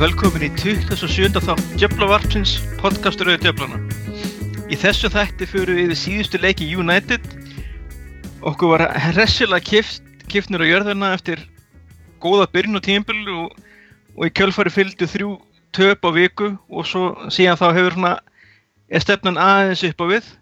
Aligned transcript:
Velkomin 0.00 0.46
í 0.46 0.48
27. 0.56 1.34
þátt 1.44 1.72
Djöflavarpsins, 1.76 2.54
podcastur 2.80 3.28
auðvitað 3.28 3.50
Djöflana. 3.50 3.80
Í 4.72 4.78
þessu 4.80 5.10
þætti 5.12 5.48
fyrir 5.50 5.76
við 5.76 5.82
yfir 5.82 5.98
síðustu 6.00 6.40
leiki 6.40 6.68
United. 6.72 7.26
Okkur 8.48 8.72
var 8.72 8.84
hressilega 9.10 9.60
kift, 9.60 10.00
kiftnir 10.32 10.64
á 10.64 10.70
jörðuna 10.70 11.10
eftir 11.18 11.42
góða 12.24 12.48
byrjun 12.48 12.80
og 12.80 12.84
tímbil 12.88 13.20
og, 13.34 13.60
og 14.16 14.24
í 14.24 14.32
kjölfari 14.40 14.72
fylgdu 14.72 15.04
þrjú 15.04 15.34
töp 15.76 16.08
á 16.08 16.10
viku 16.16 16.48
og 16.72 16.88
svo 16.88 17.12
síðan 17.28 17.60
þá 17.60 17.66
hefur 17.68 17.98
svona 17.98 18.16
er 18.88 19.04
stefnan 19.04 19.36
aðeins 19.36 19.84
upp 19.92 20.00
á 20.00 20.06
við 20.16 20.34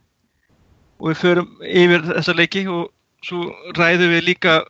og 1.02 1.10
við 1.10 1.22
förum 1.24 1.52
yfir 1.66 2.06
þessa 2.12 2.38
leiki 2.44 2.68
og 2.70 2.94
svo 3.26 3.50
ræðum 3.74 4.14
við 4.20 4.26
líka 4.30 4.60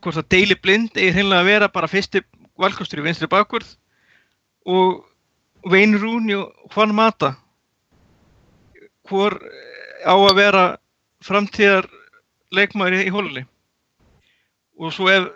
hvort 0.00 0.24
að 0.24 0.32
Daily 0.32 0.56
Blind 0.56 0.96
eigi 0.96 1.12
hreinlega 1.12 1.44
að 1.44 1.52
vera 1.52 1.74
bara 1.76 1.92
fyrsti 1.92 2.24
valkostur 2.60 3.02
í 3.02 3.06
vinstri 3.06 3.28
bakvörð 3.30 3.74
og 4.68 5.04
Wayne 5.68 6.00
Rooney 6.00 6.36
og 6.38 6.74
Juan 6.74 6.94
Mata. 6.96 7.34
Hvor 9.08 9.36
á 10.06 10.14
að 10.14 10.36
vera 10.38 10.64
framtíðar 11.24 11.88
leikmæri 12.54 13.04
í 13.06 13.12
hólunni 13.12 13.44
og 14.80 14.94
svo 14.96 15.10
ef, 15.12 15.26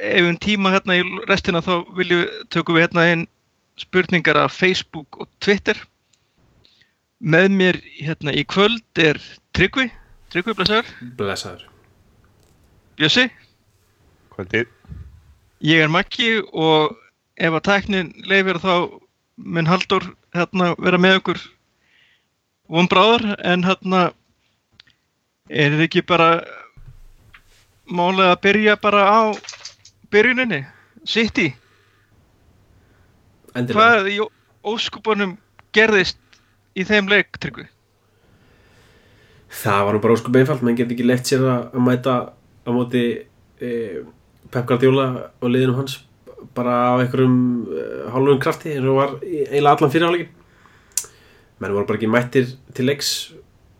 ef 0.00 0.24
við 0.24 0.38
tíma 0.40 0.72
hérna 0.72 0.96
í 0.96 1.02
restina 1.28 1.60
þá 1.64 1.84
viljum 1.98 2.22
við 2.22 2.46
tökum 2.54 2.78
við 2.78 2.86
hérna 2.86 3.04
inn 3.12 3.26
spurningar 3.78 4.38
af 4.40 4.54
Facebook 4.56 5.20
og 5.20 5.28
Twitter. 5.44 5.76
Með 7.18 7.50
mér 7.52 7.80
hérna 7.98 8.32
í 8.32 8.46
kvöld 8.48 9.02
er 9.02 9.20
Tryggvi. 9.56 9.90
Tryggvi, 10.32 10.54
blessaður. 10.54 10.90
Blessaður. 11.18 11.68
Bjössi. 12.98 13.28
Kvöldið. 14.34 14.77
Ég 15.58 15.82
er 15.82 15.90
Maggi 15.90 16.38
og 16.54 16.94
ef 17.34 17.54
að 17.58 17.64
tæknin 17.66 18.12
leifir 18.30 18.60
þá 18.62 19.00
mun 19.42 19.66
Haldur 19.66 20.04
hérna 20.36 20.74
vera 20.78 21.00
með 21.02 21.16
okkur. 21.18 21.40
Vonbráður 22.70 23.24
en 23.42 23.64
hérna 23.66 24.02
er 25.48 25.72
þetta 25.72 25.86
ekki 25.88 26.04
bara 26.06 26.28
málið 27.88 28.28
að 28.28 28.40
byrja 28.44 28.76
bara 28.78 29.02
á 29.08 29.20
byrjuninni, 30.12 30.60
City? 31.08 31.48
Endilega. 33.56 33.78
Hvað 33.80 34.10
í 34.12 34.18
óskupunum 34.68 35.34
gerðist 35.74 36.20
í 36.78 36.84
þeim 36.86 37.10
leik, 37.10 37.34
Tryggvi? 37.40 37.66
Það 39.58 39.84
var 39.88 39.96
nú 39.96 40.02
bara 40.04 40.14
óskup 40.14 40.36
einfalt 40.38 40.62
menn 40.62 40.76
get 40.78 40.92
ekki 40.92 41.06
leitt 41.08 41.26
sér 41.26 41.42
að 41.48 41.80
mæta 41.82 42.16
á 42.62 42.70
móti 42.70 43.04
e, 43.58 43.70
Pep 44.52 44.68
Guardiola 44.68 45.08
og 45.40 45.52
liðinum 45.52 45.80
hans 45.82 46.00
bara 46.54 46.94
á 46.94 47.00
einhverjum 47.02 47.38
e, 47.74 47.84
hálfum 48.14 48.40
krafti 48.42 48.74
eins 48.76 48.86
og 48.86 49.00
var 49.00 49.16
eiginlega 49.22 49.74
allan 49.74 49.92
fyrirháleikin 49.92 50.34
menn 51.58 51.74
voru 51.74 51.88
bara 51.88 51.98
ekki 51.98 52.10
mættir 52.10 52.52
til 52.74 52.86
leiks 52.86 53.12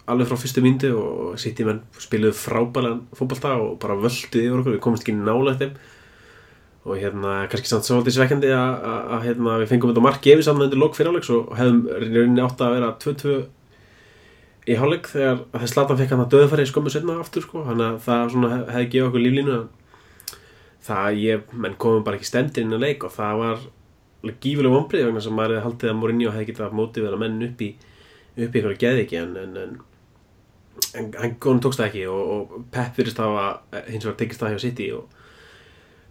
alveg 0.09 0.31
frá 0.31 0.41
fyrstu 0.41 0.65
myndu 0.65 0.91
og 0.97 1.39
sitt 1.41 1.61
í 1.61 1.67
menn 1.69 1.83
spiluðu 2.01 2.35
frábælan 2.37 3.05
fótbolta 3.17 3.55
og 3.61 3.77
bara 3.83 3.99
völdu 3.99 4.41
yfir 4.41 4.63
okkur, 4.63 4.75
við 4.77 4.83
komumst 4.85 5.05
ekki 5.05 5.15
nálega 5.19 5.59
þeim. 5.63 5.75
Og 6.89 6.97
hérna 6.97 7.35
kannski 7.53 7.69
samt 7.69 7.85
svolítið 7.85 8.17
svekkjandi 8.17 8.51
að, 8.57 8.71
að, 8.89 9.01
að 9.15 9.25
hérna, 9.27 9.57
við 9.61 9.71
fengum 9.73 9.93
þetta 9.93 10.05
mark 10.07 10.23
gefið 10.25 10.47
saman 10.47 10.65
undir 10.65 10.81
lok 10.81 10.97
fyrirháleiks 10.97 11.33
og 11.35 11.51
hefðum 11.59 11.83
rauninni 11.93 12.45
átt 12.45 12.63
að 12.65 12.77
vera 12.79 12.93
2-2 13.05 13.35
í 14.69 14.77
hálfleik 14.79 15.11
þegar 15.13 15.43
þess 15.59 15.75
Zlatan 15.75 16.01
fekk 16.01 16.15
hann 16.15 16.25
að 16.25 16.33
döðfæri 16.37 16.67
skömmu 16.69 16.93
setna 16.93 17.19
aftur 17.21 17.45
sko, 17.45 17.67
þannig 17.69 17.87
að 17.91 18.01
það 18.07 18.33
svona 18.33 18.51
hef, 18.55 18.65
hefði 18.73 18.89
gefið 18.95 19.09
okkur 19.11 19.25
líflínu 19.27 19.55
en 19.59 19.69
það 20.87 21.21
ég, 21.23 21.53
menn 21.53 21.77
komum 21.81 22.05
bara 22.07 22.19
ekki 22.19 22.31
stendir 22.31 22.65
inn 22.65 22.77
að 22.77 22.85
leik 22.87 23.05
og 23.07 23.15
það 23.15 23.43
var 23.43 23.67
alveg 24.23 24.41
gífuleg 24.43 24.75
vombrið 24.75 25.07
vegna 25.09 25.23
sem 25.23 25.37
maður 25.37 25.59
hefði 25.59 25.67
haldið 25.67 25.93
að 25.93 26.01
Mourinho 26.01 26.33
hefði 26.35 26.49
getað 26.51 26.75
mótivera 26.79 27.21
menn 27.21 27.39
upp 27.47 27.63
í 27.63 27.69
upp 28.39 28.57
í 28.57 28.61
ykkur 28.61 28.79
geði 28.79 29.05
ekki 29.05 29.21
en, 29.21 29.37
en, 29.43 29.57
en, 29.63 29.79
en 30.99 31.13
hann 31.15 31.63
tókst 31.63 31.81
það 31.81 31.89
ekki 31.89 32.05
og, 32.11 32.35
og 32.35 32.67
Pep 32.75 32.99
virðist 32.99 33.23
hafa 33.23 33.47
hins 33.89 34.07
vegar 34.07 34.19
tekist 34.21 34.43
það 34.43 34.55
hjá 34.55 34.65
City 34.67 34.91
og 34.97 35.17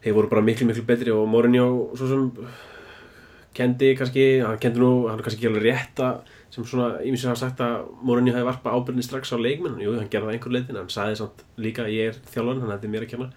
þeir 0.03 0.17
voru 0.17 0.31
bara 0.31 0.45
miklu 0.45 0.67
miklu 0.69 0.85
betri 0.87 1.13
og 1.15 1.27
Mourinho 1.31 1.67
svo 1.97 2.09
sem 2.11 2.25
kendi 3.57 3.93
kannski, 3.97 4.25
hann 4.45 4.59
kendi 4.61 4.83
nú 4.83 5.07
hann 5.07 5.17
er 5.17 5.25
kannski 5.25 5.41
ekki 5.41 5.51
alveg 5.51 5.65
rétt 5.65 6.03
að 6.03 6.33
sem 6.53 6.67
svona 6.67 7.01
ímins 7.03 7.25
hafa 7.27 7.41
sagt 7.41 7.63
að 7.63 7.89
Mourinho 8.05 8.35
hefði 8.35 8.49
varpa 8.51 8.75
ábyrðinni 8.75 9.07
strax 9.07 9.33
á 9.33 9.37
leikmenn 9.39 9.81
jú, 9.81 9.97
hann 9.97 10.11
gerði 10.11 10.29
það 10.29 10.37
einhver 10.37 10.55
leitin, 10.55 10.79
hann 10.79 10.93
sagði 10.93 11.19
samt 11.23 11.43
líka 11.59 11.87
að 11.87 11.95
ég 11.95 12.11
er 12.11 12.19
þjálfarinn, 12.31 12.63
hann 12.63 12.75
hefði 12.75 12.91
mér 12.93 13.07
að 13.07 13.11
kenna 13.15 13.29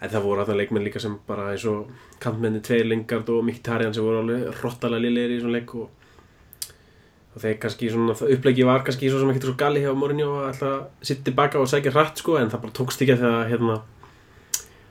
en 0.00 0.10
það 0.10 0.24
voru 0.24 0.42
alltaf 0.42 0.56
leikmenn 0.56 0.84
líka 0.86 1.02
sem 1.02 1.16
bara 1.28 1.50
eins 1.52 1.64
og 1.68 1.90
kantmenni 2.22 2.62
tveir 2.64 2.88
Lingard 2.88 3.28
og 3.32 3.44
Mkhitaryan 3.44 3.94
sem 3.94 4.04
voru 4.04 4.22
alveg 4.22 4.62
rottalega 4.62 5.04
liðlegir 5.04 5.36
í 5.36 5.40
svona 5.42 5.56
leik 5.58 5.74
og, 5.76 5.88
og 7.34 7.44
þeir 7.44 7.56
kannski 7.64 7.92
svona 7.92 8.16
það 8.16 8.34
upplegi 8.36 8.66
var 8.68 8.84
kannski 8.86 9.12
svo 9.12 9.20
sem 9.20 9.32
ekkert 9.32 9.48
svo 9.50 9.56
gali 9.60 9.84
hjá 9.84 9.92
Mourinho 9.92 10.32
að 10.40 10.50
alltaf 10.50 11.06
sitt 11.10 11.24
tilbaka 11.28 11.60
og 11.60 11.68
segja 11.70 11.92
hratt 11.94 12.22
sko 12.22 12.38
en 12.40 12.52
það 12.52 12.64
bara 12.64 12.78
tókst 12.80 13.04
ekki 13.04 13.16
að 13.16 13.24
því 13.24 13.32
að 13.32 13.48
hérna 13.52 13.78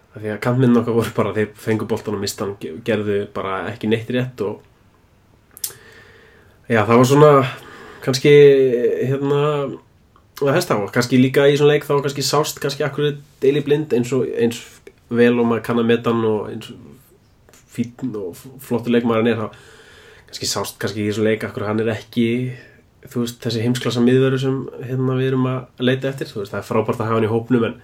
að 0.10 0.24
því 0.24 0.34
að 0.36 0.42
kantmennin 0.46 0.82
okkar 0.82 0.98
voru 1.00 1.16
bara 1.18 1.36
þeir 1.38 1.52
fengu 1.66 1.90
boltan 1.90 2.18
og 2.18 2.24
mistan 2.24 2.56
gerðu 2.62 3.22
bara 3.34 3.64
ekki 3.74 3.90
neitt 3.90 4.10
rétt 4.14 4.46
og 4.46 4.66
Já, 6.70 6.84
það 6.86 7.00
var 7.00 7.08
svona 7.10 7.30
kannski 8.06 8.32
hérna 9.10 9.38
að 10.40 10.52
hesta 10.54 10.78
á, 10.78 10.86
kannski 10.94 11.18
líka 11.20 11.48
í 11.50 11.56
svona 11.58 11.74
leik 11.74 11.88
þá 11.88 11.96
kannski 12.06 12.24
sást 12.24 12.62
kannski 12.62 12.86
akkur 12.86 13.18
deili 13.42 13.64
blind 13.66 13.96
eins 13.98 14.12
og 14.16 14.28
eins 14.38 14.60
vel 15.10 15.34
og 15.40 15.50
maður 15.50 15.66
kann 15.66 15.82
að 15.82 15.90
meta 15.90 16.14
hann 16.14 16.26
og 16.30 16.70
fín 17.70 18.16
og 18.18 18.38
flottur 18.64 18.94
leikmaður 18.94 19.24
hann 19.24 19.32
er 19.32 19.40
þá 19.40 19.62
kannski 20.30 20.50
sást 20.50 20.80
kannski 20.82 21.08
í 21.08 21.14
svona 21.14 21.32
leik 21.32 21.46
akkur 21.48 21.66
hann 21.70 21.82
er 21.82 21.94
ekki 21.96 22.30
þú 23.08 23.24
veist 23.24 23.40
þessi 23.44 23.64
heimsklassa 23.64 24.04
miðveru 24.04 24.40
sem 24.42 24.60
hérna 24.84 25.16
við 25.18 25.32
erum 25.32 25.48
að 25.50 25.84
leita 25.88 26.10
eftir. 26.12 26.30
Þú 26.30 26.44
veist 26.44 26.54
það 26.54 26.62
er 26.62 26.68
frábært 26.68 27.00
að 27.00 27.08
hafa 27.08 27.18
hann 27.18 27.28
í 27.28 27.32
hópnum 27.32 27.68
en 27.70 27.78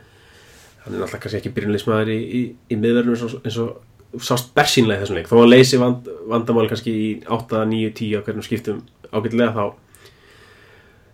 hann 0.83 0.93
er 0.93 0.99
náttúrulega 0.99 1.21
kannski 1.23 1.39
ekki 1.39 1.53
byrjunleismæður 1.55 2.11
í, 2.13 2.17
í, 2.19 2.41
í 2.69 2.79
miðverunum 2.81 3.15
eins 3.15 3.25
og, 3.25 3.37
eins 3.41 3.59
og 3.63 4.25
sást 4.25 4.51
bersínlega 4.55 5.03
þessum 5.03 5.19
leik. 5.19 5.31
Þó 5.31 5.37
að 5.41 5.51
leysi 5.53 5.79
vand, 5.81 6.11
vandamál 6.29 6.67
kannski 6.71 6.93
í 6.93 7.07
8, 7.23 7.63
9, 7.71 7.95
10 8.01 8.19
á 8.19 8.25
hvernig 8.27 8.47
skiptum 8.47 8.83
ágætlega 9.11 9.55
þá 9.55 9.65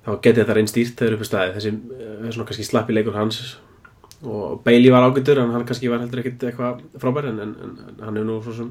þá 0.02 0.14
geti 0.26 0.40
þetta 0.42 0.56
reyn 0.58 0.70
stýrt 0.70 0.96
þegar 0.98 1.18
uppi 1.18 1.28
staði 1.30 1.56
þessi 1.58 1.72
eh, 1.72 2.30
svona 2.34 2.48
kannski 2.50 2.66
slappi 2.66 2.96
leikur 2.96 3.18
hans 3.18 3.42
og 4.22 4.62
Bailey 4.66 4.92
var 4.94 5.08
ágættur 5.08 5.42
en 5.42 5.54
hann 5.56 5.66
kannski 5.66 5.90
var 5.90 6.04
heldur 6.04 6.22
ekkit 6.22 6.44
eitthvað 6.50 6.82
frábær 7.02 7.30
en, 7.32 7.40
en, 7.42 7.56
en 7.66 8.04
hann 8.06 8.20
hefur 8.20 8.28
nú 8.28 8.38
svo 8.46 8.54
sem 8.58 8.70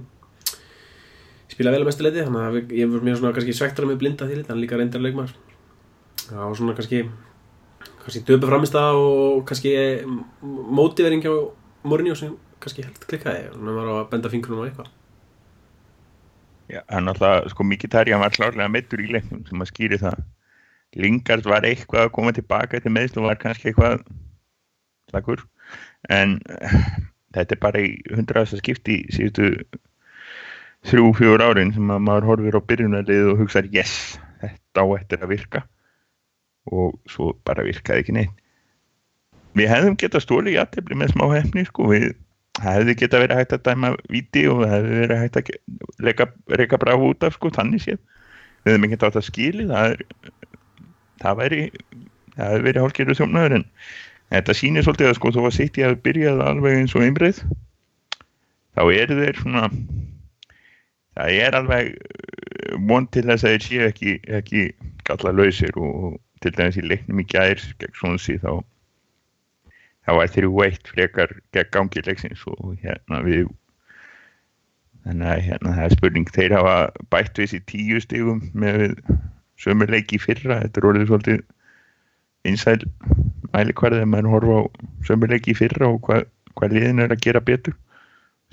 spilað 1.50 1.76
vel 1.76 1.82
að 1.82 1.88
mestu 1.90 2.06
leiti 2.06 2.26
þannig 2.26 2.46
að 2.46 2.76
ég 2.78 2.92
var 2.92 3.06
mér 3.06 3.18
svona 3.18 3.34
kannski 3.34 3.56
svektar 3.58 3.88
með 3.88 3.98
blinda 4.02 4.28
því 4.28 4.38
lit, 4.38 4.52
hann 4.52 4.62
líka 4.62 4.78
reyndar 4.78 5.02
leikmar 5.02 5.34
var 6.30 6.54
svona 6.54 6.76
kannski 6.78 7.02
kannski 8.04 8.22
döpu 8.28 8.46
framist 8.46 8.78
og 8.78 9.42
kannski 9.48 9.74
mótivering 10.42 11.24
hjá 11.24 11.34
Mourinho 11.82 12.14
sem 12.14 12.36
kannski 12.62 12.86
held 12.86 13.04
klikkaði 13.10 13.50
hann 13.50 13.76
var 13.80 13.92
að 13.96 14.08
benda 14.14 14.32
fingrunum 14.32 14.62
á 14.62 14.68
eitthvað 14.68 14.96
Já, 16.70 16.84
hann 16.86 17.10
alltaf, 17.10 17.48
sko, 17.50 17.64
Mkhitaryan 17.66 18.20
var 18.22 18.30
klárlega 18.30 18.70
meittur 18.70 19.00
í 19.02 19.08
leiknum 19.10 19.42
sem 19.48 19.62
að 19.62 19.70
skýri 19.72 19.96
það. 19.98 20.20
Lingard 21.02 21.46
var 21.50 21.66
eitthvað 21.66 22.04
að 22.06 22.12
koma 22.14 22.32
tilbaka 22.34 22.78
til 22.82 22.92
meðslu 22.94 23.24
og 23.24 23.26
var 23.26 23.40
kannski 23.42 23.70
eitthvað 23.70 24.04
slagur. 25.10 25.44
En 26.08 26.38
eh, 26.48 26.78
þetta 27.36 27.56
er 27.56 27.62
bara 27.62 27.82
í 27.84 27.92
hundraðasta 28.14 28.60
skipti 28.60 29.02
í 29.02 29.16
síðustu 29.16 29.50
þrjú, 30.88 31.10
fjór 31.18 31.44
árin 31.44 31.74
sem 31.76 31.92
að 31.92 32.04
maður 32.06 32.30
horfir 32.30 32.58
á 32.58 32.68
byrjunarlið 32.72 33.32
og 33.34 33.42
hugsaður, 33.42 33.70
yes, 33.74 33.94
þetta 34.40 34.86
á 34.86 34.86
eftir 34.96 35.20
að 35.20 35.34
virka. 35.34 35.66
Og 36.70 36.96
svo 37.10 37.34
bara 37.44 37.66
virkaði 37.66 38.04
ekki 38.04 38.16
neitt. 38.16 38.36
Við 39.58 39.70
hefðum 39.72 39.98
getað 39.98 40.24
stólið 40.24 40.54
í 40.54 40.60
aðtefli 40.62 40.96
með 40.96 41.14
smá 41.14 41.24
hefni, 41.34 41.64
sko, 41.66 41.88
við 41.90 42.12
hefði 42.60 42.96
geta 42.98 43.20
verið 43.20 43.40
hægt 43.40 43.54
að 43.56 43.64
dæma 43.66 43.90
viti 44.10 44.44
og 44.50 44.62
hefði 44.68 44.98
verið 45.02 45.20
hægt 45.22 45.38
að 45.40 45.50
reka, 46.06 46.26
reka 46.60 46.78
braf 46.80 47.04
út 47.06 47.26
af 47.26 47.36
sko, 47.36 47.50
þannig 47.54 47.84
séð 47.84 47.98
við 48.64 48.72
hefðum 48.72 48.86
ekki 48.86 48.98
átt 49.06 49.18
að 49.20 49.26
skili 49.28 49.66
það 49.70 49.94
er 49.94 50.02
það 51.22 51.38
væri 51.40 51.60
það 52.34 52.46
hefði 52.46 52.64
verið 52.66 52.84
hálfgerðu 52.84 53.18
þjófnaður 53.20 53.56
en 53.58 53.66
þetta 54.30 54.56
sýnir 54.56 54.86
svolítið 54.86 55.10
að 55.10 55.18
sko 55.18 55.32
þó 55.34 55.40
að 55.48 55.58
ég 55.60 55.76
hefði 55.80 56.00
byrjað 56.06 56.42
alveg 56.46 56.78
eins 56.78 56.94
og 56.94 57.04
einbreið 57.06 57.42
þá 58.78 58.82
eru 58.94 59.18
þeir 59.20 59.40
svona 59.42 59.68
það 61.18 61.38
er 61.44 61.58
alveg 61.58 61.92
eh, 61.94 62.74
von 62.88 63.08
til 63.10 63.26
þess 63.26 63.44
að 63.44 63.54
þeir 63.54 63.66
séu 63.66 63.86
ekki, 63.88 64.18
ekki 64.40 64.66
galla 65.08 65.34
lausir 65.34 65.80
og 65.80 66.20
til 66.40 66.52
dæmis 66.56 66.78
í 66.80 66.86
leiknum 66.86 67.22
í 67.22 67.26
gær 67.28 67.58
gegn 67.80 67.96
svona 67.98 68.20
síð 68.22 68.44
þá 68.44 68.52
þá 70.06 70.12
var 70.16 70.30
þrjú 70.34 70.62
eitt 70.64 70.92
frekar 70.94 71.34
gegn 71.54 71.74
gangi 71.74 72.04
leiksins 72.06 72.44
og 72.48 72.76
hérna 72.84 73.20
við 73.26 73.50
þannig 75.04 75.32
að 75.32 75.42
hérna 75.48 75.74
það 75.76 75.86
er 75.86 75.96
spurning 75.96 76.32
þeir 76.36 76.56
hafa 76.58 76.76
bætt 77.12 77.40
við 77.40 77.52
sér 77.52 77.66
tíu 77.72 78.00
stigum 78.04 78.40
með 78.54 78.94
sömur 79.60 79.90
leiki 79.92 80.20
fyrra 80.22 80.62
þetta 80.64 80.80
er 80.80 80.88
orðið 80.90 81.10
svolítið 81.10 81.44
einsæl 82.48 82.78
mæli 83.54 83.74
hverðið 83.76 84.08
maður 84.10 84.32
horfa 84.34 84.58
á 84.58 84.62
sömur 85.06 85.32
leiki 85.32 85.54
í 85.54 85.58
fyrra 85.58 85.88
og 85.90 86.00
hvað, 86.06 86.26
hvað 86.58 86.74
liðin 86.76 87.04
er 87.04 87.14
að 87.14 87.22
gera 87.26 87.42
betur. 87.44 87.76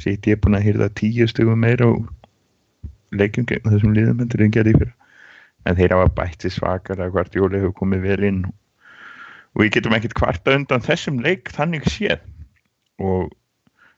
Sitt 0.01 0.29
ég 0.29 0.39
búin 0.41 0.57
að 0.57 0.67
hýrða 0.67 0.91
tíu 0.97 1.27
stugum 1.29 1.63
meira 1.63 1.89
og 1.89 2.05
leikjum 3.17 3.47
gegn 3.49 3.71
þessum 3.71 3.95
liðum 3.97 4.21
en 4.21 4.31
þeir 4.33 4.53
gerði 4.53 4.75
fyrir 4.77 4.93
en 5.67 5.75
þeir 5.75 5.95
hafa 5.95 6.13
bætti 6.15 6.51
svakar 6.53 7.01
að 7.03 7.11
hvart 7.15 7.35
jóli 7.35 7.59
hefur 7.59 7.75
komið 7.81 8.05
vel 8.07 8.23
inn. 8.29 8.39
Og 9.55 9.63
við 9.63 9.73
getum 9.77 9.97
ekkert 9.97 10.15
kvarta 10.15 10.55
undan 10.55 10.85
þessum 10.85 11.19
leik 11.25 11.51
þannig 11.51 11.87
séð. 11.91 12.21
Og 13.03 13.33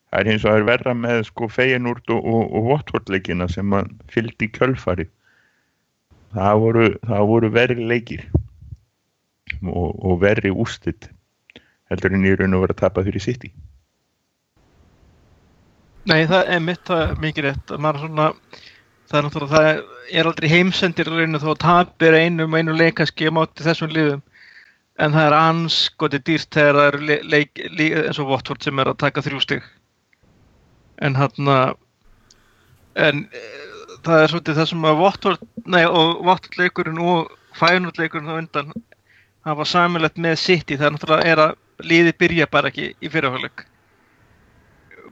það 0.09 0.21
er 0.21 0.31
eins 0.33 0.45
og 0.45 0.49
það 0.49 0.59
er 0.61 0.67
verra 0.71 0.95
með 0.97 1.23
sko 1.29 1.49
Feyenoord 1.51 2.15
og, 2.15 2.25
og, 2.25 2.43
og 2.57 2.69
Votvort-leikina 2.71 3.49
sem 3.51 3.75
að 3.77 3.91
fylgdi 4.09 4.49
kjölfari 4.55 5.09
það 6.33 6.61
voru, 6.63 6.87
voru 7.29 7.49
verri 7.53 7.85
leikir 7.89 8.25
og, 9.65 9.95
og 10.05 10.21
verri 10.21 10.51
ústitt 10.51 11.09
heldur 11.89 12.13
en 12.13 12.27
í 12.27 12.35
raun 12.37 12.55
og 12.55 12.65
vera 12.65 12.75
að 12.77 12.83
tapa 12.83 13.03
fyrir 13.05 13.23
sitt 13.23 13.47
í 13.47 13.51
Nei, 16.09 16.23
það 16.25 16.47
er 16.55 16.61
mitt 16.63 16.85
það 16.87 17.01
er 17.03 17.17
mikið 17.21 17.45
rétt. 17.45 17.71
Að 17.75 17.97
svona 18.01 18.29
það 19.11 19.27
er 19.27 19.49
það 19.51 19.67
er 20.19 20.29
aldrei 20.29 20.47
heimsendir 20.49 21.09
í 21.09 21.11
rauninu 21.11 21.41
þó 21.43 21.51
að 21.51 21.59
tapir 21.65 22.17
einum 22.17 22.55
og 22.55 22.61
einu 22.61 22.75
leikaski 22.77 23.29
á 23.29 23.35
móti 23.35 23.65
þessum 23.65 23.91
liðum. 23.93 24.23
En 24.99 25.13
það 25.13 25.27
er 25.27 25.35
anskoti 25.37 26.21
dýrt 26.25 26.49
þegar 26.55 26.79
það 26.79 26.87
eru 26.91 27.01
le- 27.09 27.19
leik, 27.35 27.61
leik 27.77 27.93
eins 27.99 28.19
og 28.19 28.31
Watford 28.31 28.65
sem 28.65 28.81
er 28.81 28.89
að 28.89 28.97
taka 29.03 29.23
þrjú 29.25 29.43
stig. 29.43 29.67
En 30.97 31.15
hann 31.15 31.51
en 32.99 33.21
e, 33.31 33.43
það 34.03 34.23
er 34.23 34.31
svolítið 34.33 34.59
það 34.59 34.69
sem 34.71 34.87
að 34.89 35.01
Watford 35.03 35.45
nei, 35.65 35.83
og 35.85 36.23
Watford 36.25 36.57
leikurinn 36.59 36.99
og 36.99 37.29
Feyenoord 37.59 38.01
leikurinn 38.01 38.27
þá 38.27 38.39
undan 38.39 38.73
hafa 39.47 39.65
samilegt 39.65 40.19
með 40.19 40.39
City 40.41 40.77
það 40.77 40.87
er 40.87 40.95
náttúrulega 40.95 41.33
er 41.33 41.43
að 41.45 41.87
liði 41.89 42.15
byrja 42.19 42.47
bara 42.51 42.71
ekki 42.71 42.91
í 42.99 43.11
fyrirhagleik 43.11 43.65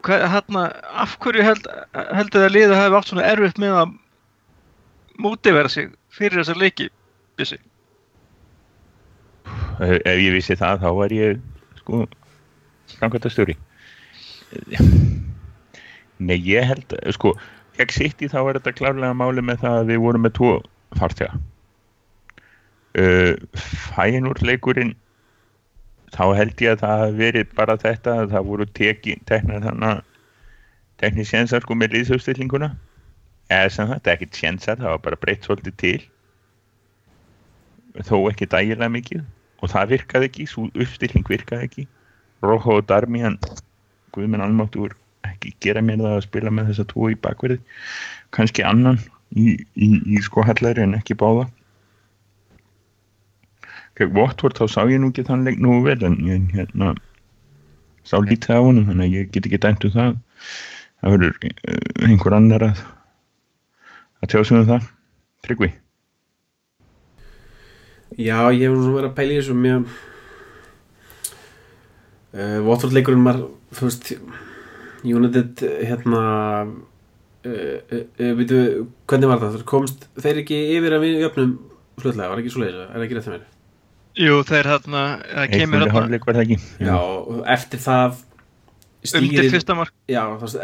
hérna, 0.08 0.68
af 0.94 1.16
hverju 1.24 1.44
held, 1.44 1.66
heldur 2.16 2.42
það 2.42 2.48
að 2.48 2.56
liða 2.56 2.82
hafi 2.82 3.00
átt 3.00 3.10
svona 3.12 3.28
erfitt 3.28 3.62
með 3.62 3.80
að 3.82 3.96
mótivera 5.24 5.72
sig 5.72 5.90
fyrir 6.14 6.42
þessa 6.42 6.58
leiki 6.60 6.90
Bjössi? 7.38 7.60
ef 9.80 9.98
ef 10.06 10.22
ég 10.22 10.34
vissi 10.36 10.58
það 10.58 10.84
þá 10.84 10.90
var 11.00 11.14
ég 11.16 11.42
sko 11.82 12.06
framkvæmta 12.98 13.32
stjóri 13.34 13.58
nei 16.18 16.38
ég 16.48 16.66
held 16.72 16.98
sko, 17.16 17.36
sitt 17.94 18.24
í 18.26 18.32
þá 18.32 18.40
er 18.44 18.60
þetta 18.60 18.76
klárlega 18.80 19.18
máli 19.18 19.44
með 19.46 19.64
það 19.66 19.80
að 19.82 19.92
við 19.92 20.04
vorum 20.06 20.26
með 20.26 20.36
tvo 20.40 20.52
farþega 20.98 21.38
uh, 23.02 23.34
fæinúr 23.94 24.42
leikurinn 24.46 24.96
þá 26.16 26.26
held 26.38 26.62
ég 26.64 26.76
að 26.76 26.84
það 26.84 27.02
hafi 27.04 27.18
verið 27.22 27.56
bara 27.58 27.78
þetta 27.82 28.20
að 28.24 28.36
það 28.36 28.52
voru 28.52 28.68
teknir 30.98 31.28
sénsar 31.30 31.62
sko 31.62 31.76
með 31.78 31.94
liðsauðstillinguna 31.94 32.72
eða 33.54 33.74
sem 33.74 33.90
þetta 33.92 34.14
ekki 34.14 34.30
sénsar, 34.36 34.80
það 34.80 34.94
var 34.96 35.04
bara 35.06 35.20
breytt 35.22 35.48
svolítið 35.48 35.76
til. 35.82 36.00
Þó 38.08 38.16
ekki 38.32 38.48
dægilega 38.50 38.90
mikið. 38.94 39.22
Og 39.62 39.72
það 39.72 39.94
virkaði 39.94 40.30
ekki, 40.30 40.48
svo 40.50 40.68
uppstilling 40.74 41.30
virkaði 41.30 41.68
ekki. 41.68 41.86
Rojo 42.46 42.78
og 42.78 42.88
Darmi 42.90 43.24
hann 43.24 43.40
Guðmenn 44.14 44.44
Almáttur 44.46 44.94
ekki 45.26 45.54
gera 45.64 45.82
mér 45.82 46.02
það 46.04 46.18
að 46.18 46.26
spila 46.28 46.54
með 46.54 46.72
þessa 46.72 46.88
tvo 46.92 47.12
í 47.14 47.18
bakverði. 47.22 47.58
Kannski 48.36 48.66
annan 48.68 49.00
í, 49.34 49.56
í, 49.76 49.90
í 50.06 50.22
sko 50.26 50.46
hallari 50.46 50.86
en 50.86 50.98
ekki 51.00 51.18
báða 51.18 51.48
gegn 53.98 54.14
Votvort 54.16 54.60
þá 54.60 54.66
sá 54.72 54.82
ég 54.90 55.02
nú 55.02 55.12
ekki 55.12 55.26
þann 55.28 55.46
leik 55.48 55.62
nú 55.64 55.80
vel 55.86 56.00
en 56.06 56.18
ég 56.28 56.52
hérna 56.56 56.94
sá 58.08 58.18
lítið 58.22 58.58
á 58.58 58.62
honum 58.62 58.88
þannig 58.90 59.08
að 59.08 59.16
ég 59.18 59.32
get 59.34 59.50
ekki 59.50 59.62
dæmt 59.64 59.88
um 59.88 59.96
það 59.96 60.14
það 61.02 61.16
verður 61.16 61.50
eh, 61.50 62.08
einhver 62.08 62.38
annar 62.38 62.70
að 62.70 62.86
að 64.22 64.32
tjá 64.32 64.40
sig 64.42 64.58
um 64.58 64.70
það 64.70 64.88
Tryggvi 65.46 65.72
Já, 68.18 68.50
ég 68.56 68.64
hef 68.66 68.74
nú 68.74 68.96
verið 68.96 69.10
að 69.12 69.18
pæla 69.18 69.34
í 69.34 69.40
þessu 69.42 69.56
mér 69.58 69.82
uh, 72.34 72.60
Watford 72.66 72.96
leikurinn 72.96 73.26
var 73.28 73.42
þú 73.76 73.90
veist 73.90 74.14
United 75.06 75.62
hérna 75.86 76.22
uh, 76.64 76.72
uh, 77.52 78.02
uh, 78.02 78.32
veitu, 78.40 78.88
hvernig 79.10 79.32
var 79.32 79.44
það? 79.44 79.60
komst 79.70 80.08
þeir 80.18 80.42
ekki 80.44 80.58
yfir 80.78 80.98
að 80.98 81.06
við 81.06 81.22
jöfnum 81.26 81.54
flutlega, 81.98 82.32
var 82.32 82.42
ekki 82.42 82.54
svo 82.54 82.64
leiðis, 82.64 82.90
er 82.90 83.06
ekki 83.06 83.18
rétt 83.18 83.30
með 83.30 83.38
mér? 83.38 83.57
Jú, 84.18 84.40
þeir 84.50 84.70
hérna, 84.72 85.02
það 85.30 85.52
kemur 85.54 85.84
hérna 85.86 86.16
Já, 86.82 86.96
og 86.98 87.44
eftir 87.54 87.82
það 87.84 88.16
undir 89.08 89.28
stýrið- 89.44 89.54
fyrsta 89.54 89.76
mark. 89.78 89.94
Já, 90.10 90.24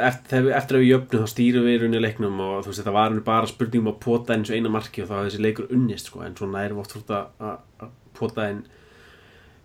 eftir, 0.10 0.48
eftir 0.58 0.78
að 0.78 0.82
við 0.82 0.90
jöfnum 0.90 1.22
þá 1.24 1.28
stýrum 1.32 1.68
við 1.68 1.76
í 1.76 1.82
rauninni 1.84 2.02
leiknum 2.04 2.40
og 2.44 2.56
þú 2.64 2.72
veist, 2.72 2.82
þetta 2.82 2.96
var 2.96 3.20
bara 3.28 3.52
spurningum 3.52 3.92
að 3.94 4.00
pota 4.04 4.34
eins 4.34 4.50
og 4.50 4.58
eina 4.58 4.72
marki 4.74 5.04
og 5.04 5.10
þá 5.10 5.14
hafði 5.20 5.30
þessi 5.30 5.44
leikur 5.46 5.70
unnist 5.78 6.10
sko, 6.10 6.24
en 6.26 6.36
svona 6.36 6.64
erum 6.66 6.80
við 6.80 6.84
oft 6.84 6.96
fórt 6.98 7.14
að 7.14 7.52
að 7.84 7.94
pota 8.18 8.50
inn 8.50 8.64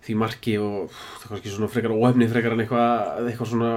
því 0.05 0.14
marki 0.20 0.55
og 0.62 0.93
það 0.93 1.25
er 1.25 1.32
kannski 1.32 1.55
svona 1.56 1.73
frekar 1.73 1.96
óhefni 1.96 2.29
frekar 2.31 2.55
en 2.55 2.62
eitthvað 2.62 3.26
eitthvað 3.32 3.50
svona 3.55 3.73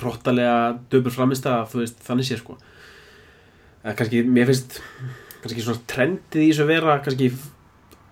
hróttalega 0.00 0.58
döpur 0.92 1.14
framist 1.14 1.46
að 1.48 1.64
þú 1.72 1.80
veist, 1.84 2.02
þannig 2.04 2.28
sé 2.28 2.38
sko. 2.42 2.58
Eða 3.84 3.96
kannski, 4.00 4.22
mér 4.26 4.50
finnst 4.50 4.80
kannski 5.44 5.64
svona 5.64 5.82
trendið 5.90 6.42
í 6.42 6.50
þessu 6.52 6.66
vera 6.68 6.98
kannski 7.04 7.30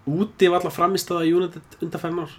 úti 0.07 0.49
af 0.49 0.59
alla 0.61 0.73
framist 0.75 1.13
að 1.15 1.29
United 1.31 1.77
undanfærin 1.83 2.25
ár. 2.25 2.33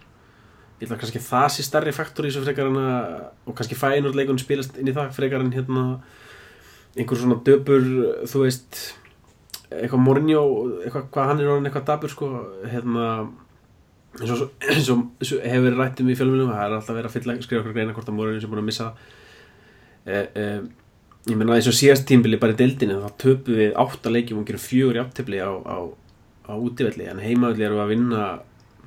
Ég 0.82 0.90
kannski 0.90 1.22
að 1.22 1.30
það 1.30 1.48
sé 1.54 1.64
stærri 1.64 1.94
faktor 1.96 2.28
í 2.28 2.32
þessu 2.32 2.44
frekar 2.44 2.68
en 2.68 2.82
að 2.82 3.06
og 3.48 3.56
kannski 3.56 3.78
fænur 3.80 4.18
leikunum 4.18 4.42
spilast 4.42 4.76
inn 4.82 4.90
í 4.90 4.96
það 4.96 5.14
frekar 5.16 5.46
en 5.46 5.54
hérna 5.54 5.86
einhver 6.98 7.20
svona 7.20 7.40
döpur 7.46 7.88
þú 8.30 8.44
veist 8.44 8.82
eitthvað 9.74 10.04
Mourinho 10.04 10.44
eitthvað 10.84 11.08
hvað 11.14 11.30
hann 11.30 11.42
er 11.42 11.50
orðin 11.54 11.70
eitthvað 11.70 11.88
dabur 11.88 12.14
sko 12.14 12.30
hérna 12.70 13.08
eins 14.20 14.92
og, 14.94 15.02
hefur 15.24 15.66
verið 15.66 15.80
rætt 15.80 16.04
um 16.04 16.12
í 16.12 16.18
fjölmjölum 16.20 16.52
það 16.54 16.66
er 16.66 16.76
alltaf 16.78 16.98
verið 16.98 17.10
að 17.10 17.16
fylla, 17.16 17.36
skrifa 17.42 17.64
okkur 17.64 17.76
greina 17.78 17.96
hvort 17.96 18.12
að 18.12 18.18
Mourinho 18.20 18.44
sem 18.44 18.52
búin 18.52 18.62
að 18.62 18.68
missa 18.68 18.90
e, 20.06 20.20
e, 20.20 20.46
ég 21.32 21.40
menna 21.40 21.58
eins 21.58 21.70
og 21.72 21.78
síðast 21.78 22.06
tímbili 22.10 22.38
bara 22.42 22.54
í 22.54 22.60
deildinu 22.60 23.00
þá 23.02 23.18
töpum 23.24 23.58
við 23.58 23.74
átta 23.86 24.14
leikjum 24.14 24.44
og 24.44 24.48
gerum 24.50 24.66
fjögur 24.68 25.00
í 25.00 25.02
áttefli 25.02 25.42
á, 25.42 25.50
á, 25.50 25.78
á 26.48 26.54
útivelli 26.54 27.08
en 27.10 27.22
heimavelli 27.24 27.68
erum 27.68 27.80
við 27.80 27.86
að 27.86 27.94
vinna 27.94 28.26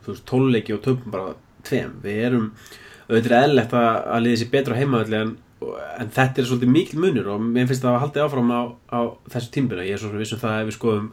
þú 0.05 0.13
veist, 0.13 0.27
tóluleiki 0.29 0.77
og 0.77 0.83
töpum 0.85 1.15
bara 1.15 1.35
tveim. 1.67 1.97
Við 2.05 2.23
erum 2.29 2.51
auðvitað 3.07 3.33
er 3.33 3.43
eðlilegt 3.43 3.75
að, 3.77 3.91
að 4.15 4.25
liði 4.25 4.41
sér 4.41 4.53
betra 4.53 4.77
á 4.77 4.81
heimavelli 4.81 5.19
en, 5.21 5.33
en 6.01 6.13
þetta 6.15 6.43
er 6.43 6.49
svolítið 6.51 6.73
mikil 6.75 7.01
munur 7.03 7.33
og 7.35 7.43
mér 7.43 7.69
finnst 7.71 7.85
það 7.85 7.97
að 7.97 8.03
haldið 8.05 8.25
áfram 8.27 8.53
á, 8.53 8.63
á 8.91 9.01
þessu 9.35 9.53
tímbili 9.55 9.87
ég 9.87 9.97
er 9.97 10.03
svo 10.03 10.13
sem 10.13 10.23
vissum 10.23 10.43
það 10.43 10.61
ef 10.61 10.71
við 10.71 10.79
skoðum 10.79 11.11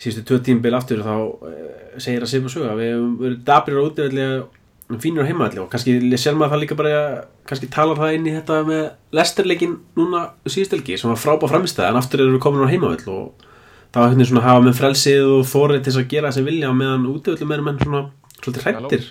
síðustu 0.00 0.24
tvö 0.28 0.40
tímbil 0.48 0.74
aftur 0.76 1.02
þá 1.04 1.14
uh, 1.14 1.56
segir 2.02 2.24
að 2.24 2.30
Sif 2.30 2.46
og 2.46 2.54
Söga 2.54 2.76
við 2.78 3.06
verið 3.20 3.40
dabrir 3.46 3.80
á 3.80 3.86
útivelli 3.86 4.28
og 4.34 5.00
fínir 5.00 5.24
á 5.24 5.28
heimavelli 5.28 5.62
og 5.62 5.70
kannski 5.72 5.96
sér 6.20 6.36
maður 6.36 6.54
það 6.54 6.62
líka 6.62 6.78
bara 6.78 7.02
kannski 7.48 7.70
talar 7.72 7.98
það 8.00 8.18
inn 8.18 8.28
í 8.28 8.34
þetta 8.34 8.60
með 8.68 8.84
lesterleikin 9.16 9.78
núna 9.96 10.26
síðustelgi 10.44 10.98
sem 11.00 11.10
var 11.10 11.20
frábá 11.20 11.48
framistæð 11.50 11.88
en 11.88 12.00
aftur 12.00 12.24
eru 12.24 12.36
við 12.36 12.44
komin 12.44 12.66
á 12.68 12.72
heimavell 12.72 13.14
og 13.14 13.46
þá 13.94 13.98
er 14.02 14.08
hérna 14.10 14.24
svona 14.26 14.42
hafa 14.42 14.62
með 14.64 14.78
frelsið 14.80 15.28
og 15.36 15.44
þórið 15.46 15.82
til 15.82 15.92
þess 15.92 16.00
að 16.00 16.08
gera 16.10 16.30
það 16.30 16.38
sem 16.38 16.48
vilja 16.48 16.70
á 16.70 16.74
meðan 16.74 17.04
útivelli 17.12 17.46
meðan 17.46 17.68
menn 17.68 17.82
svona 17.84 18.00
svolítið 18.40 18.64
hrættir 18.66 19.04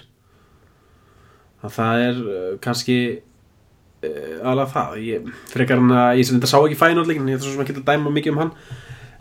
að 1.64 1.76
það 1.78 2.02
er 2.08 2.20
uh, 2.24 2.50
kannski 2.64 2.98
uh, 3.14 4.50
alveg 4.52 4.74
það. 4.74 4.98
Ég, 5.08 5.30
frekar 5.54 5.80
hann 5.80 5.96
að 5.96 6.20
ég 6.20 6.28
sem 6.28 6.36
þetta 6.36 6.52
sá 6.52 6.58
ekki 6.60 6.80
fænarleikin 6.82 7.32
ég 7.32 7.40
ætla 7.40 7.48
svo 7.48 7.56
sem 7.56 7.78
að 7.78 7.88
dæma 7.88 8.12
mikið 8.18 8.36
um 8.36 8.42
hann. 8.44 8.54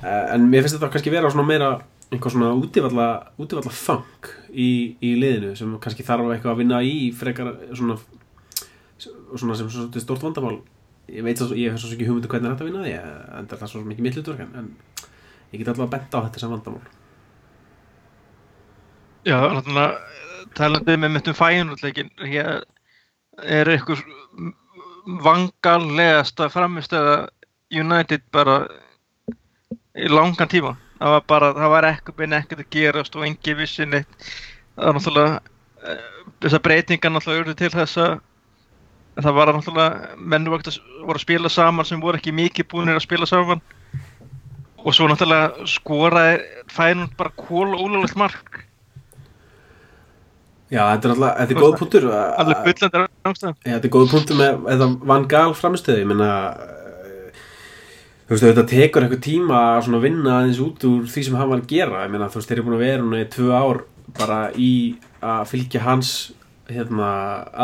Uh, 0.03 0.25
en 0.35 0.49
mér 0.51 0.65
finnst 0.65 0.79
þetta 0.81 0.91
kannski 0.97 1.15
vera 1.15 1.31
svona 1.31 1.47
meira 1.47 1.71
einhver 2.13 2.35
svona 2.35 2.51
útivalla, 2.59 3.07
útivalla 3.41 3.73
funk 3.73 4.33
í, 4.51 4.99
í 4.99 5.15
liðinu 5.17 5.55
sem 5.57 5.71
kannski 5.81 6.05
þarf 6.05 6.35
eitthvað 6.35 6.57
að 6.57 6.65
vinna 6.65 6.83
í 6.85 6.97
frekar 7.17 7.55
svona, 7.71 7.97
svona 8.99 9.57
sem 9.57 9.71
svona 9.71 10.03
stort 10.03 10.27
vandamál. 10.27 10.59
Ég 11.13 11.25
veit 11.25 11.39
svo, 11.39 11.55
ég 11.57 11.73
hef 11.73 11.81
svo 11.81 11.95
ekki 11.95 12.11
hugmyndu 12.11 12.29
hvernig 12.31 12.53
þetta 12.53 12.67
vinna 12.67 12.83
því 12.83 12.99
en 13.39 13.49
það 13.51 13.65
er 13.65 13.71
svo 13.71 13.87
mikið 13.87 14.07
mitt 14.07 14.19
hlutverk 14.19 14.43
en 14.45 14.75
ég 15.53 15.61
get 15.61 15.73
að 15.73 15.89
benda 15.93 16.21
á 16.21 16.25
þetta 16.27 16.43
sem 16.43 16.53
vandamál. 16.53 16.83
Já, 19.23 19.37
náttúrulega 19.39 20.01
talandi 20.59 20.97
með 20.99 21.15
mittum 21.15 21.37
fæinútleikin 21.39 22.11
hér 22.27 22.65
er 23.43 23.71
ykkur 23.77 24.01
vangallegasta 25.23 26.49
framistöða 26.53 27.29
United 27.73 28.25
bara 28.35 28.65
í 29.97 30.09
langan 30.11 30.51
tíma? 30.51 30.75
Það 30.99 31.15
var 31.17 31.25
bara, 31.29 31.53
það 31.57 31.73
var 31.75 31.89
ekkert 31.89 32.19
bein 32.19 32.37
ekkert 32.37 32.65
að 32.65 32.75
gerast 32.75 33.17
og 33.19 33.25
engi 33.27 33.55
vissi 33.59 33.87
neitt. 33.87 34.27
Það 34.77 34.87
var 34.87 34.99
náttúrulega 34.99 35.41
eh, 35.87 36.05
þessar 36.45 36.65
breytingar 36.67 37.15
náttúrulega 37.15 37.45
urðu 37.45 37.57
til 37.59 37.73
þess 37.75 38.03
að 38.03 38.13
það 39.21 39.39
var 39.39 39.53
náttúrulega 39.57 40.19
menn 40.19 40.49
voru 40.49 40.67
að 40.71 40.79
voru 41.03 41.19
að 41.19 41.25
spila 41.27 41.53
saman 41.53 41.89
sem 41.89 42.03
voru 42.03 42.21
ekki 42.21 42.35
mikið 42.37 42.69
búinir 42.71 42.97
að 42.97 43.07
spila 43.07 43.29
saman 43.29 43.63
og 44.83 44.97
svo 44.97 45.09
náttúrulega 45.11 45.67
skoraði 45.71 46.67
fænum 46.73 47.09
bara 47.19 47.33
kól 47.39 47.73
og 47.73 47.87
ólulegt 47.87 48.19
mark. 48.19 48.63
Já, 50.73 50.87
þetta 50.95 51.09
er 51.09 51.15
alltaf, 51.15 51.33
þetta 51.39 51.53
er 51.53 51.61
góð 51.61 51.79
punktur. 51.79 52.07
Allir 52.13 52.61
bullandar 52.67 53.09
ástæðan 53.29 53.59
þetta 53.67 53.89
er 53.89 53.93
góð 53.93 54.13
punktur 54.15 54.39
með 54.39 54.63
þetta 54.71 54.89
Van 55.11 55.27
Gaal 55.31 55.57
framistöðu, 55.59 56.03
ég 56.03 56.09
menna 56.09 56.31
þú 58.27 58.35
veist, 58.35 58.47
þetta 58.47 58.65
tekur 58.71 59.05
eitthvað 59.05 59.25
tíma 59.27 59.63
að 59.75 59.81
svona 59.87 60.03
vinna 60.03 60.37
aðeins 60.39 60.61
út 60.65 60.87
úr 60.89 61.09
því 61.13 61.25
sem 61.27 61.39
hann 61.39 61.51
var 61.51 61.61
að 61.61 61.73
gera, 61.75 62.05
ég 62.07 62.15
menna, 62.15 62.31
þú 62.33 62.41
veist, 62.41 62.51
þeir 62.51 62.59
eru 62.59 62.67
búin 62.69 62.79
að 62.79 62.85
vera 62.87 63.03
núna 63.05 63.23
í 63.23 63.31
tvö 63.37 63.51
ár 63.53 63.83
bara 64.17 64.39
í 64.57 64.73
að 65.23 65.43
fylgja 65.53 65.83
hans 65.85 66.13
hérna, 66.73 67.09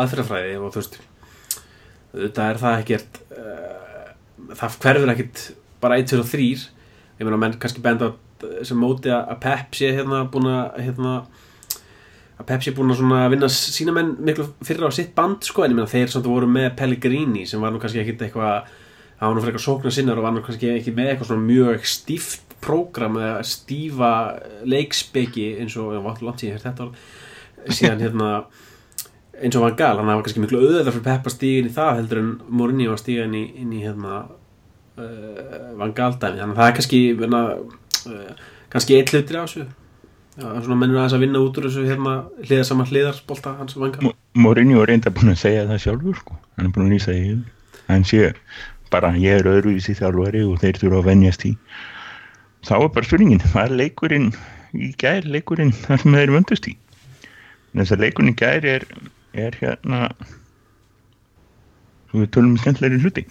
aðferðafræði 0.01 0.57
og 0.59 0.73
þú 0.73 0.83
veist 0.83 0.99
þetta 2.13 2.49
er 2.49 2.59
það 2.61 2.83
ekkert 2.83 3.19
uh, 3.33 4.53
það 4.59 4.77
hverfur 4.83 5.13
ekkert 5.13 5.41
bara 5.81 5.97
1, 6.01 6.11
2 6.13 6.21
og 6.23 6.29
3 6.29 6.47
ég 7.19 7.27
meina, 7.27 7.39
menn 7.39 7.59
kannski 7.59 7.83
benda 7.83 8.13
sem 8.63 8.79
móti 8.79 9.11
að 9.11 9.37
Pep 9.43 9.75
sé 9.75 9.91
hérna 9.95 10.23
búin 10.31 10.47
að 10.47 10.81
hérna 10.85 11.13
að 12.39 12.47
Pepsi 12.47 12.71
er 12.71 12.77
búin 12.77 12.93
að 12.95 13.33
vinna 13.33 13.49
sína 13.51 13.93
menn 13.95 14.13
miklu 14.23 14.45
fyrir 14.63 14.87
á 14.87 14.91
sitt 14.95 15.11
band 15.15 15.43
sko 15.43 15.65
en 15.65 15.73
ég 15.73 15.79
meina 15.79 15.91
þeir 15.91 16.13
samt 16.13 16.29
voru 16.29 16.47
með 16.47 16.71
Pellegrini 16.79 17.43
sem 17.49 17.59
var 17.59 17.73
nú 17.75 17.81
kannski 17.83 17.99
ekkit 18.03 18.23
eitthvað 18.27 18.69
það 19.19 19.25
var 19.25 19.35
nú 19.35 19.43
fyrir 19.43 19.51
eitthvað 19.51 19.65
sóknar 19.65 19.95
sinnar 19.95 20.21
og 20.21 20.27
var 20.27 20.35
nú 20.37 20.43
kannski 20.45 20.71
ekki 20.77 20.95
með 20.95 21.11
eitthvað 21.11 21.31
svona 21.33 21.47
mjög 21.49 21.89
stíft 21.91 22.55
prógram 22.63 23.19
eða 23.19 23.43
stífa 23.47 24.13
leikspeki 24.67 25.49
eins 25.59 25.75
og, 25.79 25.93
ég 25.97 26.05
var 26.05 26.23
langt 26.23 26.43
síðan 26.43 26.63
þetta 26.63 26.87
orð 26.87 27.75
síðan 27.75 28.03
hérna 28.05 28.31
eins 29.39 29.55
og 29.55 29.63
Van 29.63 29.75
Gaal, 29.79 29.99
hann 29.99 30.07
var 30.07 30.23
kannski 30.23 30.43
miklu 30.43 30.61
auðvitað 30.63 30.93
fyrir 30.93 31.07
Pep 31.09 31.27
að 31.27 31.35
stíga 31.35 31.59
inn 31.59 31.69
í 31.69 31.75
það 31.75 31.93
heldur 31.99 32.21
en 32.23 32.31
Mourinho 32.47 32.95
að 32.95 33.01
stíga 33.03 33.27
inn 33.27 33.35
í, 33.39 33.45
inn 33.59 33.75
í 33.75 33.83
hérna 33.83 34.23
uh, 34.99 35.59
Van 35.79 35.93
Gaal 35.97 36.15
dæmi, 36.15 36.39
þannig 36.39 36.55
að 36.55 36.61
það 36.61 36.71
er 36.71 36.79
kannski 36.79 37.01
verna, 37.19 37.43
uh, 38.13 38.49
kannski 38.73 38.97
eitt 38.99 39.13
hlutir 39.13 39.39
á 39.39 39.43
þessu. 39.43 39.67
Svona 40.39 40.77
mennur 40.79 41.01
aðeins 41.01 41.17
að 41.17 41.23
vinna 41.25 41.39
út 41.43 41.57
úr 41.59 41.65
þessu 41.67 41.81
hérna 41.83 42.11
hliðar 42.45 42.67
saman 42.69 42.87
hliðarsbolta 42.87 43.57
hans 43.57 43.75
Van 43.75 43.91
Gaal 43.91 44.13
Mourinho 44.39 44.83
er 44.83 44.93
reynda 44.93 45.11
búin 45.11 45.33
að 45.33 45.41
segja 45.41 45.65
það 45.67 45.81
sjálfur 45.83 46.19
sko. 46.21 46.37
hann 46.55 46.69
er 46.69 46.75
búin 46.75 46.85
að 46.85 46.93
lýsa 46.93 47.15
í 47.17 47.33
hann 47.89 48.05
sé 48.07 48.29
bara 48.93 49.11
ég 49.19 49.41
er 49.41 49.49
öðruvísi 49.49 49.95
þjálfari 49.97 50.43
og 50.47 50.61
þeir 50.61 50.79
þurfa 50.81 51.01
að 51.01 51.09
venjast 51.09 51.45
í. 51.49 51.53
Þá 52.65 52.75
er 52.77 52.91
bara 52.95 53.07
spurningin, 53.07 53.43
var 53.53 53.73
leikurinn 53.73 54.29
í 54.75 54.91
gær 55.01 55.25
leikurinn 55.25 55.73
þar 55.85 56.03
sem 56.03 56.17
þeir 56.17 56.33
vöndust 56.35 56.69
í? 56.69 56.75
Þess 57.73 57.95
að 57.95 58.03
leikurinn 58.05 58.33
í 58.33 58.37
gær 58.39 58.67
er, 58.67 58.85
er 59.37 59.57
hérna 59.59 60.09
við 62.13 62.29
tölum 62.33 62.55
um 62.55 62.61
skemmtlegri 62.61 63.01
hluti 63.03 63.25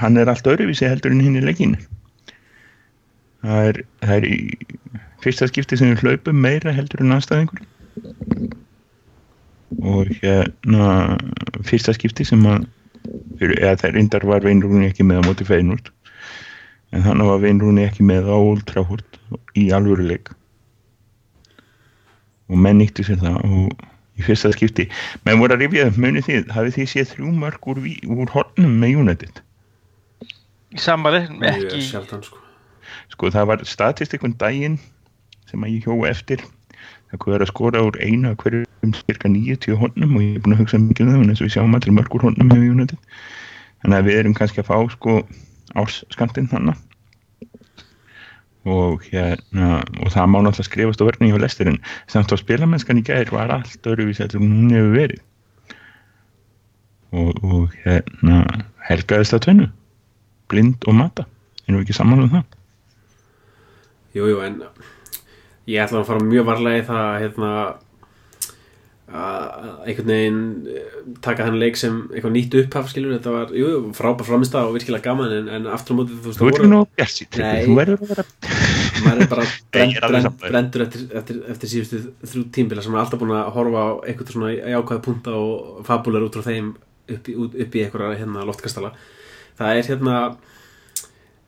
hann 0.00 0.18
er 0.20 0.30
allt 0.30 0.46
öðruvísi 0.46 0.88
heldur 0.88 1.14
en 1.14 1.22
hinn 1.24 1.38
í 1.38 1.44
leikinu 1.44 1.78
það 3.42 3.70
er, 3.70 3.82
það 4.04 4.14
er 4.16 4.28
í 4.28 4.38
fyrsta 5.24 5.48
skipti 5.50 5.78
sem 5.78 5.92
við 5.92 6.04
hlaupum 6.04 6.40
meira 6.44 6.74
heldur 6.74 7.04
en 7.04 7.16
aðstæðingur 7.16 7.62
og 9.78 10.10
hérna 10.22 11.18
fyrsta 11.68 11.94
skipti 11.96 12.26
sem 12.26 12.44
að 12.48 12.66
eða 13.42 13.76
það 13.82 13.94
reyndar 13.94 14.26
var 14.28 14.44
Veinrúni 14.44 14.88
ekki 14.88 15.06
með 15.06 15.22
á 15.22 15.26
móti 15.28 15.46
feinúrt 15.48 15.92
en 16.94 17.04
þannig 17.04 17.30
var 17.30 17.44
Veinrúni 17.44 17.84
ekki 17.86 18.06
með 18.06 18.30
á 18.32 18.38
Trafford 18.68 19.20
í 19.58 19.68
alvöruleik 19.76 20.32
og 22.48 22.56
menn 22.56 22.80
nýttu 22.80 23.04
sér 23.04 23.20
það 23.20 23.42
og 23.44 23.86
í 24.18 24.24
fyrsta 24.26 24.50
skipti. 24.54 24.88
Menn 25.26 25.40
voru 25.42 25.54
að 25.54 25.64
rifja 25.64 25.88
upp 25.90 25.98
munið 26.00 26.26
því 26.26 26.38
hafið 26.54 26.76
því 26.76 26.86
séð 26.92 27.12
þrjú 27.12 27.34
mörg 27.42 27.68
úr, 27.70 27.82
úr 28.08 28.32
hornum 28.34 28.78
með 28.80 29.02
United 29.04 29.42
Í 30.74 30.82
sama 30.82 31.12
leiknum 31.14 31.40
Mjög 31.42 31.66
ekki 31.68 31.82
sjaldan 31.86 32.22
sko. 32.26 32.40
Sko 33.12 33.32
það 33.32 33.50
var 33.52 33.64
statistikun 33.68 34.36
daginn 34.40 34.78
sem 35.48 35.64
að 35.64 35.74
ég 35.76 35.88
hjó 35.88 35.96
eftir. 36.08 36.44
Það 37.08 37.22
hvað 37.22 37.36
er 37.38 37.44
að 37.44 37.52
skora 37.52 37.84
úr 37.86 37.96
einu 38.04 38.32
að 38.32 38.40
hverjum 38.42 38.96
cirka 39.00 39.30
90 39.32 39.78
honum 39.80 40.18
og 40.18 40.24
ég 40.26 40.36
er 40.36 40.44
búin 40.44 40.56
að 40.58 40.64
hugsa 40.64 40.80
mikið 40.82 41.06
um 41.06 41.14
það 41.14 41.22
en 41.22 41.30
þess 41.32 41.40
að 41.40 41.48
við 41.48 41.54
sjáum 41.56 41.78
allir 41.78 41.96
mörgur 41.96 42.26
honum 42.28 42.52
þannig 43.78 43.96
að 43.98 44.08
við 44.08 44.18
erum 44.18 44.34
kannski 44.34 44.62
að 44.62 44.68
fá 44.68 44.76
sko 44.92 45.14
árskantinn 45.78 46.50
þannig 46.50 46.78
og 48.68 49.04
hérna 49.08 49.78
og 50.02 50.12
það 50.12 50.30
má 50.32 50.38
náttúrulega 50.42 50.66
skrifast 50.66 51.02
á 51.02 51.08
verðinu 51.08 51.30
hjá 51.32 51.40
lestir 51.42 51.70
en 51.70 51.78
samt 52.10 52.32
á 52.34 52.36
spilamennskan 52.36 53.00
í 53.00 53.04
gæðir 53.06 53.32
var 53.32 53.52
allt 53.54 53.88
öðruvísi 53.88 54.24
að 54.26 54.36
hún 54.40 54.72
hefur 54.74 54.94
verið. 54.96 55.22
Og, 57.16 57.38
og 57.40 57.76
hérna 57.86 58.42
helgaðist 58.90 59.36
að 59.36 59.44
tvennu 59.46 59.68
blind 60.50 60.88
og 60.88 60.96
mata 60.98 61.26
erum 61.66 61.80
við 61.80 61.88
ekki 61.88 61.98
saman 61.98 62.24
um 62.24 62.32
það 62.36 62.46
Jú, 64.16 64.24
jú, 64.24 64.38
en 64.40 64.62
ég 65.68 65.84
ætla 65.84 66.00
að 66.00 66.08
fara 66.08 66.24
mjög 66.24 66.48
varlega 66.48 66.80
í 66.80 66.86
það 66.88 67.20
hérna 67.22 67.50
að 69.08 69.68
einhvern 69.88 70.10
veginn 70.10 70.40
eh, 70.68 70.96
taka 71.24 71.46
þennan 71.46 71.62
leik 71.62 71.78
sem 71.80 71.94
eitthvað 72.12 72.34
nýtt 72.34 72.56
upphaf 72.60 72.90
skilur, 72.92 73.14
þetta 73.16 73.32
var, 73.32 73.52
jú, 73.56 73.68
jú, 73.72 73.78
frábær 73.96 74.26
framist 74.28 74.56
og 74.60 74.74
virkilega 74.74 75.06
gaman, 75.06 75.32
en, 75.32 75.48
en 75.56 75.68
aftur 75.72 75.96
á 75.96 75.98
móti 76.02 76.16
þú 76.18 76.28
veist, 76.28 76.42
þú 76.42 76.68
nóg 76.68 76.90
bjart 76.98 77.38
Nei. 77.40 77.62
þú 77.64 77.76
verður 77.78 78.02
að 78.04 78.12
vera 78.12 78.26
maður 79.06 79.22
er 79.24 79.30
bara 79.32 79.46
brend, 79.72 79.96
sammála. 79.96 80.32
brendur 80.42 80.84
eftir, 80.84 81.06
eftir, 81.22 81.40
eftir 81.54 81.72
síðustu 81.72 82.02
þrjú 82.20 82.44
tímbila 82.58 82.84
sem 82.84 82.98
er 82.98 83.00
alltaf 83.00 83.22
búin 83.22 83.32
að 83.38 83.48
horfa 83.56 83.86
á 83.88 83.88
eitthvað 84.10 84.34
svona 84.34 84.52
jákvæða 84.58 85.04
punta 85.08 85.36
og 85.40 85.80
fabular 85.88 86.28
út 86.28 86.36
frá 86.36 86.44
þeim 86.50 86.74
upp 87.08 87.32
í, 87.32 87.38
í 87.64 87.84
einhverja 87.86 88.20
hérna 88.20 88.44
loftkastala 88.44 88.92
það 89.58 89.80
er 89.80 89.90
hérna 89.92 90.16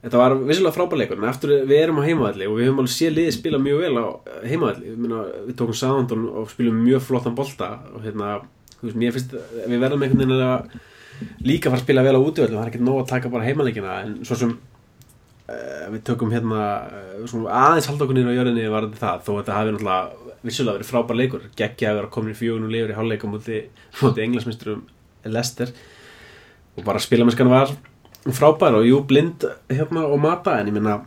þetta 0.00 0.20
var 0.20 0.36
vissilega 0.38 0.76
frábærleikur 0.76 1.20
en 1.20 1.28
eftir 1.28 1.54
við 1.68 1.82
erum 1.82 2.00
á 2.00 2.06
heimavalli 2.06 2.48
og 2.48 2.56
við 2.56 2.70
höfum 2.70 2.82
alveg 2.82 2.94
séð 2.94 3.16
liðið 3.18 3.36
spila 3.36 3.60
mjög 3.60 3.82
vel 3.84 3.92
á 4.00 4.06
heimavalli 4.48 4.94
við, 4.94 5.54
tókum 5.58 5.76
Southampton 5.76 6.24
og 6.30 6.48
spilum 6.52 6.80
mjög 6.86 7.04
flottan 7.08 7.36
bolta 7.36 7.74
og 7.92 8.06
hérna 8.06 8.38
veist, 8.80 8.96
finnst 8.96 9.36
við 9.66 9.76
verðum 9.82 10.06
einhvern 10.06 10.24
veginn 10.24 10.46
að 10.46 10.78
líka 11.44 11.68
fara 11.68 11.82
að 11.82 11.84
spila 11.84 12.06
vel 12.06 12.16
á 12.16 12.20
útivöldum 12.20 12.56
það 12.56 12.64
er 12.64 12.72
ekki 12.72 12.86
nóg 12.86 13.02
að 13.02 13.10
taka 13.12 13.32
bara 13.32 13.44
heimaleikina 13.44 13.98
en 14.06 14.16
svo 14.24 14.38
sem 14.40 14.54
uh, 14.56 15.86
við 15.92 16.00
tökum 16.08 16.32
hérna 16.32 16.64
uh, 17.20 17.52
aðeins 17.60 17.90
niður 17.92 18.32
á 18.32 18.38
jörðinni 18.38 18.72
varðandi 18.72 19.02
það 19.02 19.26
þó 19.26 19.32
þetta 19.34 19.58
hafi 19.58 19.76
náttúrulega 19.76 20.30
vissulega 20.46 20.78
verið 20.78 20.88
frábær 20.88 21.18
leikur. 21.18 21.46
Geggja 21.56 21.90
að 21.92 22.00
vera 22.00 22.12
komin 22.14 22.34
í 22.34 22.38
fjögun 22.38 22.66
og 22.66 22.72
lifur 22.72 22.94
í 22.94 22.96
hálfleikum 22.96 23.34
múti, 23.34 23.60
múti 24.00 24.24
englasmisturum 24.24 24.86
Lester 25.28 25.72
og 26.78 26.86
bara 26.86 27.02
spilamennskan 27.02 27.50
var 27.50 27.74
frábær 28.28 28.76
og 28.80 28.84
jú 28.88 29.00
blind 29.08 29.46
hérna 29.70 30.04
og 30.06 30.20
mata 30.20 30.58
en 30.60 30.68
ég 30.70 30.76
minna 30.76 30.98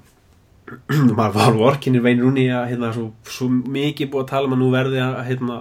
maður 1.17 1.35
var 1.37 1.57
vorkinir 1.59 2.01
veinir 2.05 2.25
unni 2.25 2.47
að 2.49 2.69
hérna 2.71 2.91
svo, 2.95 3.09
svo 3.27 3.49
mikið 3.51 4.09
búið 4.13 4.23
að 4.23 4.29
tala 4.31 4.49
um 4.49 4.55
að 4.57 4.61
nú 4.63 4.69
verði 4.73 5.01
að 5.03 5.17
hérna 5.29 5.57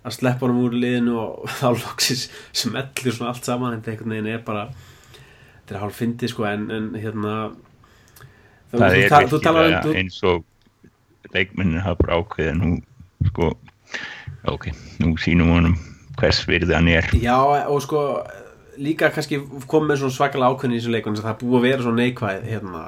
að 0.00 0.14
sleppa 0.16 0.46
honum 0.46 0.62
úr 0.64 0.76
liðinu 0.80 1.16
og 1.20 1.48
þá 1.60 1.66
loksis 1.76 2.26
smellir 2.56 3.14
svona 3.14 3.34
allt 3.34 3.46
saman 3.46 3.76
en 3.76 3.84
þetta 3.86 4.20
er 4.34 4.44
bara 4.46 4.68
þetta 4.72 5.76
er 5.76 5.82
hálf 5.84 6.00
fyndið 6.00 6.32
sko 6.32 6.46
en, 6.48 6.66
en 6.74 6.88
hérna 6.98 7.34
það 8.72 8.96
er 8.96 9.12
ta- 9.12 9.26
þú 9.28 9.42
talar 9.44 9.76
um- 9.84 9.98
eins 10.00 10.22
og 10.26 10.42
leikmennin 11.34 11.84
hafa 11.84 12.00
bara 12.02 12.18
ákveðið 12.22 12.56
nú 12.58 12.72
sko 13.30 13.52
ok, 14.50 14.70
nú 15.04 15.14
sínum 15.20 15.52
honum 15.52 15.76
hvers 16.20 16.40
virði 16.48 16.74
hann 16.76 16.88
er. 16.92 17.06
Já, 17.16 17.36
og 17.70 17.78
sko 17.84 18.00
líka 18.80 19.10
kannski 19.14 19.38
kom 19.70 19.86
með 19.88 20.02
svona 20.02 20.16
svakalega 20.16 20.54
ákveðni 20.54 20.76
í 20.76 20.80
þessum 20.80 20.96
leikun 20.96 21.20
það 21.20 21.32
er 21.32 21.40
búið 21.42 21.58
að 21.58 21.66
vera 21.68 21.86
svona 21.86 22.02
neikvæð 22.04 22.46
hérna, 22.48 22.84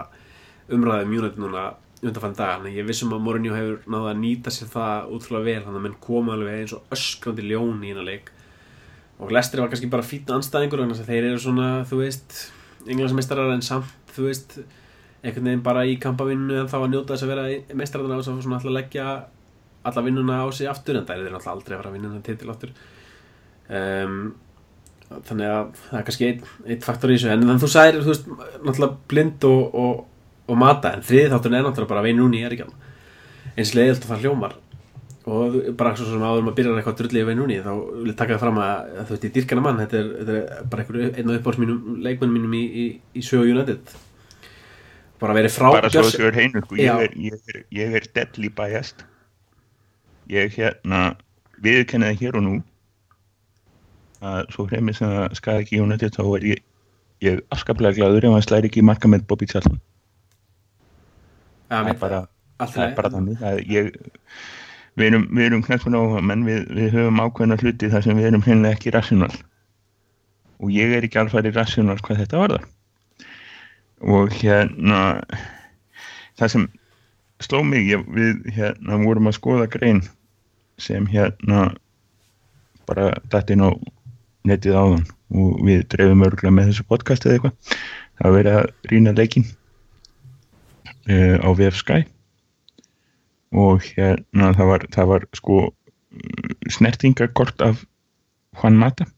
umræðum 0.72 1.16
United 1.18 1.42
núna 1.42 1.64
undanfann 2.02 2.34
dag 2.34 2.56
þannig 2.56 2.72
að 2.72 2.78
ég 2.80 2.86
vissum 2.88 3.12
að 3.14 3.20
Mourinho 3.22 3.54
hefur 3.54 3.84
náða 3.94 4.10
að 4.10 4.22
nýta 4.24 4.50
sér 4.50 4.70
það 4.72 5.10
útrúlega 5.14 5.46
vel 5.46 5.64
þannig 5.66 5.78
að 5.78 5.84
menn 5.86 5.98
koma 6.02 6.34
alveg 6.34 6.56
eins 6.58 6.74
og 6.74 6.94
öskrandi 6.96 7.44
ljón 7.46 7.84
í 7.84 7.92
hérna 7.92 8.06
leik. 8.08 8.32
Og 9.22 9.30
Lester 9.30 9.62
var 9.62 9.70
kannski 9.70 9.90
bara 9.92 10.06
fýtna 10.06 10.40
anstæðingur 10.40 10.82
þannig 10.82 11.02
að 11.04 11.12
þeir 11.12 11.28
eru 11.28 11.42
svona, 11.44 11.68
þú 11.86 12.00
veist 12.00 12.38
englandsmeistarar 12.90 13.52
en 13.54 13.62
samt, 13.62 13.92
þú 14.16 14.26
veist 14.26 14.56
einhvern 15.22 15.46
veginn 15.46 15.62
bara 15.62 15.84
í 15.86 15.94
kampavinnu 16.02 16.58
en 16.64 16.70
þá 16.72 16.80
að 16.80 16.88
njóta 16.90 17.14
þess 17.14 17.26
að 17.28 17.32
vera 17.36 17.76
meistararna 17.78 18.18
og 18.18 18.26
svo 18.26 18.34
svona 18.42 18.58
alltaf 18.58 18.74
leggja 18.74 19.08
alla 19.86 20.02
vinnuna 20.02 20.40
á 20.42 20.46
sig 20.50 20.70
aftur 20.70 20.98
en 20.98 21.06
það 21.06 21.20
er 21.20 21.28
þeir 21.28 21.36
náttúrulega 21.36 21.54
aldrei 21.54 21.76
að 21.76 21.82
fara 21.82 21.92
að 21.92 21.96
vinna 21.96 22.10
þennan 22.10 22.26
titil 22.26 22.50
aftur. 22.50 22.74
Um, 23.70 24.18
þannig 25.28 25.52
að 25.52 25.68
það 25.82 25.98
er 25.98 26.06
kannski 26.08 26.28
einn 26.28 26.42
ein 26.66 26.82
faktor 26.84 27.12
í 27.12 27.16
þessu. 27.18 27.30
En 27.32 27.44
þannig 27.44 27.54
að 27.54 27.64
þú 27.64 27.70
sagðir, 27.72 28.00
þú 28.02 28.12
veist, 28.12 28.26
náttúrulega 28.62 28.98
blind 29.12 29.46
og, 29.48 29.78
og, 29.82 30.02
og 30.48 30.60
mata 30.62 30.92
en 30.96 31.06
þriði 31.06 31.30
þátturinn 31.32 31.58
er 31.58 31.66
náttúrulega 31.68 31.92
bara 31.94 32.04
vein 32.06 32.20
núni 32.20 32.42
er 32.42 32.56
ekki 32.56 32.66
hann 32.66 32.78
eins 33.52 33.74
leiðilt 33.76 34.06
að 34.06 34.12
það 34.12 34.26
hljómar. 34.26 34.58
Og 35.22 35.58
bara 35.78 35.92
svo 35.94 36.08
sem 36.08 36.24
áður 36.24 36.46
maður 36.48 36.56
byrjar 36.58 36.80
eitthvað 36.80 36.98
drullið 36.98 37.22
í 37.22 37.26
vein 37.28 37.38
núni 37.38 37.60
þá 37.62 37.72
vil 37.76 38.08
ég 38.10 38.16
taka 38.18 38.34
það 38.34 38.42
fram 38.42 38.62
að, 38.64 38.88
þú 38.96 39.14
veist, 39.14 39.26
í 39.28 39.32
dýrkana 39.36 39.66
mann. 39.66 39.82
Þetta 39.84 40.00
er, 40.00 40.10
þetta 40.18 40.38
er 40.40 40.66
bara 40.72 40.82
einhver 40.82 41.04
einn 41.06 41.30
af 41.30 41.38
uppáhaldsmínum 41.38 42.00
leikmennum 42.02 42.40
mínum 42.40 42.58
í, 42.58 42.64
í, 42.66 42.86
í 43.20 43.22
sögu 43.26 43.54
United. 43.54 43.94
Bara 45.22 45.36
verið 45.38 45.54
frá 45.54 45.68
bara 45.70 45.92
svo 45.92 46.02
þessu 46.08 46.26
er 46.26 46.38
heinu 46.40 46.64
sko. 46.64 46.80
Ég, 46.82 47.06
er, 47.06 47.62
er, 47.70 47.96
er 48.00 48.10
deadly 48.16 48.50
biased 48.50 49.04
ég 50.30 50.54
hérna 50.56 51.12
viðkennaði 51.62 52.20
hér 52.22 52.38
og 52.38 52.46
nú 52.46 52.54
að 54.22 54.42
svo 54.54 54.66
hremið 54.70 54.98
sem 54.98 55.14
að 55.22 55.38
skaði 55.38 55.64
ekki 55.64 55.80
United 55.82 56.16
þá 56.16 56.22
er 56.24 56.48
ég, 56.52 56.64
ég 57.24 57.40
afskaplega 57.54 57.98
gladur 57.98 58.28
ef 58.28 58.36
hann 58.36 58.44
slæri 58.46 58.70
ekki 58.70 58.84
marka 58.86 59.10
með 59.10 59.26
Bobby 59.30 59.48
Charlton. 59.50 59.80
Það 61.72 61.88
er 61.92 61.98
bara, 62.02 62.20
það 62.60 62.84
er 62.84 62.92
bara 62.98 63.12
þannig 63.14 63.40
það 63.40 63.56
er, 63.56 63.62
ég, 63.72 63.88
við 65.00 65.08
erum, 65.08 65.24
erum 65.46 65.64
knæspun 65.64 65.96
á 65.96 66.02
menn 66.20 66.44
við, 66.46 66.68
við 66.76 66.92
höfum 66.98 67.22
ákveðna 67.24 67.58
hluti 67.62 67.90
þar 67.92 68.06
sem 68.06 68.20
við 68.20 68.28
erum 68.30 68.44
hreinlega 68.44 68.76
ekki 68.76 68.92
rassjónal 68.94 69.32
og 70.62 70.70
ég 70.70 70.94
er 70.94 71.06
ekki 71.06 71.18
alfæri 71.22 71.50
rassjónal 71.54 71.98
hvað 72.04 72.22
þetta 72.22 72.42
varðar. 72.44 72.68
Og 74.02 74.34
hérna 74.34 75.00
það 76.38 76.52
sem 76.54 76.68
sló 77.42 77.62
mig 77.66 77.88
ég, 77.90 78.04
við 78.14 78.44
hérna 78.54 79.00
vorum 79.02 79.30
að 79.30 79.38
skoða 79.38 79.66
grein 79.70 80.02
sem 80.80 81.06
hérna 81.10 81.72
bara 82.86 83.10
dætti 83.30 83.56
inn 83.56 83.66
á 83.66 83.70
netið 84.48 84.78
áðan. 84.78 85.04
Og 85.32 85.60
við 85.66 85.84
dreifum 85.92 86.24
örgulega 86.26 86.54
með 86.56 86.72
þessu 86.72 86.86
podcast 86.88 87.26
eða 87.26 87.38
eitthvað. 87.38 87.76
Var 88.22 88.34
verið 88.36 88.58
að 88.58 88.90
rýna 88.90 89.14
leikin 89.16 89.46
uh, 91.08 91.38
á 91.40 91.48
VF 91.58 91.78
Sky. 91.80 92.02
Og 93.52 93.86
hérna 93.96 94.52
það 94.56 94.70
var, 94.72 94.86
það 94.96 95.10
var 95.12 95.26
sko 95.36 95.62
snertingakort 96.72 97.64
af 97.64 97.86
Juan 98.60 98.78
Mata. 98.80 99.08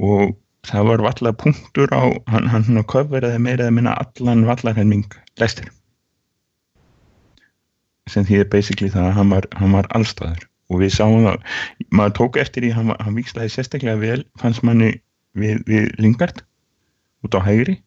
Og 0.00 0.36
það 0.68 0.88
var 0.90 1.04
vallar 1.08 1.36
punktur 1.40 1.92
á 1.94 2.02
hann, 2.30 2.48
hann, 2.52 2.66
hann 2.68 2.86
köfverði 2.88 3.40
meira 3.42 3.66
eða 3.66 3.76
minna 3.76 3.96
allan 4.02 4.46
vallarhemming 4.48 5.06
lestir 5.40 5.70
sem 8.10 8.26
því 8.26 8.42
er 8.42 8.50
basically 8.52 8.90
það 8.92 9.08
að 9.08 9.16
hann 9.18 9.34
var, 9.34 9.46
hann 9.56 9.76
var 9.76 9.88
allstaður 9.96 10.46
og 10.70 10.82
við 10.82 10.94
sáum 10.94 11.26
það, 11.26 11.38
maður 11.90 12.16
tók 12.18 12.40
eftir 12.40 12.66
því 12.66 12.72
hann, 12.76 12.92
hann 13.02 13.16
víkslaði 13.18 13.52
sérstaklega 13.54 14.00
vel 14.00 14.24
fannst 14.40 14.64
manni 14.66 14.92
við, 15.38 15.62
við 15.66 15.88
Lingard 15.98 16.44
út 17.26 17.36
á 17.36 17.40
hægri. 17.44 17.80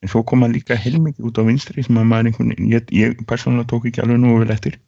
En 0.00 0.08
svo 0.08 0.22
kom 0.24 0.44
hann 0.44 0.54
líka 0.56 0.78
heilmikið 0.80 1.26
út 1.28 1.40
á 1.40 1.44
vinstri 1.44 1.84
sem 1.84 1.98
að 2.00 2.08
maður 2.08 2.30
einhvern 2.30 2.54
veginn, 2.54 2.70
ég, 2.72 2.94
ég 2.96 3.20
persónulega 3.28 3.68
tók 3.68 3.90
ekki 3.90 4.00
alveg 4.04 4.22
nú 4.22 4.38
vel 4.40 4.54
eftir. 4.54 4.78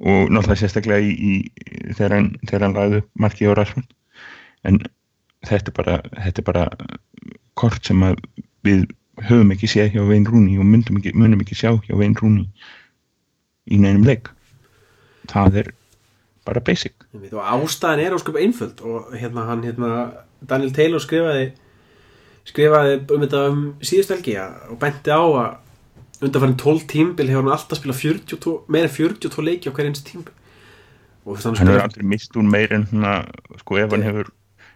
Og 0.00 0.32
náttúrulega 0.32 0.62
sérstaklega 0.62 1.04
í, 1.04 1.12
í 1.12 1.92
þegar 1.98 2.16
hann, 2.16 2.30
hann 2.48 2.96
upp 3.02 3.10
markið 3.20 3.52
á 3.52 3.58
Rashford. 3.58 3.92
En 4.64 4.80
þetta 5.44 5.72
er 5.72 5.76
bara, 5.76 5.98
þetta 6.16 6.40
er 6.40 6.48
bara 6.48 6.64
kort 7.60 7.84
sem 7.84 8.06
við 8.64 8.86
höfum 9.28 9.52
ekki 9.52 9.68
séð 9.68 9.94
hjá 9.94 10.04
Vein 10.08 10.24
Rúni 10.28 10.56
og 10.56 10.64
myndum 10.68 11.00
ekki, 11.00 11.12
munum 11.16 11.42
ekki 11.44 11.58
sjá 11.58 11.74
hjá 11.84 11.92
Vein 11.98 12.16
Rúni 12.16 12.46
í 13.68 13.80
neinum 13.80 14.06
leik. 14.08 14.32
Það 15.28 15.60
er 15.60 15.70
bara 16.50 16.62
basic. 16.66 16.94
Og 17.14 17.40
ástæðan 17.40 18.04
er 18.04 18.16
ósköp 18.18 18.38
einföld 18.42 18.82
og 18.84 19.12
hérna 19.16 19.46
hann 19.48 19.62
hérna 19.66 19.90
Daniel 20.46 20.72
Taylor 20.76 21.02
skrifaði 21.02 21.50
skrifaði 22.48 22.98
um 23.14 23.24
þetta 23.24 23.42
um 23.52 23.64
síðust 23.84 24.12
helgi 24.14 24.36
að- 24.40 24.70
og 24.72 24.78
benti 24.82 25.12
á 25.12 25.20
að 25.22 25.56
undanfærin 26.20 26.58
12 26.60 26.84
tímbil 26.90 27.28
hefur 27.30 27.44
hann 27.46 27.54
alltaf 27.54 27.78
spilað 27.80 28.00
42, 28.02 28.54
meira 28.68 28.88
en 28.88 28.94
42 28.96 29.44
leiki 29.46 29.70
á 29.70 29.76
hverjins 29.76 30.02
tímbil 30.04 30.34
og 31.26 31.38
hann 31.44 31.56
hefur 31.60 31.84
aldrei 31.84 32.04
mist 32.04 32.36
úr 32.36 32.46
meir 32.48 32.72
en 32.72 32.86
svona, 32.90 33.14
sko 33.60 33.78
ef 33.80 33.90
hann 33.94 34.02
hefur 34.04 34.30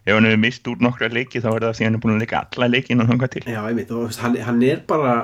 ef 0.06 0.12
hann 0.14 0.28
hefur 0.28 0.40
mist 0.44 0.68
úr 0.68 0.80
nokkra 0.84 1.08
leiki 1.12 1.40
þá 1.40 1.50
er 1.54 1.66
það 1.66 1.76
því 1.78 1.84
hann 1.88 1.94
er 1.98 2.02
búin 2.04 2.14
að 2.16 2.24
leika 2.24 2.42
alla 2.44 2.68
leikina 2.68 3.06
þangað 3.08 3.30
til. 3.34 3.42
Já, 3.48 3.60
einmitt, 3.68 3.90
og 3.90 4.12
hann, 4.20 4.36
hann 4.36 4.62
er 4.62 4.82
bara 4.86 5.14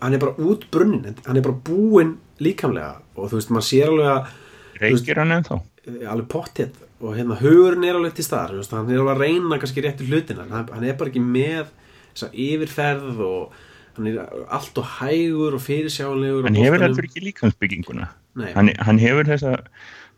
hann 0.00 0.14
er 0.14 0.22
bara 0.22 0.36
út 0.38 0.68
brunnin 0.72 1.16
hann 1.26 1.36
er 1.36 1.44
bara 1.44 1.60
búinn 1.68 2.16
líkamlega 2.40 3.00
og 3.16 3.30
þú 3.30 3.40
veist, 3.40 3.50
maður 3.50 3.68
sér 3.68 3.92
alveg 3.92 4.12
að 4.12 4.36
reykir 4.82 5.20
hann 5.22 5.34
ennþá? 5.38 5.60
eh, 5.86 6.04
alveg 6.10 6.28
pottet 6.32 6.76
og 7.00 7.14
hérna 7.16 7.38
hugurinn 7.38 7.86
er 7.86 7.98
alveg 7.98 8.16
til 8.18 8.26
staðar 8.26 8.56
hann 8.58 8.90
er 8.90 9.02
alveg 9.02 9.14
að 9.14 9.22
reyna 9.22 9.58
kannski 9.62 9.84
réttu 9.84 10.06
hlutina. 10.08 10.48
Hann, 10.50 10.68
hann 10.74 10.84
er 10.84 10.98
bara 10.98 11.12
ekki 11.12 11.22
með 11.22 11.70
þessa 12.14 12.30
yfirferð 12.34 13.22
og 13.22 13.52
hann 13.98 14.10
er 14.10 14.18
allt 14.54 14.78
og 14.78 14.90
hægur 14.98 15.56
og 15.58 15.62
fyrirsjálegur 15.62 16.46
hann 16.46 16.58
hefur 16.58 16.84
heldur 16.86 17.06
ekki 17.08 17.24
líkansbygginguna 17.28 18.10
Nei, 18.38 18.52
hann, 18.54 18.70
hann 18.86 19.00
hefur 19.02 19.26
þessa 19.26 19.56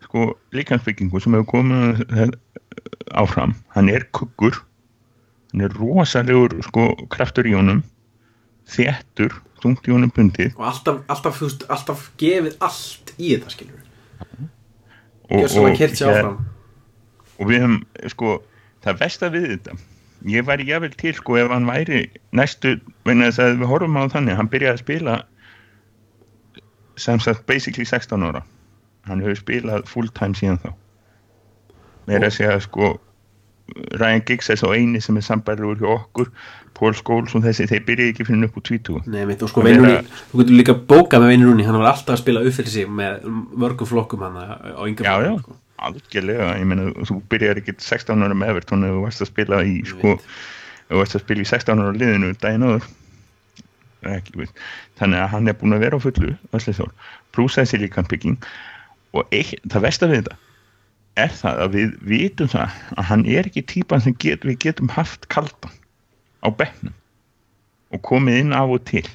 sko 0.04 0.26
líkansbyggingu 0.56 1.20
sem 1.22 1.36
hefur 1.36 1.48
komið 1.54 2.34
áfram. 3.16 3.54
Hann 3.74 3.88
er 3.92 4.06
kuggur. 4.16 4.60
Hann 5.52 5.64
er 5.66 5.76
rosalegur 5.76 6.58
sko 6.66 6.90
kraftur 7.12 7.48
í 7.48 7.54
honum. 7.56 7.82
Þéttur, 8.70 9.34
þungt 9.62 9.88
í 9.88 9.94
honum 9.94 10.12
bundið. 10.14 10.52
Og 10.58 10.66
alltaf, 10.70 11.00
alltaf, 11.10 11.40
alltaf 11.68 12.10
gefið 12.20 12.58
allt 12.62 13.14
í 13.18 13.32
þetta 13.34 13.54
skilur 13.56 13.86
og, 15.30 15.46
að 15.46 16.04
áfram. 16.10 16.38
og 17.38 17.50
við 17.50 17.64
höfum 17.64 17.80
sko 18.12 18.36
það 18.84 19.02
versta 19.04 19.32
við 19.32 19.48
þetta 19.54 19.78
ég 20.28 20.46
væri 20.46 20.68
jável 20.68 20.92
til 21.00 21.14
sko 21.16 21.36
ef 21.40 21.50
hann 21.52 21.68
væri 21.68 22.06
næstu, 22.36 22.76
vegna 23.08 23.30
þess 23.30 23.44
að 23.44 23.60
við 23.62 23.70
horfum 23.72 24.00
á 24.00 24.04
þannig 24.12 24.36
hann 24.36 24.50
byrjaði 24.52 24.76
að 24.76 24.82
spila 24.84 25.20
sem 27.00 27.20
sagt 27.20 27.46
basically 27.46 27.84
16 27.84 28.22
ára. 28.22 28.42
Hann 29.08 29.22
hefur 29.24 29.38
spilað 29.40 29.86
full 29.88 30.10
time 30.12 30.36
síðan 30.36 30.60
þá. 30.60 30.72
Meira 32.08 32.28
að 32.28 32.36
segja 32.36 32.58
sko 32.64 32.92
Ryan 34.00 34.22
Giggs 34.26 34.50
er 34.50 34.58
svo 34.60 34.72
eini 34.74 35.00
sem 35.04 35.16
er 35.20 35.24
sambærður 35.26 35.78
hjá 35.82 35.88
okkur 35.94 36.30
Paul 36.78 36.94
Scholes 36.96 37.34
og 37.36 37.42
þessi, 37.44 37.66
þeir 37.68 37.82
byrjaði 37.88 38.12
ekki 38.14 38.26
fyrir 38.28 38.46
upp 38.46 38.56
úr 38.60 38.64
20 38.70 39.08
Nei, 39.10 39.24
og 39.34 39.50
sko 39.50 39.60
Og 39.60 39.66
Veinu 39.66 39.82
vera- 39.84 40.04
þú 40.30 40.38
getur 40.40 40.56
líka 40.60 40.74
bókað 40.92 41.24
með 41.24 41.32
Veinu 41.34 41.48
Rúni 41.50 41.66
hann 41.66 41.78
var 41.80 41.90
alltaf 41.92 42.14
að 42.16 42.22
spila 42.22 42.44
uppfyrir 42.46 42.72
sig 42.74 42.86
með 43.00 43.26
mörgum 43.64 43.90
flokkum 43.90 44.22
hann 44.26 44.38
á 44.40 44.82
yngur 44.86 45.04
já, 45.04 45.14
já, 45.26 45.34
algjörlega 45.80 46.48
ég 46.60 46.66
meina, 46.70 46.88
þú 47.08 47.18
byrjar 47.32 47.60
ekki 47.60 47.74
16 47.78 48.24
ára 48.24 48.36
með 48.38 48.54
Everton 48.54 48.86
þú 48.86 49.02
varst 49.04 49.24
að 49.24 49.30
spila 49.32 49.62
í 49.66 49.80
sko, 49.88 50.16
varst 50.90 51.16
að 51.18 51.24
spila 51.26 51.44
í 51.44 51.50
16 51.50 51.80
ára 51.84 51.94
liðinu 51.96 52.34
daginn 52.40 52.66
áður. 52.68 52.88
Þannig 54.00 55.18
að 55.20 55.28
hann 55.34 55.48
er 55.50 55.56
búin 55.60 55.76
að 55.76 55.82
vera 55.84 55.98
á 55.98 56.00
fullu 56.00 56.34
pluss 57.32 57.56
þessi 57.58 57.80
líkansbygging 57.82 58.38
og 59.12 59.26
eitt, 59.34 59.60
það 59.68 59.84
versta 59.84 60.08
við 60.08 60.22
þetta 60.22 60.36
er 61.18 61.32
það 61.34 61.62
að 61.64 61.76
við 61.76 61.94
vitum 62.06 62.50
það 62.50 62.76
að 62.96 63.08
hann 63.10 63.24
er 63.26 63.48
ekki 63.48 63.64
típan 63.66 64.02
sem 64.04 64.14
get, 64.22 64.44
við 64.46 64.58
getum 64.64 64.90
haft 64.94 65.26
kaldan 65.32 65.74
á 66.44 66.48
bekknum 66.54 66.94
og 67.90 68.02
komið 68.06 68.44
inn 68.44 68.54
af 68.54 68.70
og 68.70 68.84
til. 68.86 69.06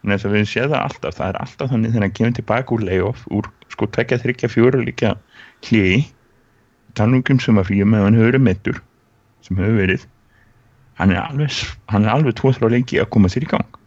Þannig 0.00 0.24
að 0.24 0.34
við 0.36 0.48
séum 0.48 0.72
það 0.72 0.82
alltaf 0.82 1.16
það 1.18 1.28
er 1.28 1.38
alltaf 1.42 1.72
þannig 1.72 1.92
þegar 1.92 2.06
hann 2.06 2.16
kemur 2.16 2.36
tilbaka 2.38 2.76
úr 2.76 2.84
layoff 2.88 3.24
úr 3.34 3.48
sko 3.74 3.88
tvekja, 3.92 4.20
þryggja, 4.22 4.52
fjóra 4.52 4.82
líka 4.82 5.14
hliði 5.66 6.04
tannungum 6.96 7.40
sem 7.42 7.58
að 7.60 7.72
fyrir 7.72 7.90
með 7.90 8.06
hann 8.06 8.20
verið 8.20 8.46
meittur 8.46 8.80
sem 9.44 9.58
hefur 9.60 9.80
verið 9.82 10.06
hann 10.96 11.12
er 11.12 11.20
alveg, 11.26 11.58
alveg 11.92 12.38
tvo 12.38 12.54
þrjá 12.56 12.72
lengi 12.72 13.00
að 13.02 13.10
koma 13.12 13.28
sér 13.28 13.44
í 13.44 13.50
gang. 13.50 13.80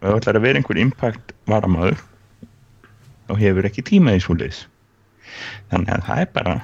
Og 0.00 0.06
ef 0.06 0.08
það 0.08 0.20
ætlar 0.22 0.38
að 0.38 0.46
vera 0.46 0.60
einhver 0.62 0.80
impact 0.80 1.34
varamaður 1.50 2.00
þá 3.28 3.34
hefur 3.42 3.68
ekki 3.68 3.84
tíma 3.92 4.16
í 4.16 4.22
svo 4.22 4.38
leiðis 4.38 4.64
þannig 5.72 5.92
að 5.96 6.06
það 6.08 6.22
er 6.24 6.30
bara 6.36 6.54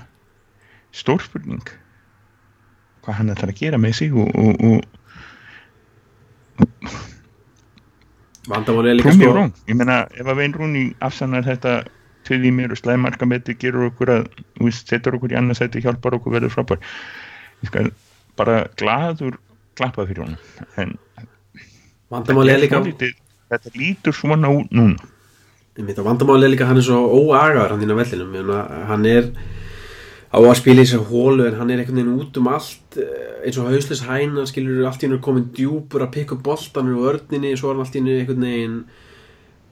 stór 0.96 1.22
spurning 1.24 1.74
hvað 3.04 3.20
hann 3.20 3.33
ætlar 3.35 3.52
að 3.52 3.61
gera 3.62 3.81
með 3.81 3.94
sig 4.00 4.14
og, 4.14 4.28
og, 4.35 4.54
og 4.68 4.81
er 8.48 9.02
Prúmi 9.04 9.24
sko 9.24 9.33
Rún, 9.37 9.52
ég 9.68 9.76
meina 9.76 10.02
ef 10.16 10.26
að 10.26 10.38
Vein 10.40 10.54
Rúni 10.57 10.85
afsannar 11.04 11.44
þetta 11.46 11.83
til 12.28 12.40
í 12.44 12.52
mér 12.52 12.72
og 12.72 12.81
slæðmarkametti 12.81 13.57
gerur 13.61 13.88
okkur 13.90 14.12
að, 14.12 14.24
setur 14.76 15.16
okkur 15.18 15.35
í 15.35 15.38
annarsæti 15.40 15.83
hjálpar 15.85 16.16
okkur 16.18 16.35
verður 16.37 16.52
frábær. 16.52 16.81
Ég 17.62 17.70
skal 17.70 17.90
bara 18.40 18.62
gladur 18.81 19.38
klappa 19.78 20.07
fyrir 20.09 20.24
honum. 20.24 20.40
En 20.81 20.96
er 22.48 23.14
þetta 23.52 23.72
lítur 23.76 24.16
svona 24.16 24.50
út 24.52 24.72
núna 24.74 25.00
Einmitt, 25.78 25.98
og 26.02 26.08
vandamáli 26.08 26.48
er 26.48 26.50
líka 26.50 26.66
hann 26.66 26.80
er 26.80 26.82
svo 26.82 27.04
óagaður 27.06 27.76
hann 27.76 27.82
inn 27.84 27.94
á 27.94 28.00
vellinum. 28.00 28.32
Hann 28.88 29.04
er 29.06 29.28
á 30.34 30.38
að 30.42 30.56
spila 30.58 30.82
í 30.82 30.88
þessu 30.88 31.04
hólu 31.06 31.44
en 31.46 31.58
hann 31.60 31.70
er 31.70 31.78
einhvern 31.78 32.00
veginn 32.00 32.16
út 32.18 32.38
um 32.40 32.48
allt 32.50 32.96
eh, 32.98 33.44
eins 33.46 33.58
og 33.62 33.68
hauslis 33.70 34.02
hæna 34.04 34.42
skilur 34.48 34.88
allt 34.88 35.04
í 35.04 35.06
hennu 35.06 35.20
komin 35.22 35.46
djúpur 35.54 36.02
að 36.02 36.16
pikka 36.16 36.34
upp 36.34 36.42
boltan 36.48 36.90
úr 36.90 37.04
vörninni 37.04 37.52
svo 37.56 37.70
er 37.70 37.76
hann 37.76 37.84
allt 37.84 37.94
í 37.94 38.02
hennu 38.02 38.16
einhvern 38.18 38.44
veginn 38.48 38.80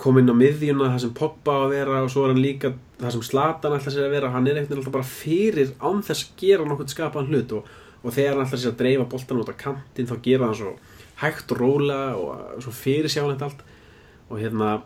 komin 0.01 0.31
á 0.31 0.35
miðjuna 0.39 0.93
það 0.93 1.03
sem 1.05 1.15
Pogba 1.19 1.57
á 1.57 1.61
að 1.65 1.75
vera 1.75 2.03
og 2.05 2.13
svo 2.13 2.25
er 2.25 2.33
hann 2.33 2.45
líka 2.45 2.71
það 3.01 3.15
sem 3.17 3.25
Slatan 3.27 3.75
ætla 3.77 3.93
sér 3.93 4.07
að 4.07 4.15
vera. 4.15 4.31
Hann 4.33 4.47
er 4.47 4.61
einhvern 4.61 4.71
veginn 4.71 4.85
alltaf 4.85 4.95
bara 4.95 5.11
fyrir 5.11 5.73
án 5.83 6.05
þess 6.07 6.29
að 6.29 6.45
gera 6.45 6.69
nokkuð 6.69 6.93
skapaðan 6.95 7.33
hlut 7.33 7.57
og, 7.59 7.73
og 8.05 8.15
þegar 8.15 8.37
hann 8.37 8.47
ætla 8.47 8.61
sér 8.63 8.77
að 8.77 8.79
dreifa 8.85 9.09
boltan 9.11 9.43
út 9.43 9.51
á 9.51 9.57
kantinn 9.59 10.07
þá 10.07 10.15
gera 10.23 10.53
hann 10.53 10.61
svo 10.61 10.77
hægt 11.25 11.57
og 11.57 11.61
róla 11.65 11.99
og 12.15 12.63
svo 12.63 12.77
fyrir 12.77 13.11
sjálfnætt 13.11 13.45
allt. 13.49 13.67
Og 14.31 14.41
hérna 14.41 14.77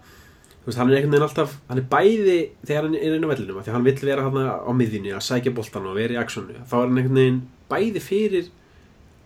veist, 0.66 0.78
hann 0.78 0.90
er 0.90 0.98
einhvern 0.98 1.14
veginn 1.14 1.26
alltaf, 1.26 1.56
hann 1.70 1.80
er 1.80 1.88
bæði 1.90 2.38
þegar 2.66 2.86
hann 2.86 2.96
er 2.98 3.16
inn 3.16 3.24
á 3.24 3.32
vellinum, 3.32 3.60
því 3.62 3.70
að 3.70 3.76
hann 3.78 3.88
vill 3.88 3.98
vera 4.04 4.26
hann 4.26 4.40
á 4.44 4.72
miðjunni 4.76 5.14
að 5.16 5.26
sækja 5.26 5.54
boltan 5.56 5.88
og 5.88 5.96
vera 5.96 6.16
í 6.16 6.20
aksjónu 6.20 6.60
þá 6.68 6.74
er 6.76 6.84
hann 6.84 7.00
einhvern 7.00 7.20
veginn 7.20 7.42
bæði 7.70 8.04
fyrir 8.04 8.50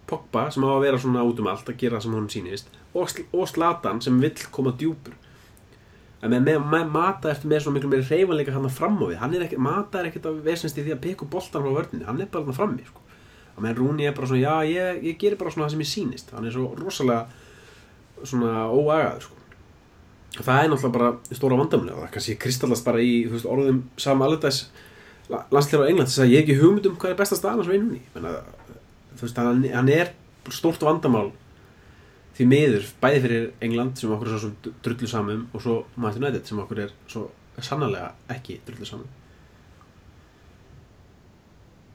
Pogba 0.05 0.51
sem 0.53 0.65
á 0.65 0.69
að 0.69 0.83
vera 0.85 0.99
svona 1.01 1.23
út 1.25 1.39
um 1.41 1.47
allt 1.49 1.69
að 1.71 1.79
gera 1.81 1.97
það 1.97 2.05
sem 2.05 2.17
hún 2.19 2.33
sýnist 2.33 2.75
og, 2.93 3.21
og 3.33 3.47
Slatan 3.49 4.03
sem 4.05 4.19
vill 4.21 4.49
koma 4.53 4.75
djúpur 4.77 5.17
en 6.25 6.35
með, 6.45 6.61
með, 6.61 6.91
Mata 6.93 7.31
eftir 7.33 7.51
með 7.51 7.65
svona 7.65 7.79
miklu 7.79 7.91
meiri 7.93 8.07
reyfanleika 8.09 8.55
hann 8.55 8.69
fram 8.73 9.01
á 9.01 9.07
við 9.09 9.23
hann 9.23 9.63
Mata 9.65 10.01
er 10.01 10.11
ekkert 10.11 10.29
að 10.31 10.43
vesnast 10.47 10.79
í 10.79 10.85
því 10.85 10.95
að 10.97 11.03
peka 11.07 11.29
boltan 11.31 11.65
frá 11.65 11.73
vörninni, 11.79 12.07
hann 12.09 12.21
er 12.21 12.31
bara 12.33 12.49
hann 12.49 12.57
frammi 12.57 12.85
sko. 12.87 13.01
og 13.55 13.63
með 13.63 13.81
Rúni 13.81 14.07
er 14.09 14.15
bara 14.17 14.27
svona, 14.27 14.43
já 14.43 14.71
ég, 14.71 15.03
ég 15.05 15.19
gerir 15.19 15.39
bara 15.39 15.53
svona 15.55 15.69
það 15.69 15.75
sem 15.75 15.85
ég 15.85 15.91
sýnist, 15.91 16.33
hann 16.35 16.47
er 16.49 16.55
svo 16.55 16.73
rosalega 16.79 17.27
svona 18.25 18.65
óagaður 18.73 19.29
sko. 19.29 19.44
Það 20.43 20.65
er 20.65 20.73
náttúrulega 20.73 20.97
bara 20.97 21.37
stóra 21.37 21.59
vandamlega 21.61 22.01
það 22.01 22.11
kannski 22.17 22.37
kristallast 22.43 22.87
bara 22.87 23.03
í 23.05 23.15
veist, 23.31 23.47
orðum 23.47 23.85
Sam 24.01 24.23
Allardyce 24.25 24.67
landsleira 25.29 25.87
á 25.87 25.91
England 25.91 26.11
þess 26.11 26.25
að 26.25 26.33
ég 26.33 26.43
hef 26.43 26.45
ekki 26.49 26.61
hugmynd 26.61 26.89
um 26.91 26.99
hvað 26.99 27.15
er 27.15 27.19
besta 27.21 27.39
staðan 27.39 27.63
á 27.63 27.65
svo 27.65 27.77
einunni 27.77 28.03
þú 28.15 29.23
veist, 29.23 29.39
hann, 29.39 29.65
hann 29.71 29.91
er 29.95 30.13
stórt 30.53 30.83
vandamál 30.85 31.31
því 32.35 32.47
miður, 32.51 32.89
bæði 33.03 33.21
fyrir 33.25 33.45
England 33.63 34.01
sem 34.01 34.13
okkur 34.15 34.33
er 34.33 34.43
svo 34.43 34.73
drullu 34.83 35.11
samum 35.11 35.45
og 35.55 35.63
svo 35.63 35.77
Manchester 35.95 36.25
United 36.25 36.49
sem 36.51 36.63
okkur 36.65 36.83
er 36.83 36.97
svo 37.07 37.29
sannarlega 37.63 38.11
ekki 38.35 38.59
drullu 38.67 38.89
samum 38.89 39.13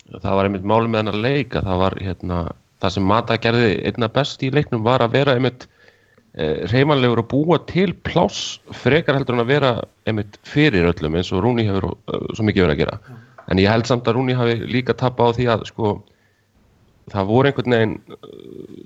það 0.10 0.38
var 0.40 0.48
einmitt 0.48 0.66
máli 0.66 0.90
með 0.90 1.12
leik 1.20 1.60
að 1.60 1.68
það 1.68 1.84
var 1.84 1.98
hérna, 2.02 2.38
það 2.82 2.96
sem 2.96 3.12
Mata 3.12 3.38
gerði 3.42 3.74
einna 3.92 4.10
best 4.16 4.48
í 4.48 4.50
leiknum 4.54 4.86
var 4.88 5.04
að 5.04 5.20
vera 5.20 5.36
einmitt 5.36 5.68
reymanlegur 6.72 7.22
að 7.24 7.30
búa 7.32 7.58
til 7.70 7.94
pláss 8.06 8.60
frekar 8.82 9.18
heldur 9.18 9.36
en 9.38 9.44
að 9.44 9.52
vera 9.52 9.72
einmitt 10.08 10.38
fyrir 10.48 10.88
öllum 10.92 11.18
eins 11.20 11.32
og 11.36 11.44
Rúni 11.44 11.66
hefur 11.68 11.92
uh, 11.92 12.30
svo 12.36 12.46
mikið 12.48 12.66
verið 12.66 12.76
að 12.76 12.82
gera. 12.84 13.00
Já. 13.00 13.18
en 13.50 13.62
ég 13.64 13.72
held 13.74 13.90
samt 13.90 14.08
að 14.08 14.20
Rúni 14.20 14.38
hafi 14.38 14.56
líka 14.70 14.94
tapað 14.94 15.34
á 15.34 15.38
því 15.40 15.50
að 15.56 15.66
sko 15.72 15.94
það 17.10 17.30
voru 17.32 17.50
einhvern 17.50 17.76
veginn 17.76 17.98
uh, 18.14 18.30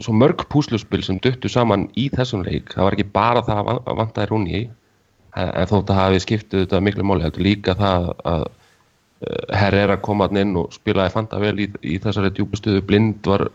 svo 0.06 0.16
mörg 0.18 0.46
púsluspil 0.50 1.04
sem 1.06 1.20
duttu 1.24 1.52
saman 1.52 1.90
í 2.00 2.10
þessum 2.14 2.46
leik. 2.48 2.74
Það 2.74 2.88
var 2.88 2.98
ekki 2.98 3.12
bara 3.14 3.46
það 3.46 3.62
að 3.62 3.70
van- 3.70 4.02
vantaði 4.02 4.32
Rúni 4.32 4.64
en 5.34 5.70
þótt 5.70 5.90
að 5.90 5.98
hafi 5.98 6.20
skiptið 6.22 6.66
þetta 6.66 6.84
miklu 6.86 7.06
máli 7.10 7.26
heldur 7.26 7.48
líka 7.48 7.74
það 7.78 8.12
að 8.30 8.44
herr 9.56 9.76
er 9.78 9.94
að 9.94 10.02
koma 10.04 10.28
hann 10.28 10.40
inn 10.42 10.58
og 10.60 10.74
spilaði 10.76 11.14
fanta 11.14 11.40
vel 11.42 11.56
í, 11.64 11.70
í 11.80 11.96
þessari 12.02 12.32
djúpustuðu 12.36 12.82
blind 12.88 13.28
var 13.28 13.46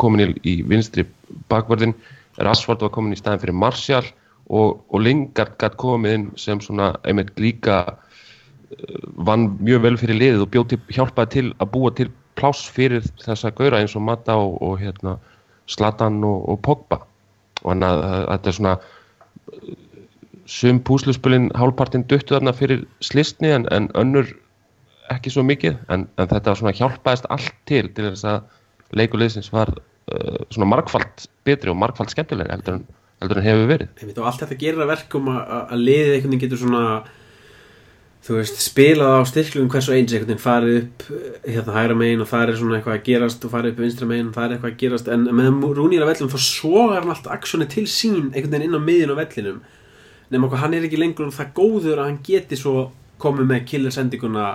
komin 0.00 0.26
í, 0.26 0.28
í 0.44 0.54
vinstri 0.66 1.06
bakverðin 1.48 1.94
Rashford 2.38 2.82
var 2.82 2.92
komin 2.94 3.14
í 3.14 3.18
staðin 3.18 3.42
fyrir 3.42 3.58
Martial 3.58 4.04
og, 4.50 4.82
og 4.90 5.04
Lingard 5.04 5.54
gætt 5.60 5.76
komið 5.80 6.16
inn 6.18 6.26
sem 6.40 6.60
svona 6.62 6.92
einmitt 7.06 7.32
líka 7.40 7.78
eh, 7.86 8.98
vann 9.28 9.52
mjög 9.60 9.86
vel 9.86 9.96
fyrir 10.00 10.20
liðið 10.20 10.44
og 10.46 10.52
bjóð 10.54 10.68
til, 10.72 10.80
hjálpaði 10.96 11.32
til 11.36 11.46
að 11.58 11.72
búa 11.76 11.94
til 11.94 12.10
pláss 12.38 12.66
fyrir 12.74 13.06
þessa 13.22 13.54
gauðra 13.54 13.84
eins 13.84 13.94
og 13.96 14.04
Mata 14.08 14.36
og, 14.40 14.58
og 14.62 14.78
hérna, 14.82 15.16
Zlatan 15.70 16.18
og, 16.26 16.42
og 16.50 16.60
Pogba. 16.66 17.00
Og 17.62 17.70
hann 17.72 17.86
að, 17.86 18.02
þetta 18.32 18.50
er 18.50 18.58
svona 18.58 18.76
eh, 18.76 19.74
sum 20.50 20.80
púsluspilin 20.84 21.52
hálfpartin 21.56 22.04
duttu 22.10 22.36
þarna 22.36 22.52
fyrir 22.56 22.84
slistni 23.00 23.54
en, 23.54 23.68
en 23.72 23.88
önnur 23.96 24.28
ekki 25.12 25.32
svo 25.32 25.44
mikið 25.46 25.78
en, 25.92 26.06
en 26.18 26.28
þetta 26.28 26.50
var 26.50 26.60
svona 26.60 26.76
hjálpaðist 26.76 27.26
allt 27.32 27.56
til 27.68 27.88
til 27.96 28.10
þess 28.10 28.26
að 28.28 28.96
leikuleysins 28.96 29.50
var 29.52 29.72
svona 30.52 30.68
margfald 30.68 31.26
betri 31.46 31.70
og 31.72 31.76
margfald 31.80 32.10
skemmtilega 32.12 32.52
heldur 32.58 32.74
en, 32.78 32.86
heldur 33.22 33.40
en 33.40 33.46
hefur 33.48 33.68
verið. 33.70 33.92
Einmitt, 34.02 34.18
og 34.20 34.26
allt 34.30 34.42
þetta 34.44 34.58
gerir 34.60 34.82
að 34.84 34.90
verkum 34.94 35.28
að, 35.32 35.42
að- 35.58 35.68
að 35.76 35.84
liðið 35.88 36.14
einhvern 36.16 36.34
veginn 36.34 36.42
getur 36.44 36.60
svona 36.64 36.82
þú 38.24 38.38
veist, 38.38 38.60
spilað 38.64 39.14
á 39.20 39.22
styrklum 39.28 39.66
hvers 39.68 39.88
og 39.90 39.96
eins 39.98 40.12
einhvern 40.14 40.30
veginn 40.30 40.40
farið 40.44 40.76
upp 40.80 41.02
eh, 41.12 41.52
hérna 41.56 41.74
hægra 41.76 41.96
megin 42.00 42.22
og 42.24 42.28
það 42.30 42.48
er 42.48 42.56
svona 42.60 42.78
eitthvað 42.78 42.94
að 42.98 43.02
gerast 43.08 43.44
og 43.44 43.52
farið 43.52 43.74
upp 43.74 43.82
vinstra 43.84 44.08
megin 44.08 44.30
og 44.30 44.36
það 44.38 44.44
er 44.46 44.54
eitthvað 44.56 44.72
að 44.72 44.78
gerast. 44.84 45.10
En 45.12 45.26
með 45.28 45.74
Rúnir 45.76 46.04
á 46.04 46.08
vellinum 46.08 46.32
þá 46.32 46.40
sogar 46.40 47.02
hann 47.02 47.12
allt 47.12 47.28
aksjoni 47.36 47.66
til 47.74 47.84
sín 47.84 48.30
einhvern 48.32 48.54
veginn 48.56 48.68
inn 48.70 48.78
á 48.80 48.86
miðin 48.86 49.12
á 49.12 49.20
vellinum. 49.20 49.58
Nema 50.32 50.48
hann 50.56 50.74
er 50.78 50.86
ekki 50.88 51.00
lengur 51.02 51.28
það 51.36 51.52
góður 51.60 52.00
að 52.00 52.08
hann 52.08 52.20
geti 52.24 52.56
svo 52.56 52.86
komið 53.20 53.50
með 53.52 53.66
killer 53.68 53.92
sendinguna 53.94 54.46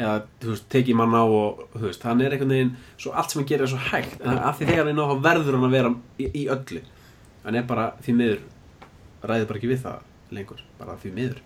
eða 0.00 0.14
þú 0.42 0.54
veist, 0.54 0.66
tekið 0.72 0.98
mann 1.00 1.16
á 1.16 1.24
og 1.24 1.60
þú 1.74 1.84
veist, 1.86 2.06
hann 2.08 2.22
er 2.24 2.34
einhvern 2.34 2.54
veginn 2.54 2.72
svo 2.96 3.12
allt 3.12 3.32
sem 3.32 3.40
hann 3.40 3.50
gerir 3.50 3.66
er 3.66 3.72
svo 3.72 3.82
hægt 3.90 4.24
en 4.24 4.38
af 4.38 4.58
því 4.58 4.70
þegar 4.70 4.82
hann 4.82 4.92
er 4.92 4.98
ná 4.98 5.04
þá 5.10 5.26
verður 5.28 5.58
hann 5.58 5.68
að 5.68 5.76
vera 5.76 5.92
í, 6.16 6.30
í 6.30 6.46
öllu. 6.56 6.82
Hann 7.44 7.60
er 7.60 7.68
bara 7.68 7.86
því 8.04 8.16
miður 8.18 8.42
ræður 9.20 9.48
bara 9.50 9.60
ekki 9.60 9.70
við 9.70 9.82
það 9.84 10.36
lengur 10.36 10.66
bara 10.80 10.98
því 11.00 11.14
miður. 11.16 11.40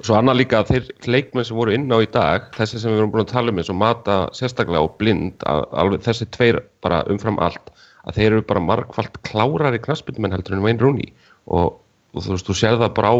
Svo 0.00 0.16
annað 0.16 0.38
líka 0.40 0.62
að 0.62 0.70
þeir 0.70 0.86
leikmenn 1.12 1.44
sem 1.44 1.58
voru 1.58 1.74
inn 1.76 1.90
á 1.92 1.98
í 2.00 2.08
dag, 2.08 2.46
þessi 2.56 2.80
sem 2.80 2.94
við 2.94 3.02
erum 3.02 3.10
búin 3.12 3.26
að 3.26 3.34
tala 3.34 3.52
um 3.52 3.60
eins 3.60 3.68
og 3.68 3.76
mata 3.76 4.14
sérstaklega 4.36 4.86
og 4.86 4.94
blind, 5.00 5.44
að, 5.44 5.66
alveg 5.82 6.06
þessi 6.06 6.28
tveir 6.32 6.62
bara 6.80 7.02
umfram 7.12 7.36
allt, 7.44 7.68
að 8.08 8.16
þeir 8.16 8.30
eru 8.30 8.46
bara 8.48 8.62
margfalt 8.64 9.18
klárari 9.28 9.82
knaspindumenn 9.84 10.32
heldur 10.32 10.56
en 10.56 10.64
Wayne 10.64 10.80
Rooney. 10.80 11.12
Og, 11.52 11.76
og 12.14 12.24
þú 12.24 12.32
veist, 12.32 12.48
þú 12.48 12.56
sér 12.56 12.80
það 12.80 12.94
bara 12.96 13.12
á 13.12 13.16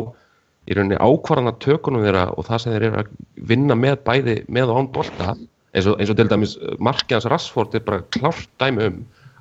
í 0.69 0.77
rauninni 0.77 0.99
ákvarðana 1.01 1.55
tökunum 1.63 2.05
þeirra 2.05 2.27
og 2.37 2.47
það 2.47 2.63
sem 2.65 2.75
þeir 2.75 2.87
eru 2.91 3.01
að 3.05 3.13
vinna 3.51 3.77
með 3.79 3.97
bæði 4.07 4.37
með 4.53 4.73
og 4.75 4.81
án 4.83 4.91
bolta, 4.93 5.35
eins 5.75 5.87
og, 5.89 5.97
eins 6.01 6.11
og 6.13 6.19
til 6.21 6.29
dæmis 6.31 6.57
markið 6.79 7.17
hans 7.19 7.29
Rashford 7.33 7.75
er 7.79 7.85
bara 7.87 8.03
klárt 8.13 8.49
dæmi 8.61 8.89
um 8.91 8.99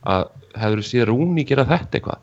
að 0.09 0.29
hefur 0.55 0.83
séð 0.87 1.07
Rooney 1.11 1.43
gera 1.45 1.65
þetta 1.67 1.99
eitthvað. 1.99 2.21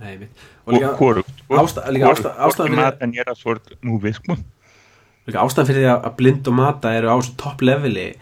Nei, 0.00 0.16
mitt. 0.20 0.44
og 0.66 0.74
líka, 0.76 0.92
Hvorugt 0.98 1.30
sko. 1.40 1.56
ásta- 1.62 1.90
líka 1.90 2.10
ásta- 2.12 2.34
ástæðan 2.36 2.68
fyrir- 2.72 2.84
Matan 2.84 3.12
ég 3.16 3.24
að 3.26 3.38
svort 3.40 3.72
nú 3.82 3.98
við 4.00 4.18
líka 5.26 5.42
ástæðan 5.42 5.66
fyrir 5.66 5.82
því 5.82 5.90
að 5.92 6.04
að 6.06 6.16
blind 6.16 6.48
og 6.48 6.54
mata 6.54 6.92
eru 6.94 7.08
á 7.10 7.16
þessu 7.18 7.36
topp 7.36 7.60
leveli 7.62 8.14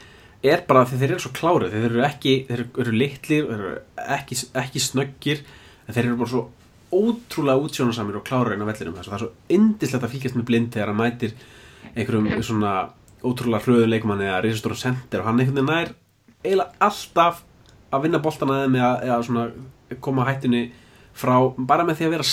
er 0.44 0.62
bara 0.68 0.84
því 0.84 0.98
þeir 1.00 1.10
eru 1.10 1.18
svo 1.24 1.32
klárið 1.32 1.72
þeir 1.74 1.84
eru 1.90 2.02
ekki, 2.04 2.34
þeir 2.48 2.60
eru, 2.78 2.92
litlir 2.92 3.46
þeir 3.48 3.58
eru 3.58 3.72
ekki, 3.96 4.38
ekki 4.54 4.80
snöggir 4.80 5.40
en 5.88 5.94
þeir 5.94 6.04
eru 6.04 6.16
bara 6.16 6.32
svo 6.32 6.42
ótrúlega 6.94 7.62
útsjónasamir 7.64 8.16
og 8.20 8.24
klárir 8.28 8.54
inn 8.56 8.64
á 8.64 8.68
vellinum 8.70 8.94
þess 8.98 9.08
að 9.08 9.12
það 9.12 9.18
er 9.18 9.24
svo 9.24 9.56
indislegt 9.58 10.06
að 10.06 10.14
fíkjast 10.14 10.38
með 10.38 10.46
blind 10.50 10.70
þegar 10.74 10.92
hann 10.92 11.00
mætir 11.00 11.34
einhverjum 11.94 12.42
svona 12.46 12.72
ótrúlega 13.24 13.64
hröðu 13.64 13.88
leikmanni 13.90 14.26
eða 14.28 14.42
risastóra 14.44 14.78
sendir 14.78 15.20
og 15.22 15.28
hann 15.28 15.40
einhvern 15.40 15.60
veginn 15.60 15.70
nær 15.72 15.92
eiginlega 16.44 16.70
alltaf 16.88 17.42
að 17.94 18.02
vinna 18.06 18.20
boltana 18.24 18.58
eða 18.64 18.72
með 18.74 18.84
að 18.88 19.06
eða 19.08 19.20
svona 19.28 19.44
koma 20.04 20.26
hættunni 20.28 20.62
frá 21.14 21.34
bara 21.70 21.86
með 21.86 22.00
því 22.00 22.06
að 22.08 22.14
vera 22.16 22.26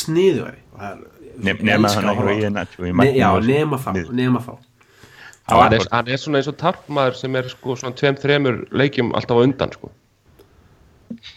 er- 0.49 1.05
ég 1.41 1.61
nema 1.63 1.89
hann 1.89 2.05
að 2.05 2.11
að 2.11 2.19
horfa 2.19 2.31
á 2.31 2.35
hjá 2.35 2.41
það. 2.41 2.43
ég 2.43 2.53
nættu 2.57 2.93
Ne 3.01 3.11
já, 3.15 3.29
nema 3.45 3.77
þá, 3.77 3.91
nema 4.11 4.39
þá 4.41 4.53
hann 5.51 5.73
er, 5.73 5.85
hann 5.91 6.07
er 6.07 6.17
svona 6.21 6.37
eins 6.41 6.47
og 6.51 6.57
tarpmaður 6.57 7.15
sem 7.19 7.35
er 7.35 7.47
sko 7.49 7.75
svona 7.75 7.95
tveim, 7.95 8.15
þremur 8.21 8.59
leikjum 8.71 9.13
alltaf 9.17 9.37
á 9.37 9.43
undan 9.43 9.71
sko. 9.75 9.91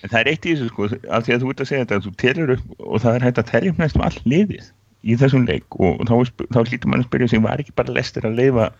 En 0.02 0.12
það 0.12 0.20
er 0.20 0.30
eitt 0.32 0.46
í 0.46 0.54
þessu 0.54 0.70
sko, 0.70 0.88
af 1.08 1.26
því 1.26 1.34
að 1.34 1.44
þú 1.44 1.52
ert 1.52 1.64
að 1.64 1.70
segja 1.70 1.84
þetta 1.84 1.98
að 1.98 2.06
þú 2.06 2.14
telur 2.22 2.54
upp 2.56 2.84
og 2.84 3.02
það 3.04 3.18
er 3.18 3.26
hægt 3.28 3.42
að 3.42 3.50
telja 3.50 3.74
upp 3.74 3.82
næstum 3.82 4.06
all 4.06 4.20
liðið 4.24 4.70
í 5.04 5.18
þessum 5.20 5.48
leik 5.48 5.78
og 5.78 6.04
þá, 6.08 6.14
er 6.20 6.48
þá 6.54 6.60
hlýtur 6.62 6.90
mann 6.90 7.04
að 7.04 7.08
spyrja 7.10 7.30
sig, 7.32 7.44
var 7.44 7.60
ekki 7.60 7.76
bara 7.76 7.96
lestir 7.96 8.28
að 8.28 8.38
leifa 8.40 8.70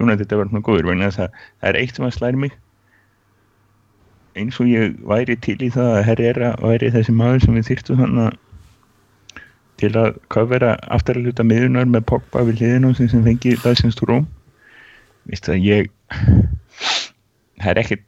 Jónætt 0.00 0.22
þetta 0.22 0.38
var 0.40 0.48
svona 0.48 0.64
góður? 0.64 0.86
Vegna 0.88 1.08
þess 1.10 1.20
að 1.20 1.34
það 1.36 1.68
er 1.68 1.78
eitt 1.82 1.98
sem 1.98 2.06
að 2.06 2.14
slæri 2.16 2.38
mig. 2.44 2.54
Eins 4.40 4.60
og 4.62 4.70
ég 4.70 4.94
væri 5.04 5.36
til 5.44 5.58
í 5.60 5.68
það 5.74 5.90
að 5.98 6.06
Herrera 6.08 6.52
væri 6.62 6.88
þessi 6.94 7.14
maður 7.16 7.44
sem 7.44 7.58
við 7.58 7.66
þyrftum 7.68 8.00
þannig 8.00 8.30
að 8.30 8.38
til 9.82 9.90
að 9.98 10.16
kofera 10.32 10.76
aftar 10.94 11.18
að 11.18 11.26
luta 11.26 11.44
miðunar 11.44 11.90
með 11.90 12.06
Pogba 12.08 12.44
við 12.46 12.62
hliðinu 12.62 12.94
sem, 12.96 13.10
sem 13.10 13.24
fengi 13.26 13.56
dagsins 13.64 13.98
til 13.98 14.08
Róm 14.08 14.28
Vist 15.28 15.48
að 15.50 15.64
ég 15.66 15.90
það 17.58 17.70
er 17.72 17.80
ekkert 17.82 18.04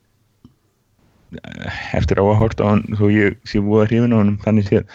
eftir 1.96 2.20
á 2.20 2.24
að 2.24 2.40
horta 2.40 2.66
á 2.66 2.70
hann 2.72 2.84
þó 2.98 3.04
ég 3.12 3.38
sé 3.48 3.62
búið 3.62 3.84
að 3.84 3.90
hrifina 3.90 4.18
á 4.18 4.20
hann 4.22 4.38
þannig 4.44 4.70
séð 4.70 4.86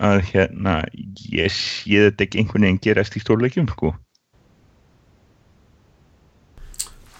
að 0.00 0.20
hérna 0.30 0.76
ég 1.30 1.52
sé 1.52 2.06
þetta 2.06 2.26
ekki 2.26 2.40
einhvern 2.40 2.66
veginn 2.66 2.84
gerast 2.86 3.16
í 3.16 3.24
stórleikjum 3.24 3.68
sko 3.70 3.92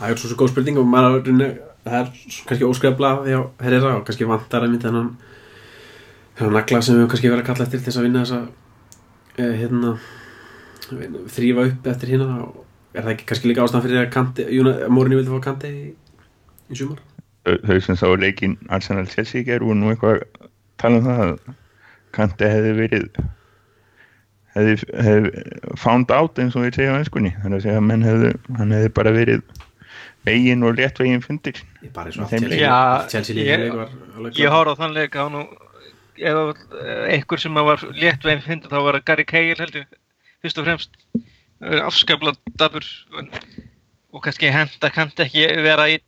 Það 0.01 0.15
er 0.15 0.21
svo 0.21 0.31
svo 0.31 0.39
góð 0.41 0.55
spurning 0.55 0.79
og 0.81 0.87
maður 0.89 1.27
það 1.85 1.99
er 1.99 2.09
kannski 2.49 2.69
óskræfla 2.69 3.11
því 3.25 3.35
að 3.37 3.67
herrera 3.67 3.99
og 3.99 4.07
kannski 4.09 4.29
vantar 4.29 4.65
að 4.65 4.73
mynda 4.73 4.89
hennan 4.89 5.11
hennan 6.39 6.57
nagla 6.57 6.81
sem 6.85 6.97
við 6.97 7.11
kannski 7.13 7.29
verið 7.29 7.45
að 7.45 7.51
kalla 7.51 7.67
eftir 7.67 7.81
til 7.81 7.87
þess 7.89 8.01
að 8.01 8.07
vinna 8.09 8.25
þessa 8.25 8.41
eh, 9.37 9.55
hérna 9.61 9.93
þrífa 11.37 11.67
upp 11.69 11.89
eftir 11.93 12.15
hérna 12.15 12.39
er 12.95 13.05
það 13.05 13.13
ekki 13.15 13.29
kannski 13.29 13.51
líka 13.51 13.65
ástæðan 13.65 13.85
fyrir 13.87 13.99
að 14.09 14.91
Mórinni 14.91 15.21
vildi 15.21 15.31
fá 15.31 15.45
kanti 15.45 15.71
í, 15.71 15.91
í 16.73 16.79
sumar? 16.79 17.03
Þau- 17.67 17.81
sem 17.87 17.97
sá 18.01 18.07
leikin 18.17 18.57
Arsenal 18.69 19.07
Chelsea 19.11 19.43
gerð 19.47 19.67
voru 19.69 19.79
nú 19.81 19.91
eitthvað 19.93 20.21
að 20.23 20.49
tala 20.83 21.01
um 21.01 21.09
það 21.09 21.23
að 21.27 21.55
Kante 22.17 22.49
hefði 22.51 22.73
verið 22.79 23.05
hefði, 24.57 24.75
hefði 24.99 25.43
found 25.79 26.11
out 26.15 26.39
eins 26.43 26.57
og 26.59 26.65
við 26.67 26.79
segja 26.81 26.95
á 26.95 26.99
ennskunni 27.01 27.31
þannig 27.43 27.61
að 27.61 27.65
segja 27.67 27.81
að 27.81 27.87
menn 27.91 28.07
hefði 28.07 28.31
hann 28.59 28.75
hefði 28.75 28.93
bara 28.99 29.13
verið 29.15 29.45
veginn 30.29 30.65
og 30.67 30.77
rétt 30.77 30.99
veginn 31.01 31.23
fundir 31.25 31.61
Ég 31.85 31.93
bara 31.97 32.11
og 32.13 32.25
allt 32.27 32.33
leik. 32.35 32.51
Chelsea, 32.51 32.71
allt 32.75 33.15
Chelsea 33.15 33.37
ég- 33.37 33.63
líka 33.63 33.87
Ég 33.87 34.51
klart. 34.51 34.53
horfði 34.57 34.75
á 34.75 34.81
þann 34.83 34.97
leik 34.99 35.17
á 35.17 35.25
nú 35.33 35.45
eða 36.21 36.43
einhver 37.15 37.41
sem 37.41 37.55
að 37.57 37.69
var 37.71 37.85
létt 37.97 38.27
veginn 38.27 38.45
fyndi 38.45 38.69
þá 38.69 38.79
var 38.85 38.99
að 38.99 39.05
Gary 39.09 39.25
Cahill 39.25 39.57
heldur 39.63 39.87
fyrst 40.43 40.59
og 40.61 40.67
fremst 40.67 40.91
afskapla 41.87 42.35
dabur 42.61 42.85
og 44.13 44.23
kannski 44.25 44.51
henda 44.53 44.91
kannti 44.93 45.23
ekki 45.25 45.47
vera 45.65 45.87
í, 45.93 45.99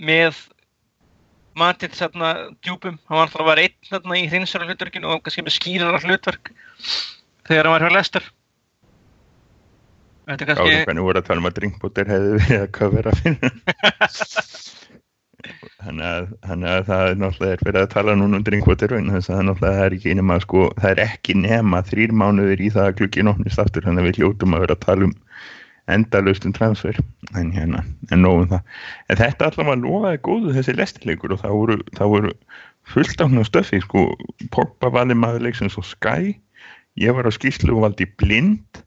með 0.00 0.34
matið 1.58 1.94
þarna 1.98 2.32
djúpum 2.64 2.96
hann 2.96 3.18
var 3.18 3.26
alltaf 3.26 3.44
að 3.44 3.50
vera 3.50 3.66
einn 3.66 3.90
þarna 3.90 4.18
í 4.18 4.26
hreinsara 4.30 4.68
hlutverkinu 4.68 5.12
og 5.12 5.22
kannski 5.24 5.44
með 5.46 5.56
skýrara 5.58 6.02
hlutverk 6.04 6.52
þegar 7.48 7.68
hann 7.68 7.74
var 7.74 7.86
hjá 7.86 7.94
Lester. 7.96 8.24
Þetta 10.28 10.44
er 10.44 10.50
kannski 10.50 10.80
hvernig 10.88 11.06
voru 11.06 11.22
að 11.22 11.28
tala 11.30 11.42
um 11.42 11.48
að 11.48 11.56
drinkbóttir 11.60 12.10
hefði 12.12 12.34
verið 12.36 12.64
að 12.64 12.74
kofera 12.78 13.14
fyrir 13.22 13.52
Þannig 15.78 16.04
að, 16.04 16.24
þannig 16.42 16.68
að 16.72 16.86
það 16.88 17.08
er 17.08 17.18
náttúrulega 17.22 17.54
er 17.54 17.60
verið 17.68 17.80
að 17.80 17.92
tala 17.92 18.14
núna 18.18 18.40
um 18.40 18.46
raun 18.90 19.12
þess 19.14 19.28
að 19.28 19.34
það 19.34 19.38
er 19.38 19.46
náttúrulega 19.48 19.76
það 19.76 19.84
er 19.84 19.94
ekki 19.96 20.14
nema 20.18 20.38
sko, 20.42 20.62
það 20.80 20.90
er 20.90 21.02
ekki 21.04 21.36
nema 21.38 21.82
þrýr 21.86 22.14
mánuður 22.22 22.62
í 22.64 22.70
það 22.74 22.88
að 22.88 22.96
glukkin 22.98 23.30
opnist 23.32 23.62
aftur 23.62 23.86
þannig 23.86 24.02
að 24.02 24.08
við 24.08 24.18
hljótum 24.18 24.56
að 24.56 24.64
vera 24.64 24.76
að 24.76 24.84
tala 24.84 25.08
um 25.08 25.14
endalaust 25.92 26.46
um 26.46 26.54
transfer 26.56 26.96
en 27.36 27.52
hérna, 27.54 27.84
en 28.12 28.24
það. 28.24 28.60
En 29.08 29.20
þetta 29.20 29.50
allavega 29.50 29.82
lofaði 29.84 30.20
góðu 30.26 30.56
þessi 30.56 30.74
lestileikur 30.76 31.34
og 31.34 31.42
það 31.44 31.56
voru, 31.56 31.78
það 31.98 32.12
voru 32.14 32.34
fullt 32.88 33.20
af 33.20 33.32
náttúrulega 33.32 33.50
stöfi 33.50 33.80
sko, 33.84 34.04
Pogba 34.54 34.92
vali 34.92 35.16
maður 35.16 35.48
leiksins 35.48 35.78
og 35.80 35.86
Sky 35.88 36.36
ég 36.98 37.14
var 37.14 37.28
á 37.28 37.32
skýslu 37.32 37.76
og 37.76 37.86
valdi 37.86 38.08
blind 38.20 38.82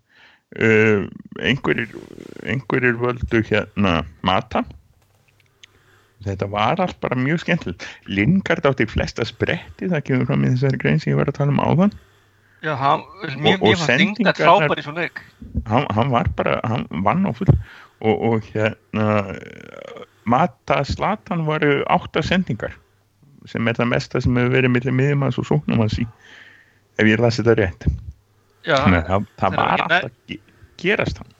uh, 0.59 1.07
einhverjir 1.39 1.95
einhverjir 2.43 2.99
völdu 2.99 3.43
hérna 3.47 4.01
Mata. 4.25 4.63
Þetta 6.21 6.47
var 6.53 6.81
allt 6.83 6.99
bara 7.01 7.17
mjög 7.17 7.41
skemmtilegt. 7.41 7.87
Lingard 8.05 8.67
átti 8.69 8.85
flesta 8.85 9.25
spretti 9.25 9.89
það 9.89 10.05
kemur 10.05 10.27
fram 10.29 10.45
í 10.45 10.51
þessari 10.53 10.81
grein 10.81 11.01
sem 11.01 11.15
ég 11.15 11.21
var 11.21 11.31
að 11.31 11.39
tala 11.39 11.55
um 11.55 11.63
áðan 11.63 11.95
Já, 12.61 12.75
hann, 12.77 13.01
mér, 13.41 13.55
Og- 13.57 13.63
og 13.63 13.73
mér 13.73 13.97
Lingard 13.97 14.37
sendingarnar- 14.37 14.67
frábær 14.69 14.77
í 14.77 14.83
svona 14.85 15.01
leik. 15.01 15.21
hann, 15.67 15.85
hann 15.95 16.11
var 16.11 16.27
bara, 16.35 16.59
hann 16.63 16.87
vann 17.03 17.25
á 17.25 17.31
full. 17.33 17.47
Og, 18.01 18.21
og 18.21 18.41
hérna 18.53 19.35
Mata 20.25 20.83
Slatan 20.83 21.45
varu 21.47 21.83
átta 21.89 22.21
sendingar 22.21 22.73
sem 23.49 23.67
er 23.67 23.73
það 23.73 23.87
mesta 23.89 24.21
sem 24.21 24.35
hefur 24.37 24.53
verið 24.53 24.69
millir 24.75 24.93
miðjumanns 24.93 25.37
og 25.41 25.45
sóknumanns 25.49 25.97
í 25.99 26.05
ef 27.01 27.05
ég 27.09 27.17
lasi 27.19 27.41
þetta 27.41 27.55
rétt. 27.57 27.87
Já, 28.65 28.75
Þannig 28.77 28.99
að 29.01 29.07
það, 29.09 29.25
það 29.41 29.55
var 29.57 29.71
alltaf 29.81 30.11
ge- 30.29 30.39
gerast 30.77 31.17
hann. 31.17 31.31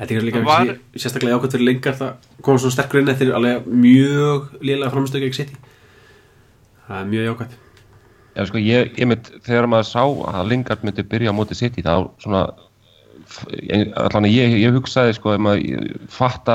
Þetta 0.00 0.14
er 0.16 0.22
líka 0.26 0.42
Var- 0.42 0.66
var... 0.66 0.76
sérstaklega 0.96 1.38
ákvæmt 1.38 1.52
fyrir 1.54 1.66
lengar 1.68 1.94
það 2.00 2.14
kom 2.42 2.58
svona 2.58 2.74
sterkur 2.74 3.00
inn 3.04 3.08
eftir 3.12 3.30
alveg 3.36 3.66
mjög 3.70 4.48
lélega 4.64 4.90
framstöku 4.90 5.28
ekki 5.28 5.34
sitt 5.44 5.54
það 6.88 7.00
er 7.04 7.10
mjög 7.12 7.26
jákvæmt 7.30 7.58
Já, 8.40 8.46
sko, 8.48 8.60
ég, 8.64 8.94
ég 8.96 9.08
mynd, 9.10 9.26
þegar 9.44 9.68
maður 9.68 9.88
sá 9.90 10.02
að 10.32 10.46
Lingard 10.48 10.84
myndi 10.86 11.04
byrja 11.04 11.34
á 11.34 11.36
móti 11.36 11.56
City 11.58 11.84
þá 11.84 12.08
svona 12.22 12.46
allan 14.00 14.26
að 14.26 14.32
ég, 14.32 14.54
ég 14.62 14.72
hugsaði 14.74 15.12
sko 15.18 15.34
ef 15.36 15.42
maður 15.44 15.90
fatta 16.10 16.54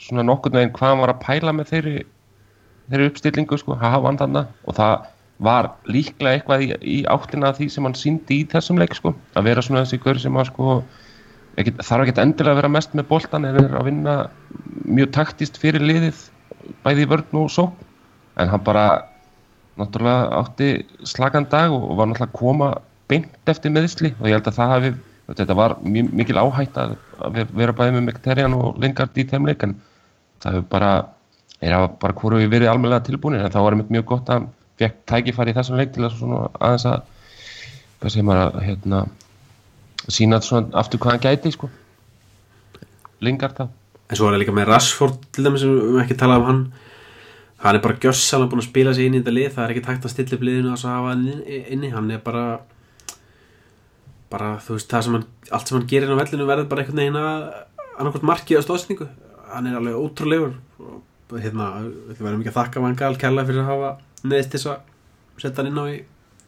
svona 0.00 0.24
nokkurn 0.24 0.56
veginn 0.56 0.72
hvað 0.78 0.94
hann 0.94 1.02
var 1.04 1.12
að 1.12 1.20
pæla 1.26 1.52
með 1.54 1.74
þeirri 1.74 1.96
þeirri 2.86 3.10
uppstillingu 3.10 3.58
sko, 3.60 3.76
hafa 3.76 4.08
hann 4.08 4.20
þarna 4.22 4.46
og 4.64 4.78
það 4.78 4.94
var 5.46 5.68
líklega 5.92 6.38
eitthvað 6.38 6.64
í, 6.64 6.70
í 6.80 6.98
áttina 7.12 7.52
því 7.52 7.68
sem 7.74 7.84
hann 7.84 7.98
síndi 7.98 8.40
í 8.40 8.46
þessum 8.48 8.80
leik 8.80 8.96
sko, 8.96 9.12
að 9.36 9.50
vera 9.50 9.64
svona 9.66 9.84
þessi 9.84 10.00
gaur 10.06 10.22
sem 10.22 10.40
að 10.40 10.48
sko 10.48 10.78
ekki, 11.60 11.74
þarf 11.82 12.06
ekki 12.06 12.22
endilega 12.22 12.54
að 12.54 12.60
vera 12.62 12.72
mest 12.78 12.96
með 12.96 13.08
boltan 13.10 13.44
en 13.44 13.60
er 13.60 13.76
að 13.76 13.90
vinna 13.90 14.16
mjög 14.88 15.12
taktist 15.18 15.60
fyrir 15.60 15.84
liðið 15.84 16.24
bæði 16.86 17.04
í 17.04 17.10
vörn 17.10 17.42
og 17.42 17.52
sókn. 17.52 17.92
En 18.40 18.50
hann 18.52 18.64
bara 18.64 18.86
náttúrulega 19.76 20.28
átti 20.40 20.70
slagan 21.04 21.48
dag 21.52 21.74
og 21.74 21.96
var 21.98 22.10
náttúrulega 22.10 22.30
að 22.30 22.38
koma 22.38 22.70
beint 23.10 23.50
eftir 23.50 23.74
meðsli 23.74 24.14
og 24.18 24.28
ég 24.28 24.38
held 24.38 24.48
að 24.50 24.58
það 24.58 24.72
hafi 24.74 24.94
þetta 25.34 25.56
var 25.58 25.74
mikil 25.82 26.38
áhætt 26.38 26.78
að, 26.78 26.96
vera 27.50 27.74
bæði 27.74 27.96
með 27.96 28.06
Mkhitaryan 28.06 28.54
og 28.56 28.78
Lingard 28.82 29.18
í 29.18 29.26
þeim 29.26 29.48
leik 29.48 29.64
en 29.66 29.74
það 30.42 30.58
hefur 30.58 30.68
bara 30.70 30.92
er 31.64 31.74
að 31.74 31.86
bara 32.02 32.16
hvoru 32.16 32.40
við 32.42 32.52
verið 32.52 32.70
almennilega 32.70 33.06
tilbúinir 33.08 33.44
en 33.44 33.52
þá 33.52 33.60
var 33.64 33.76
einmitt 33.76 33.92
mjög 33.94 34.08
gott 34.12 34.32
að 34.32 34.48
fekk 34.80 34.98
tækifæri 35.08 35.54
í 35.54 35.56
þessum 35.56 35.80
leik 35.80 35.94
til 35.94 36.04
að 36.04 36.18
svona 36.18 36.42
aðeins 36.60 36.86
að 36.90 36.98
hvað 38.00 38.12
segir 38.12 38.28
maður 38.28 38.42
að 38.44 38.66
hérna 38.66 39.02
sína 40.12 40.40
svona 40.44 40.76
aftur 40.78 41.00
hvað 41.02 41.16
hann 41.16 41.24
gæti 41.24 41.52
sko. 41.54 41.70
Lingard 43.24 43.56
þá. 43.56 43.64
En 44.06 44.18
svo 44.18 44.28
er 44.28 44.36
það 44.36 44.42
líka 44.44 44.54
með 44.54 44.68
Rashford 44.70 45.22
til 45.34 45.46
dæmis 45.46 45.64
sem 45.64 45.72
við 45.72 46.02
ekki 46.04 46.18
talað 46.20 46.42
um 46.42 46.50
hann 46.50 46.60
hann 47.64 47.76
er 47.76 47.82
bara 47.84 47.98
gjössalega 48.00 48.52
búin 48.52 48.62
að 48.62 48.68
spila 48.70 48.94
sig 48.94 49.08
inn 49.08 49.16
í 49.16 49.20
þetta 49.22 49.36
lið 49.36 49.52
það 49.54 49.64
er 49.64 49.74
ekki 49.74 49.84
takt 49.86 50.06
að 50.06 50.12
stilla 50.14 50.36
upp 50.36 50.46
liðinu 50.48 50.76
svo 50.76 50.92
hafa 50.92 51.12
hann 51.14 51.26
inni, 51.46 51.92
hann 51.94 52.10
er 52.12 52.22
bara 52.24 52.46
bara 54.30 54.56
þú 54.62 54.76
veist 54.76 54.92
sem 54.92 55.16
hann 55.16 55.26
allt 55.50 55.70
sem 55.70 55.78
hann 55.78 55.88
gerir 55.90 56.12
á 56.12 56.20
vellinu 56.20 56.48
verður 56.48 56.70
bara 56.70 56.84
einhvern 56.84 57.02
veginn 57.02 57.20
að 57.20 57.46
annarkvæmt 57.96 58.28
markið 58.32 58.60
á 58.60 58.66
stóðsningu 58.66 59.08
hann 59.52 59.70
er 59.70 59.78
alveg 59.78 59.96
ótrúlegur 59.96 60.56
og 60.82 61.40
hérna, 61.42 61.70
við 62.10 62.20
verðum 62.22 62.42
ekki 62.42 62.52
að 62.52 62.58
þakka 62.60 62.82
Van 62.84 62.98
Gaal 62.98 63.14
kærlega 63.18 63.48
fyrir 63.48 63.62
að 63.64 63.70
hafa 63.72 63.92
neðist 64.26 64.52
þess 64.54 64.68
að 64.70 65.40
setja 65.42 65.62
hann 65.62 65.70
inn 65.70 65.80
á 65.82 65.84
í, 65.90 65.96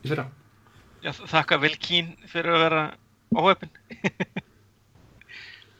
í 0.04 0.10
fyrra. 0.10 0.26
Já, 1.02 1.10
þakka 1.18 1.58
Vilkín 1.62 2.12
fyrir 2.30 2.54
að 2.54 2.64
vera 2.66 2.84
óhefn. 3.34 3.72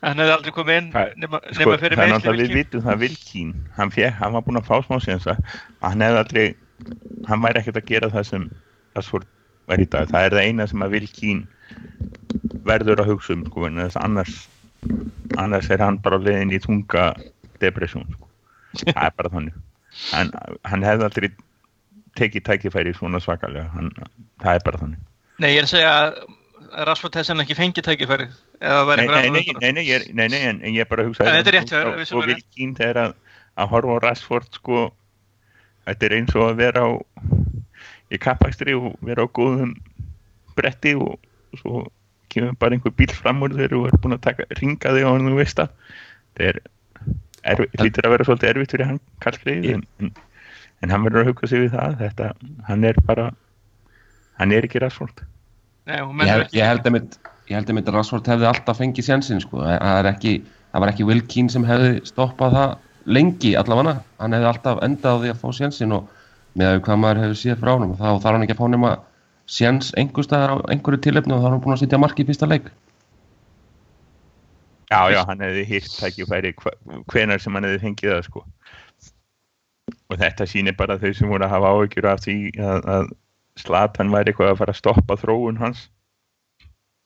hann 0.04 0.20
hefði 0.22 0.34
aldrei 0.36 0.54
komið 0.54 0.80
inn 0.80 0.90
nema, 1.18 1.40
sko, 1.50 1.58
nema 1.62 1.78
fyrir 1.82 1.96
er 1.98 2.12
meðsli 2.12 2.30
við 2.30 2.40
Vilkín. 2.42 2.58
vitum 2.58 2.84
það 2.86 3.00
Vilkín 3.02 3.54
hann, 3.78 3.92
fék, 3.94 4.12
hann 4.20 4.36
var 4.36 4.44
búinn 4.46 4.60
að 4.60 4.68
fá 4.68 4.76
smá 4.86 4.98
síðan 5.02 5.24
að 5.32 5.40
hann 5.86 6.04
hefði 6.06 6.20
aldrei 6.22 6.46
hann 7.28 7.42
væri 7.44 7.62
ekkert 7.62 7.80
að 7.80 7.88
gera 7.90 8.12
það 8.12 8.28
sem 8.28 8.46
Rashford 8.98 9.26
var 9.68 9.82
í 9.82 9.88
dag 9.90 10.12
það 10.12 10.28
er 10.28 10.36
það 10.36 10.50
eina 10.50 10.68
sem 10.70 10.86
að 10.86 10.94
Vilkín 10.96 11.42
verður 12.68 13.02
að 13.02 13.12
hugsa 13.12 13.34
um 13.34 13.44
sko, 13.48 13.66
annars 14.04 14.38
annars 15.36 15.70
er 15.74 15.82
hann 15.82 15.98
bara 16.04 16.20
á 16.20 16.24
leiðin 16.24 16.54
í 16.54 16.62
tunga 16.62 17.10
depression 17.62 18.06
sko. 18.14 18.28
það 18.86 19.04
er 19.08 19.14
bara 19.18 19.34
þannig 19.34 19.60
hann, 20.12 20.32
hann 20.68 20.86
hefði 20.86 21.08
aldrei 21.08 21.30
tekið 22.18 22.46
tækifæri 22.46 22.94
svona 22.94 23.20
svakalega 23.22 23.66
hann, 23.74 23.90
það 24.42 24.54
er 24.54 24.66
bara 24.66 24.82
þannig 24.84 25.06
Nei, 25.38 25.52
ég 25.54 25.60
er 25.60 25.68
að 25.68 25.70
segja 25.70 25.90
að 25.94 26.16
Rashford 26.68 27.16
hefði 27.16 27.28
sennilega 27.30 27.48
ekki 27.48 27.56
fengið 27.58 27.86
tækifæri 27.86 28.26
eða 28.60 28.78
það 28.78 28.88
væri 28.90 29.04
nei, 29.08 29.08
nei, 29.08 29.30
nei, 29.30 29.54
nei, 29.60 29.72
nei, 29.78 29.84
er- 29.96 30.06
nei, 30.14 30.26
nei, 30.32 30.40
en, 30.50 30.60
ég 30.74 30.88
bara 30.90 31.06
hugsa 31.06 31.24
En 31.24 31.38
þetta 31.38 31.52
er 31.52 31.56
rétt 31.58 31.72
þér, 31.72 31.90
og, 31.92 32.02
og. 32.18 32.26
Vilkín 32.28 32.74
þegar 32.78 33.00
að, 33.04 33.14
að 33.58 33.70
horfa 33.74 33.96
á 33.96 33.98
Rashford 34.04 34.58
sko, 34.60 34.82
þetta 35.88 36.08
er 36.08 36.16
eins 36.18 36.34
og 36.36 36.44
að 36.48 36.58
vera 36.62 36.84
á 36.84 36.90
í 38.08 38.20
kappakstri 38.20 38.76
og 38.76 38.98
vera 39.04 39.24
á 39.24 39.28
góðum 39.28 39.72
bretti 40.58 40.94
og 40.98 41.16
svo 41.60 41.86
kemur 42.32 42.56
bara 42.60 42.76
einhver 42.76 42.92
bíl 42.96 43.12
fram 43.16 43.40
úr 43.44 43.54
þegar 43.56 43.74
þú 43.74 43.82
er 43.88 43.98
búin 44.04 44.16
að 44.18 44.24
taka, 44.26 44.48
ringa 44.60 44.92
þig 44.96 45.08
á 45.08 45.10
hann 45.10 45.28
þú 45.30 45.38
veist 45.38 45.62
að 45.64 45.72
það 46.38 46.60
er 47.48 47.64
lítur 47.80 48.08
að 48.08 48.14
vera 48.16 48.26
svolítið 48.28 48.50
erfitt 48.52 48.74
fyrir 48.74 48.90
hann 48.90 49.00
Karlfreyð 49.24 49.68
en, 49.72 49.84
en, 50.02 50.10
en 50.84 50.92
hann 50.92 51.04
verður 51.06 51.24
að 51.24 51.30
hugsa 51.32 51.50
sig 51.52 51.64
við 51.64 51.76
það 51.76 51.96
þetta, 52.02 52.30
hann 52.68 52.84
er 52.84 53.00
bara 53.08 53.30
hann 54.40 54.52
er 54.52 54.68
ekki 54.68 54.82
Rashford 54.84 55.24
Nei, 55.88 55.98
og 56.04 56.22
ég, 56.26 56.44
ég 56.56 56.68
held 56.68 56.86
að 56.86 56.94
mitt 56.98 57.18
ég 57.48 57.56
held 57.56 57.70
að 57.72 57.78
mitt 57.78 57.90
Rashford 57.94 58.28
hefði 58.28 58.48
alltaf 58.50 58.80
fengið 58.80 59.08
sjansinn 59.08 59.40
sko. 59.40 59.62
það, 59.64 59.94
er 59.94 60.10
ekki, 60.10 60.34
það 60.72 60.84
var 60.84 60.92
ekki 60.92 61.08
Wilkín 61.08 61.50
sem 61.52 61.64
hefði 61.68 61.92
stoppað 62.08 62.56
það 62.58 62.74
lengi 63.18 63.54
allavega 63.56 63.94
hann 64.20 64.36
hefði 64.36 64.50
alltaf 64.50 64.82
endað 64.84 65.16
á 65.16 65.20
því 65.22 65.32
að 65.32 65.40
fá 65.44 65.48
sjansinn 65.56 65.94
og 65.96 66.10
með 66.58 66.74
að 66.74 66.82
hvað 66.88 67.00
maður 67.04 67.22
hefur 67.24 67.40
séð 67.40 67.62
frá 67.62 67.72
hann 67.72 67.94
þá 67.96 68.08
þarf 68.08 68.34
hann 68.34 68.44
ekki 68.44 68.56
að 68.56 68.60
fá 68.60 68.68
nema 68.74 68.92
sjans 69.48 69.94
einhver 69.96 70.26
staðar 70.26 70.52
á 70.52 70.56
einhverju 70.74 71.00
tilöfni 71.06 71.36
og 71.36 71.40
þá 71.40 71.48
er 71.48 71.54
hann 71.54 71.64
búin 71.64 71.76
að 71.78 71.82
sitja 71.84 72.02
mark 72.02 72.20
í 72.20 72.28
fyrsta 72.28 72.50
leik 72.50 72.68
Já, 74.88 75.00
já, 75.12 75.20
hann 75.28 75.42
hefði 75.44 75.64
hýrt 75.68 75.96
tækifæri 76.00 76.54
hvenær 77.12 77.42
sem 77.42 77.56
hann 77.56 77.66
hefði 77.68 77.80
fengið 77.82 78.12
það 78.14 78.22
sko. 78.24 78.42
Og 80.08 80.20
þetta 80.22 80.46
sýnir 80.48 80.76
bara 80.78 80.96
þau 81.00 81.10
sem 81.16 81.28
voru 81.28 81.44
að 81.44 81.52
hafa 81.52 81.72
áhyggjur 81.74 82.08
af 82.08 82.22
því 82.24 82.36
að, 82.56 82.88
að 82.94 83.10
Slatan 83.58 84.12
væri 84.14 84.32
eitthvað 84.32 84.52
að 84.52 84.60
fara 84.60 84.74
að 84.74 84.80
stoppa 84.80 85.16
þróun 85.18 85.58
hans. 85.62 85.88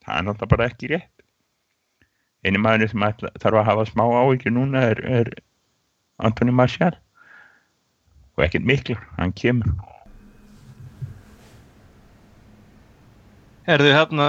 Það 0.05 0.17
er 0.17 0.25
náttúrulega 0.27 0.51
bara 0.53 0.67
ekki 0.69 0.91
rétt. 0.91 1.09
Einu 2.43 2.59
maður 2.59 2.91
sem 2.91 3.05
ætla, 3.07 3.31
þarf 3.39 3.59
að 3.61 3.67
hafa 3.69 3.85
smá 3.87 4.03
áhyggjur 4.03 4.53
núna 4.53 4.81
er, 4.91 4.99
er 5.07 5.29
Antoni 6.19 6.51
Martial. 6.51 6.91
Og 8.35 8.43
ekkert 8.45 8.67
miklu, 8.67 8.97
hann 9.17 9.31
kemur. 9.37 9.69
Herðu 13.63 13.93
hérna, 13.95 14.27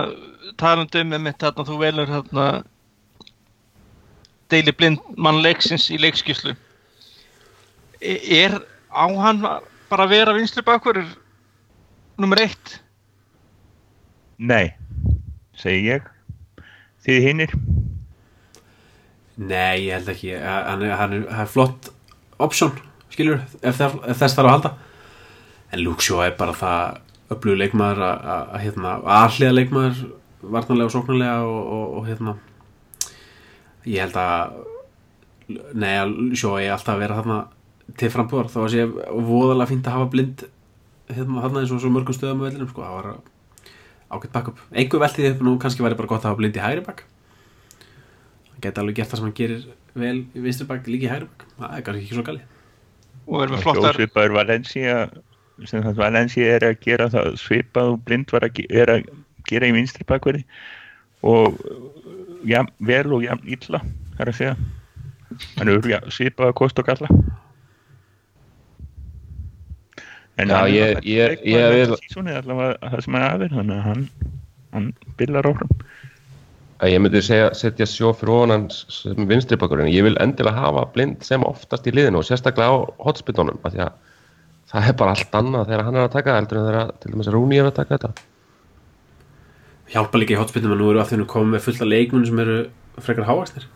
talandi 0.61 1.03
um 1.03 1.17
einmitt 1.17 1.43
hérna, 1.43 1.67
þú 1.67 1.81
velur 1.81 2.13
hérna 2.13 2.47
Deili 4.53 4.75
Blind 4.77 5.03
mann 5.19 5.43
leiksins 5.43 5.89
í 5.91 5.99
leikskíslu. 5.99 6.55
E- 7.99 8.21
Er 8.45 8.61
á 8.95 9.05
hann 9.11 9.43
bara 9.43 10.07
að 10.07 10.13
vera 10.15 10.35
vinslu 10.37 10.63
bakverður 10.63 11.17
nummer 12.20 12.40
eitt? 12.42 12.79
Nei, 14.38 14.74
segi 15.59 15.88
ég. 15.92 16.09
Þið 17.05 17.29
hinnir. 17.29 17.55
Nei, 19.35 19.87
ég 19.88 19.96
held 19.96 20.11
ekki 20.12 20.35
hann 20.38 20.83
er, 20.85 20.94
hann 20.94 21.14
er, 21.16 21.24
hann 21.27 21.46
er 21.46 21.50
flott 21.50 21.90
option 22.42 22.74
skilur, 23.14 23.40
ef, 23.62 23.79
það, 23.79 23.96
ef 24.11 24.20
þess 24.20 24.37
þarf 24.37 24.48
að 24.48 24.55
halda 24.55 24.70
en 25.74 25.83
Luke 25.83 26.05
Shaw 26.05 26.22
er 26.22 26.37
bara 26.38 26.55
það 26.55 27.00
öflugur 27.35 27.59
leikmaður 27.59 28.05
að, 28.07 28.29
að, 28.35 28.44
að 28.44 28.64
hérna, 28.64 28.94
aðhliða 29.16 29.57
leikmaður 29.59 30.05
varnarlega 30.55 30.87
og 30.87 30.94
sóknarlega 30.94 31.37
og, 31.48 31.61
og, 31.77 31.85
og 31.98 32.09
hérna 32.11 32.37
ég 33.90 34.05
held 34.05 34.18
að 34.22 34.57
nei, 35.74 35.92
að 35.98 36.14
Shaw 36.38 36.59
er 36.61 36.74
alltaf 36.77 36.94
að 36.94 37.05
vera 37.05 37.18
þarna 37.20 37.40
til 38.00 38.11
frambúðar 38.14 38.53
þá 38.53 38.59
að 38.62 38.70
sé 38.72 38.87
voðalega 38.87 39.70
fínt 39.72 39.88
að 39.90 39.98
hafa 39.98 40.11
blind 40.14 40.46
hérna, 41.11 41.45
eins 41.61 41.73
og 41.75 41.83
svo 41.83 41.90
mörgum 41.93 42.17
stöðum 42.17 42.45
á 42.45 42.47
vellinum 42.47 42.71
sko, 42.71 42.85
það 42.85 42.97
var 42.99 43.11
ágætt 44.14 44.33
backup. 44.33 44.62
Einhver 44.73 45.03
veltið 45.03 45.31
upp 45.33 45.45
nú 45.45 45.59
kannski 45.61 45.85
væri 45.85 45.99
bara 45.99 46.11
gott 46.11 46.25
að 46.25 46.33
hafa 46.33 46.40
blind 46.40 46.57
í 46.57 46.64
hægri 46.64 46.85
back 46.87 47.05
hann 48.55 48.62
geti 48.62 48.81
alveg 48.81 48.99
gert 48.99 49.11
það 49.11 49.21
sem 49.21 49.27
hann 49.29 49.38
gerir 49.38 49.64
vel 49.99 50.19
í 50.23 50.43
vinstri 50.45 50.67
bak 50.69 50.87
líka 50.87 51.09
í 51.09 51.12
hægri 51.12 51.29
bak. 51.31 51.47
Það 51.59 51.77
er 51.77 51.87
kannski 51.87 52.05
ekki 52.05 52.19
svo 52.19 52.27
gali 52.27 52.45
og 53.25 53.43
er 53.43 53.53
með 53.53 53.64
flottar? 53.64 53.99
Svipaður 53.99 54.37
Valencia 54.37 54.97
sem 55.64 55.85
það 55.85 56.01
Valencia 56.01 56.57
er 56.57 56.67
að 56.69 56.81
gera 56.85 57.11
það 57.12 57.37
svipað 57.40 57.93
og 57.95 58.01
blind 58.05 58.35
var 58.35 58.47
að, 58.47 58.61
er 58.69 58.93
að 58.93 59.07
gera 59.49 59.69
í 59.71 59.75
vinstri 59.77 60.07
bakverði. 60.09 60.45
Og 61.25 61.57
jafn, 62.45 62.73
vel 62.85 63.07
og 63.17 63.25
jafn 63.25 63.49
illa 63.49 63.81
þar 64.19 64.33
að 64.33 64.38
segja. 64.40 64.57
Er 65.62 66.11
svipað 66.12 66.51
að 66.51 66.59
kost 66.61 66.79
og 66.79 66.90
galla 66.90 67.09
en 70.38 70.49
Já, 70.49 70.55
hann 70.57 70.66
er 70.66 70.73
ég- 70.75 71.05
ég- 71.05 71.37
leikmaður 71.44 71.75
ég 71.75 71.88
vil- 71.88 71.99
sísonið 72.03 72.38
allavega 72.42 72.90
það 72.90 73.05
sem 73.05 73.14
hann 73.14 73.27
aðeir 73.31 73.53
þannig 73.59 73.77
að 73.77 73.83
hann, 73.88 74.09
hann 74.73 74.88
billar 75.18 75.42
áfram. 75.51 75.70
Að 76.83 76.90
ég 76.90 77.01
myndi 77.01 77.20
segja, 77.23 77.51
setja 77.55 77.87
sjó 77.87 78.11
fyrir 78.18 78.33
ofan 78.35 78.51
hans 78.51 78.85
sem 78.90 79.29
vinstri 79.31 79.57
bakkurinn, 79.57 79.92
ég 79.94 80.03
vil 80.03 80.16
endilega 80.20 80.57
hafa 80.59 80.87
blind 80.92 81.23
sem 81.23 81.40
oftast 81.47 81.87
í 81.87 81.92
liðinu 81.94 82.18
og 82.18 82.25
sérstaklega 82.27 82.66
á 82.66 82.77
hotspinunum, 83.07 83.59
af 83.64 83.73
því 83.73 83.85
að 83.87 83.92
það 84.75 84.88
er 84.88 84.92
bara 84.99 85.11
allt 85.14 85.31
annað 85.38 85.66
þegar 85.70 85.85
hann 85.85 85.97
er 85.97 86.09
að 86.09 86.12
taka 86.16 86.31
það 86.31 86.40
heldur 86.40 86.59
en 86.59 86.66
þegar 86.66 86.90
til 87.01 87.12
dæmis 87.14 87.31
Rúni 87.31 87.59
er 87.61 87.68
að 87.70 87.75
taka 87.79 87.97
þetta. 87.99 88.12
Hjálpa 89.94 90.18
líka 90.18 90.35
í 90.35 90.38
hotspillum 90.40 90.73
en 90.75 90.79
nú 90.81 90.90
eru 90.90 91.01
allir 91.05 91.25
komið 91.31 91.55
með 91.55 91.61
fulla 91.68 91.87
leikmunum 91.92 92.27
sem 92.27 92.38
eru 92.42 92.59
frekar 93.05 93.27
hávaksnir 93.29 93.66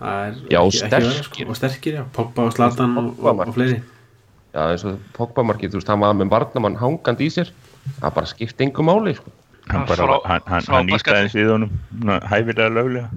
það 0.00 0.26
er 0.26 0.34
Já, 0.50 0.58
og 0.60 0.70
ekki- 0.72 0.82
ekki 0.82 0.90
verra, 0.90 1.10
sterkir. 1.10 1.24
sko. 1.24 1.48
og 1.50 1.56
sterkir, 1.56 1.94
já, 2.00 2.04
Pogba 2.12 2.42
og 2.48 2.52
Zlatan 2.56 2.96
og, 2.98 3.18
og, 3.24 3.40
og 3.46 3.54
fleiri 3.54 3.82
Já, 4.54 4.60
eins 4.70 4.84
og 4.86 5.00
Pogba-markið, 5.16 5.72
þú 5.72 5.80
veist, 5.80 5.88
hann 5.90 6.02
var 6.04 6.14
með 6.14 6.30
varnamann 6.30 6.76
hangandi 6.78 7.26
í 7.26 7.32
sér, 7.34 7.48
það 7.98 8.12
bara 8.20 8.30
skipti 8.30 8.68
engum 8.68 8.86
máli, 8.86 9.16
sko. 9.18 9.32
hann, 9.72 9.86
bara, 9.88 10.20
hann, 10.28 10.44
hann, 10.46 10.68
hann 10.70 10.92
honum 11.48 11.72
svona 11.90 12.20
hæfilega 12.30 12.68
löglega. 12.70 13.08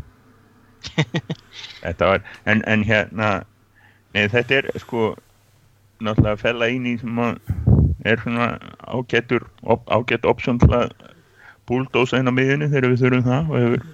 Þetta 1.83 2.09
var 2.09 2.25
en, 2.45 2.63
en 2.65 2.83
hérna 2.87 3.29
nei, 4.15 4.27
þetta 4.31 4.61
er 4.61 4.67
sko 4.81 5.11
náttúrulega 6.01 6.35
að 6.35 6.43
fella 6.43 6.69
inn 6.73 6.87
í 6.89 6.95
sem 7.01 7.21
er 8.07 8.21
svona 8.23 8.49
ágættur 8.87 9.47
op, 9.63 9.85
ágætt 9.89 10.25
option 10.29 10.61
til 10.61 10.71
að 10.73 10.93
búldósa 11.69 12.21
inn 12.21 12.29
á 12.29 12.33
miðunni 12.33 12.69
þegar 12.71 12.93
við 12.93 13.03
þurfum 13.03 13.25
það 13.27 13.51
og 13.51 13.65
hefur 13.65 13.87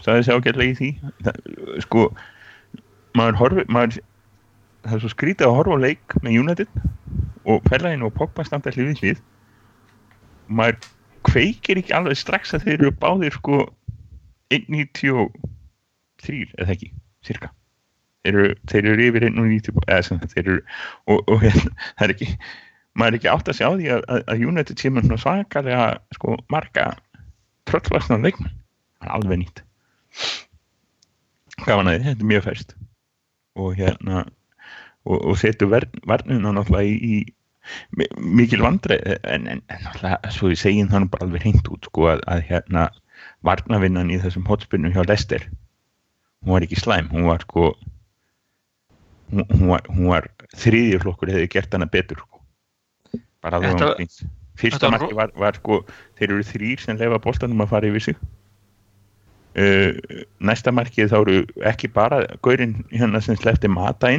staðið 0.00 0.26
sér 0.26 0.40
ágætlega 0.40 0.70
í 0.70 0.78
því. 0.78 0.90
Það, 1.26 1.40
sko 1.86 2.06
maður 3.18 3.40
horfi 3.40 3.66
maður, 3.72 4.00
það 4.86 4.96
er 4.96 5.02
svo 5.04 5.12
skrítið 5.12 5.46
að 5.48 5.56
horfa 5.58 5.76
á 5.76 5.84
leik 5.84 6.06
með 6.24 6.36
United 6.42 6.70
og 7.50 7.56
fellaginn 7.68 8.06
og 8.06 8.16
Pogba 8.16 8.42
standa 8.46 8.72
hlið 8.74 8.90
við 8.90 9.00
hlið. 9.04 9.20
Maður 10.50 10.76
kveikir 11.28 11.80
ekki 11.80 11.96
alveg 11.96 12.16
strax 12.18 12.54
að 12.56 12.64
þeir 12.66 12.78
eru 12.78 12.92
báðir 13.02 13.32
sko 13.36 13.56
1.93 14.50 16.42
eða 16.58 16.72
ekki, 16.74 16.88
cirka 17.26 17.48
þeir 18.24 18.34
eru, 18.34 18.56
þeir 18.68 18.88
eru 18.92 19.06
yfir 19.08 19.26
1.90 19.30 19.86
eða 19.86 20.02
sem 20.06 20.20
þeir 20.32 20.42
eru 20.42 20.58
og, 21.06 21.22
og 21.30 21.38
hérna, 21.44 21.72
það 21.96 22.04
er 22.06 22.14
ekki 22.16 22.28
maður 22.98 23.12
er 23.12 23.18
ekki 23.20 23.30
átt 23.32 23.50
að 23.50 23.58
sjá 23.60 23.68
því 23.68 23.88
að, 23.94 24.04
að, 24.10 24.24
að 24.32 24.44
United 24.50 24.82
sé 24.82 24.92
með 24.92 25.14
svakalega 25.22 25.86
sko 26.16 26.36
marga 26.52 26.90
tröllvarsna 27.70 28.18
leikmenn. 28.20 28.56
Það 29.00 29.08
er 29.08 29.14
alveg 29.16 29.40
nýtt. 29.40 29.62
Hvað 31.60 31.78
var 31.78 31.86
næði, 31.86 32.04
þetta 32.08 32.24
er 32.24 32.30
mjög 32.32 32.46
færst 32.48 32.76
og 33.60 33.74
hérna 33.76 34.24
og, 35.06 35.18
og 35.18 35.38
setur 35.40 35.70
varnina 35.72 36.52
náttúrulega 36.56 36.88
í, 36.88 36.96
í 36.96 37.94
mi- 37.98 38.10
mikil 38.40 38.64
vandræði 38.64 39.18
en, 39.24 39.46
en, 39.54 39.62
en 39.68 39.84
náttúrulega 39.86 40.32
svo 40.34 40.50
ég 40.52 40.60
segin 40.60 40.90
það 40.90 41.04
nú 41.04 41.12
bara 41.14 41.28
alveg 41.28 41.46
hreint 41.46 41.70
út 41.72 41.88
sko 41.90 42.10
að, 42.14 42.24
að 42.26 42.44
hérna 42.50 42.88
varnavinnan 43.46 44.12
í 44.12 44.18
þessum 44.22 44.46
hotspinnum 44.48 44.94
hjá 44.96 45.04
Lester 45.08 45.46
hún 46.40 46.56
var 46.56 46.66
ekki 46.66 46.80
slæm, 46.80 47.08
hún 47.12 47.28
var 47.28 47.44
sko 47.44 47.70
hún, 49.30 49.46
hún 49.52 49.66
var, 49.72 49.88
var 50.10 50.28
þriðjuflokkur 50.56 51.32
hefði 51.34 51.48
gert 51.52 51.76
hana 51.76 51.88
betur 51.90 52.20
sko. 52.24 52.42
bara 53.40 53.60
alveg 53.60 53.76
um 53.76 53.96
gríns 53.96 54.22
fyrsta 54.60 54.90
marki 54.92 55.16
var, 55.16 55.32
var 55.38 55.56
sko 55.56 55.80
þeir 56.18 56.34
eru 56.34 56.44
þrýr 56.44 56.82
sem 56.84 56.98
lefa 57.00 57.20
boltanum 57.22 57.62
að 57.64 57.70
fara 57.72 57.88
yfir 57.90 58.04
sig. 58.10 58.18
Uh, 59.50 59.96
næsta 60.38 60.70
markið 60.70 61.08
þá 61.10 61.16
eru 61.18 61.38
ekki 61.66 61.88
bara 61.90 62.20
gaurinn 62.44 62.76
hérna 62.92 63.22
sem 63.24 63.38
slefti 63.40 63.70
mata 63.72 64.12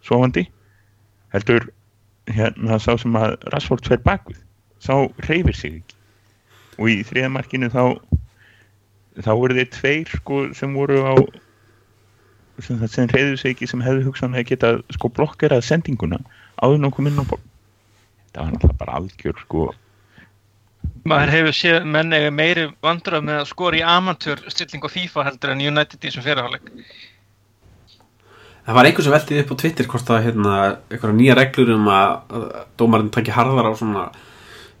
inn 0.00 0.06
sofandi 0.08 0.46
heldur 1.34 1.68
hérna 2.30 2.78
sá 2.78 2.96
sem 2.98 3.16
að 3.16 3.36
Rashford 3.52 3.86
fer 3.86 4.00
bakvið 4.04 4.40
sá 4.80 4.94
reyfir 5.28 5.56
sig 5.56 5.76
ekki. 5.80 5.96
Og 6.80 6.88
í 6.88 6.96
þriða 7.04 7.32
markinu 7.34 7.68
þá 7.72 8.00
þá 9.20 9.32
voru 9.36 9.56
þeir 9.58 9.70
tveir 9.74 10.12
sko 10.16 10.40
sem 10.56 10.74
voru 10.74 11.02
á 11.04 11.14
sem, 12.62 12.80
sem 12.88 13.10
reyðu 13.10 13.36
sig 13.36 13.54
ekki 13.54 13.68
sem 13.68 13.82
hefðu 13.84 14.08
hugsanlega 14.08 14.54
getað 14.54 14.82
sko 14.94 15.10
blokkerað 15.12 15.66
sendinguna 15.66 16.20
áður 16.62 16.82
nokkuð 16.86 17.08
minn 17.08 17.20
á 17.20 17.24
ból 17.28 17.40
það 18.30 18.42
var 18.42 18.52
náttúrulega 18.54 18.80
bara 18.80 18.98
algjör 19.00 19.40
sko. 19.44 19.70
Maður 21.10 21.32
hefur 21.34 21.56
séð 21.56 21.86
menn 21.88 22.14
eða 22.14 22.30
meiri 22.32 22.66
vandrað 22.84 23.24
með 23.26 23.40
að 23.40 23.48
skora 23.50 23.80
í 23.80 23.84
amatör 23.84 24.42
stilling 24.52 24.84
og 24.86 24.92
FIFA 24.94 25.26
heldur 25.28 25.52
en 25.54 25.64
United 25.64 25.98
í 25.98 26.06
þessum 26.06 26.24
fyrirháleik 26.24 26.70
Það 28.70 28.76
var 28.76 28.86
einhver 28.86 29.02
sem 29.02 29.14
veltið 29.16 29.38
upp 29.42 29.48
á 29.50 29.60
Twitter 29.60 29.86
hvort 29.90 30.10
að 30.14 30.24
hérna, 30.28 30.56
einhverja 30.94 31.14
nýja 31.18 31.34
reglur 31.34 31.72
um 31.74 31.88
að, 31.90 32.12
að 32.38 32.44
dómarinn 32.78 33.08
takki 33.10 33.32
harðar 33.34 33.66
á 33.66 33.72
svona 33.74 34.04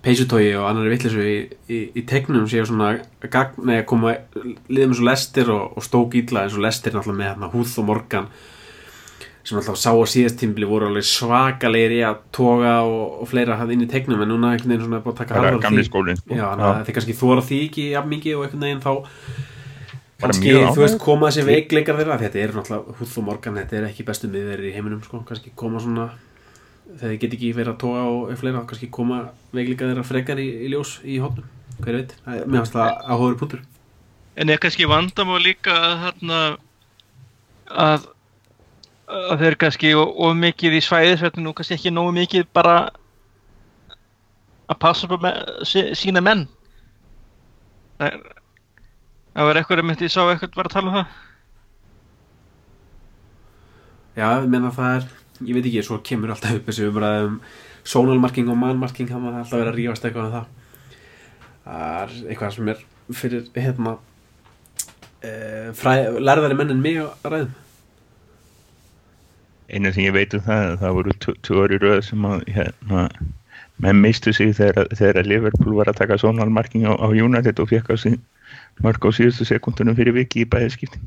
peysutói 0.04 0.44
og 0.60 0.68
annari 0.68 0.92
vittlisu 0.92 1.24
í, 1.26 1.34
í, 1.66 1.80
í 1.98 2.04
tegnum 2.06 2.46
séu 2.46 2.62
svona 2.68 2.92
gagn, 3.26 3.66
að 3.66 3.82
koma 3.90 4.14
liðum 4.70 4.94
eins 4.94 5.02
og 5.02 5.08
lestir 5.10 5.50
og, 5.50 5.74
og 5.74 5.88
stók 5.88 6.14
ítla 6.22 6.46
eins 6.46 6.54
og 6.54 6.62
lestir 6.62 6.94
náttúrulega 6.94 7.18
með 7.18 7.30
hérna, 7.32 7.50
húð 7.50 7.74
og 7.82 7.88
morgan 7.90 8.30
sem 9.42 9.58
náttúrulega 9.58 9.82
sá 9.82 9.90
á 9.90 10.06
síðast 10.14 10.38
tímbili 10.38 10.70
voru 10.70 10.92
alveg 10.92 11.10
svakalegir 11.10 11.98
í 11.98 12.00
að 12.06 12.22
toga 12.38 12.78
og, 12.86 13.20
og 13.24 13.30
fleira 13.34 13.58
hann 13.58 13.74
inn 13.74 13.82
í 13.88 13.90
tegnum 13.90 14.22
en 14.22 14.30
núna 14.30 14.54
einhvern 14.54 14.76
veginn 14.76 14.86
svona 14.86 15.02
er 15.02 15.06
búið 15.08 15.16
að 15.16 15.22
taka 15.24 15.34
það 15.34 15.42
harðar 15.42 15.58
á 15.58 15.64
gamli 15.66 15.82
því 15.82 15.90
skólinn 15.90 16.22
sko. 16.22 16.36
Já, 16.38 16.46
þannig 16.46 16.68
að 16.70 16.82
þið 16.86 17.00
kannski 17.00 17.20
þóra 17.24 17.46
því 17.50 17.62
ekki 17.66 17.92
jafn 17.96 18.14
mikið 18.14 18.38
og 18.38 18.46
einhvern 18.46 18.68
veginn 18.68 18.84
þá 18.86 18.92
kannski, 20.20 20.52
þú 20.56 20.82
veist, 20.82 20.98
koma 21.02 21.30
þessi 21.30 21.46
veikleikar 21.48 21.98
þeirra 22.00 22.18
þetta 22.20 22.40
er 22.40 22.52
náttúrulega, 22.56 22.96
Húð 22.98 23.16
og 23.20 23.26
Morgan, 23.26 23.58
þetta 23.60 23.78
er 23.78 23.86
ekki 23.88 24.06
bestu 24.08 24.30
miðverðir 24.30 24.70
í 24.70 24.74
heiminum, 24.76 25.02
sko, 25.04 25.22
kannski 25.28 25.52
koma 25.58 25.82
svona 25.82 26.06
þegar 26.90 27.12
þið 27.12 27.18
get 27.22 27.34
ekki 27.36 27.50
verið 27.56 27.72
að 27.72 27.80
toga 27.84 28.06
og 28.10 28.32
fleira, 28.40 28.62
kannski 28.68 28.90
koma 28.92 29.20
veikleikar 29.56 29.92
þeirra 29.92 30.06
frekar 30.06 30.40
í, 30.42 30.46
í 30.66 30.70
ljós 30.72 30.96
í 31.06 31.18
hópnum, 31.22 31.50
hver 31.80 32.00
veit? 32.00 32.16
Mér 32.26 32.60
finnst 32.60 32.76
það 32.76 33.04
áhugur 33.06 33.38
punktur. 33.42 33.66
En 34.40 34.50
er 34.50 34.62
kannski 34.62 34.88
vandamál 34.88 35.40
líka 35.44 35.74
að 35.74 35.94
hérna 36.04 36.40
að, 37.70 38.08
að 39.10 39.44
þeir 39.44 39.58
kannski 39.64 39.94
of 39.98 40.34
mikið 40.38 40.78
í 40.78 40.82
svæðisverðinu 40.86 41.52
og 41.52 41.60
kannski 41.60 41.78
ekki 41.78 41.94
nógu 41.94 42.16
mikið 42.18 42.50
bara 42.56 42.76
að 44.70 44.78
passa 44.82 45.08
upp 45.10 45.26
sína 45.98 46.22
menn? 46.24 46.46
Það 48.00 48.12
er 48.12 48.39
það 49.40 49.48
var 49.48 49.60
eitthvað 49.60 49.82
um 49.82 49.92
þetta 49.94 50.06
ég 50.06 50.12
sá 50.12 50.20
eitthvað 50.26 50.58
var 50.60 50.68
að 50.68 50.74
tala 50.74 50.90
um 50.90 50.96
það. 50.98 51.16
Já, 54.20 54.26
ég 54.28 54.48
meina 54.52 54.72
það 54.76 54.96
er, 54.98 55.06
ég 55.48 55.56
veit 55.56 55.68
ekki, 55.70 55.84
svo 55.86 55.98
kemur 56.04 56.34
alltaf 56.34 56.58
upp 56.58 56.68
þessi 56.68 56.88
umræði 56.90 57.24
um 57.30 57.40
sónalmarking 57.88 58.50
og 58.52 58.58
mannmarking, 58.60 59.08
það 59.08 59.24
maður 59.24 59.40
alltaf 59.40 59.56
verið 59.62 59.72
að 59.72 59.78
rífast 59.78 60.04
eitthvað 60.04 60.28
um 60.28 60.36
það. 60.36 60.46
Það 61.64 61.88
er 62.02 62.14
eitthvað 62.26 62.54
sem 62.58 62.70
er 62.74 62.84
fyrir, 63.16 63.48
hérna 63.56 63.96
e, 65.24 65.32
lærðari 66.20 66.60
menn 66.60 66.76
en 66.76 66.84
mig 66.84 67.00
að 67.00 67.32
ræðum 67.32 67.58
eina 69.70 69.92
sem 69.94 70.02
ég 70.02 70.14
veit 70.14 70.34
um 70.34 70.42
það 70.42 70.72
það 70.80 70.96
voru 70.96 71.16
tvö 71.22 71.60
orði 71.62 71.78
röð 71.78 72.00
sem 72.08 72.24
að 72.26 72.40
hérna, 72.50 73.04
menn 73.80 74.02
mistu 74.02 74.34
sig 74.34 74.52
þegar, 74.58 74.90
þegar 74.98 75.28
Liverpool 75.30 75.76
var 75.78 75.90
að 75.90 76.00
taka 76.02 76.18
sónalmarking 76.18 76.88
á, 76.90 76.98
á 76.98 77.06
United 77.06 77.62
og 77.62 77.70
fekk 77.70 77.92
á 77.94 77.96
sín 78.02 78.18
mörg 78.84 79.06
á 79.06 79.10
síðustu 79.12 79.46
sekundunum 79.48 79.98
fyrir 79.98 80.16
viki 80.16 80.44
í 80.44 80.50
bæðiskipti 80.50 81.00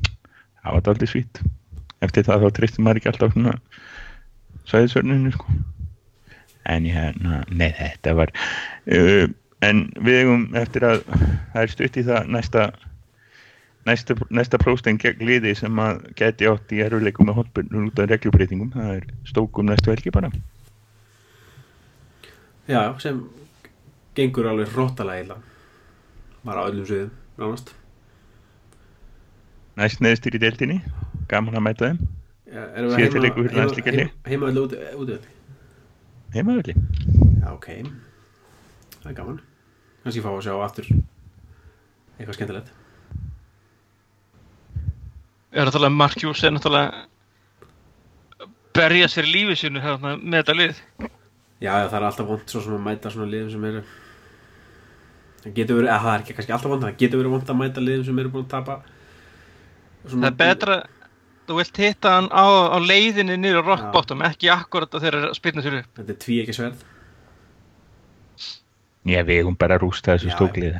það 0.64 0.76
var 0.76 0.90
aldrei 0.94 1.10
svít 1.10 1.42
eftir 2.04 2.26
það 2.26 2.44
þá 2.44 2.56
tristum 2.58 2.86
maður 2.86 3.00
ekki 3.00 3.10
alltaf 3.12 3.34
svona 3.34 3.54
sæðisörninu 4.68 5.32
sko. 5.34 5.54
En 6.64 6.86
hérna, 6.88 7.42
nei 7.52 7.70
þetta 7.76 8.14
var 8.16 8.32
uh, 8.32 9.26
en 9.64 9.84
við 10.00 10.22
eigum 10.22 10.44
eftir 10.56 10.86
að 10.88 11.02
það 11.12 11.60
er 11.62 11.72
stutt 11.72 11.98
í 12.00 12.04
það 12.06 12.30
næsta 12.32 12.64
næsta, 13.84 14.16
næsta 14.32 14.60
próstein 14.60 15.00
gegn 15.00 15.26
liði 15.28 15.52
sem 15.58 15.80
að 15.84 16.06
geti 16.16 16.48
átt 16.48 16.72
í 16.72 16.80
eruleikum 16.84 17.28
með 17.28 17.42
hotbyrnum 17.42 17.90
út 17.90 18.00
af 18.00 18.08
reglubreitingum 18.12 18.72
það 18.72 18.92
er 18.96 19.08
stókum 19.28 19.68
næstu 19.68 19.92
helgi 19.92 20.12
bara. 20.14 20.32
Já, 22.64 22.96
sem 22.96 23.20
gengur 24.16 24.48
alveg 24.48 24.72
hróttalega 24.72 25.26
illa. 25.26 25.36
Bara 26.44 26.64
á 26.64 26.68
öllum 26.70 26.88
sviðum, 26.88 27.12
nánast. 27.38 27.72
Næst 29.76 30.00
neðstir 30.04 30.36
í 30.36 30.40
deildinni, 30.42 30.76
gaman 31.28 31.56
að 31.58 31.64
mæta 31.66 31.88
þeim. 31.88 31.98
Já, 32.54 32.60
erum 32.78 32.90
við 32.90 32.94
Síðasti 32.94 33.16
heima- 33.18 33.24
leikur 33.24 33.42
fyrir 33.42 33.50
heima- 33.50 33.64
landsleikjalið. 33.64 33.98
heima- 33.98 34.28
Heima 34.30 34.46
öllu 34.50 34.60
úti, 34.66 34.76
úti 34.94 35.18
heimaðurli 36.34 36.74
Já, 37.40 37.48
ok. 37.52 37.66
Það 39.02 39.10
er 39.10 39.14
gaman. 39.14 39.40
Kannski 40.04 40.22
fá 40.22 40.28
að 40.30 40.42
sjá 40.46 40.54
aftur 40.64 40.86
eitthvað 42.18 42.34
skemmtilegt. 42.38 42.70
Er 45.52 45.66
náttúrulega 45.66 45.94
Mark 45.94 46.16
Hughes 46.22 46.42
er 46.44 46.50
náttúrulega 46.54 47.06
berja 48.74 49.06
sér 49.08 49.24
í 49.28 49.32
lífi 49.34 49.56
sínu 49.60 49.80
hérna, 49.82 50.16
með 50.18 50.42
þetta 50.42 50.56
lið. 50.58 50.80
Já, 51.62 51.72
já, 51.82 51.88
það 51.88 51.94
er 52.00 52.06
alltaf 52.08 52.26
vond 52.26 52.46
svo 52.50 52.60
sem 52.64 52.74
að 52.74 52.82
mæta 52.88 53.10
svona 53.14 53.30
liðum 53.30 53.50
sem 53.54 53.64
eru 53.64 53.82
það 55.44 55.56
getur 55.58 55.80
verið, 55.80 55.92
það 55.92 56.10
er 56.14 56.24
ekki 56.24 56.36
kannski 56.38 56.56
alltaf 56.56 56.72
vond 56.72 56.86
það 56.86 56.98
getur 57.02 57.20
verið 57.20 57.34
vond 57.36 57.52
að 57.52 57.60
mæta 57.60 57.84
liðum 57.84 58.06
sem 58.08 58.20
eru 58.22 58.32
búin 58.34 58.46
að 58.46 58.54
tapa. 58.54 58.78
Það 60.04 60.28
er 60.28 60.38
betra 60.40 60.78
þú 61.44 61.58
vilt 61.58 61.80
hitta 61.80 62.14
hann 62.16 62.30
á, 62.32 62.44
á 62.72 62.78
leiðinni 62.80 63.36
niður 63.40 63.60
á 63.60 63.68
rock 63.68 63.84
Já. 63.84 63.90
bottom 63.92 64.24
ekki 64.24 64.50
akkurat 64.52 64.96
að 64.96 65.06
þeirra 65.06 65.34
spilna 65.36 65.64
sér 65.64 65.78
upp. 65.82 65.90
Þetta 65.98 66.14
er 66.14 66.20
tví 66.24 66.40
ekki 66.42 66.56
sverð. 66.56 66.84
Já, 69.04 69.20
við 69.20 69.42
eigum 69.42 69.58
bara 69.60 69.76
að 69.76 69.84
rústa 69.84 70.14
þessu 70.14 70.32
stóklið. 70.32 70.78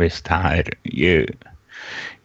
Veist, 0.00 0.26
það 0.26 0.58
er 0.58 0.70
ég, 0.88 1.32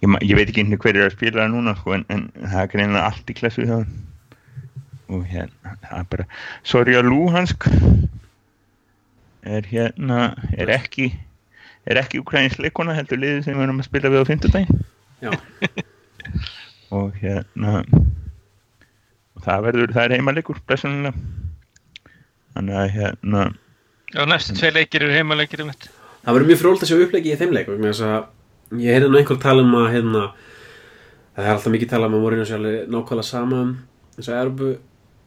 ég, 0.01 0.17
ég 0.23 0.37
veit 0.39 0.47
ekki 0.47 0.63
einhvern 0.63 0.81
hver 0.81 0.97
er 0.97 1.09
að 1.09 1.17
spila 1.17 1.43
það 1.43 1.53
núna 1.53 1.75
sko, 1.77 1.93
en, 1.97 2.05
en 2.09 2.27
það 2.39 2.61
er 2.63 2.71
greinlega 2.73 3.09
allt 3.11 3.29
í 3.29 3.35
klassu 3.37 3.67
og 5.07 5.23
hérna 5.27 5.75
það 5.83 5.99
er 5.99 6.07
bara, 6.11 6.25
sorry 6.67 6.95
að 6.97 7.09
Luhansk 7.11 7.67
er 9.47 9.67
hérna 9.71 10.19
er 10.57 10.71
ekki 10.75 11.11
er 11.87 12.01
ekki 12.01 12.21
ukrainsk 12.21 12.61
leikona 12.63 12.95
heldur 12.97 13.19
liðið 13.21 13.45
sem 13.45 13.57
við 13.57 13.67
erum 13.67 13.81
að 13.81 13.89
spila 13.89 14.11
við 14.11 14.23
á 14.23 14.29
fimmtudaginn? 14.29 14.81
Já, 15.23 15.31
og 16.97 17.15
hérna 17.21 17.79
og 19.37 19.45
það 19.45 19.63
verður, 19.67 19.93
það 19.95 20.03
er 20.03 20.15
heimalegur 20.17 20.59
blessunlega 20.67 21.13
þannig 22.57 22.81
að 22.81 22.91
hérna 22.97 23.45
Já, 24.07 24.23
næstu 24.23 24.55
tvei 24.55 24.71
leikir 24.75 25.05
eru 25.05 25.15
heimaleikir 25.15 25.63
um 25.63 25.71
þetta 25.73 25.93
það 26.23 26.37
verður 26.37 26.51
mjög 26.51 26.61
fróld 26.61 26.83
að 26.83 26.91
sjá 26.91 26.99
uppleggi 27.05 27.33
í 27.33 27.39
þeim 27.39 27.55
leik 27.55 27.71
vegna 27.71 27.91
þess 27.91 28.05
að 28.07 28.81
ég 28.83 28.97
heyrði 28.97 29.09
nú 29.11 29.19
einhver 29.21 29.41
tala 29.41 29.63
um 29.63 29.75
að 29.79 29.89
hérna, 29.95 30.23
það 31.37 31.45
er 31.45 31.53
alltaf 31.53 31.73
mikið 31.75 31.91
tala 31.93 32.09
um 32.09 32.17
að 32.17 32.23
Morinu 32.25 32.47
sjálf 32.47 32.79
nákvæmlega 32.91 33.27
sama 33.27 33.61
um 33.63 33.73
þess 34.17 34.31
að 34.31 34.39
Erbu 34.41 34.71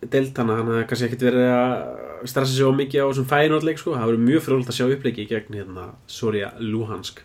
deltana 0.00 0.56
hann 0.56 0.70
hafði 0.70 0.86
kannski 0.88 1.08
ekkert 1.08 1.26
verið 1.28 1.50
að 1.52 2.28
stressa 2.30 2.54
sig 2.54 2.68
á 2.68 2.72
mikið 2.72 3.02
á 3.04 3.08
þessum 3.10 3.28
fæinótleik 3.28 3.80
sko. 3.80 3.96
það 3.96 4.08
verður 4.10 4.24
mjög 4.28 4.44
fróld 4.46 4.70
að 4.70 4.78
sjá 4.78 4.86
uppleggi 4.86 5.26
gegn 5.28 5.58
hérna, 5.58 5.88
Soria 6.06 6.52
Luhansk. 6.58 7.20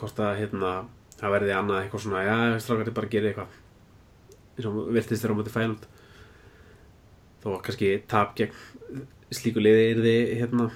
Hvort 0.00 0.20
að 0.24 0.38
hérna, 0.40 0.72
það 1.18 1.34
verði 1.36 1.54
annað 1.58 1.82
eitthvað 1.82 2.04
svona 2.06 2.24
já, 2.24 2.36
strákar 2.64 2.88
þið 2.88 2.96
bara 2.96 3.12
gerir 3.12 3.32
eitthvað 3.32 3.60
eins 4.54 4.70
og 4.70 4.80
virtist 4.94 5.24
þeirra 5.24 5.36
á 5.36 5.38
móti 5.40 5.52
fæinót 5.52 5.86
þó 7.42 7.48
að 7.52 7.62
kannski 7.66 7.92
tap 8.08 8.34
gegn 8.38 9.04
slíku 9.34 9.62
liði 9.62 9.86
er 9.90 10.02
þið 10.04 10.34
hérna, 10.40 10.68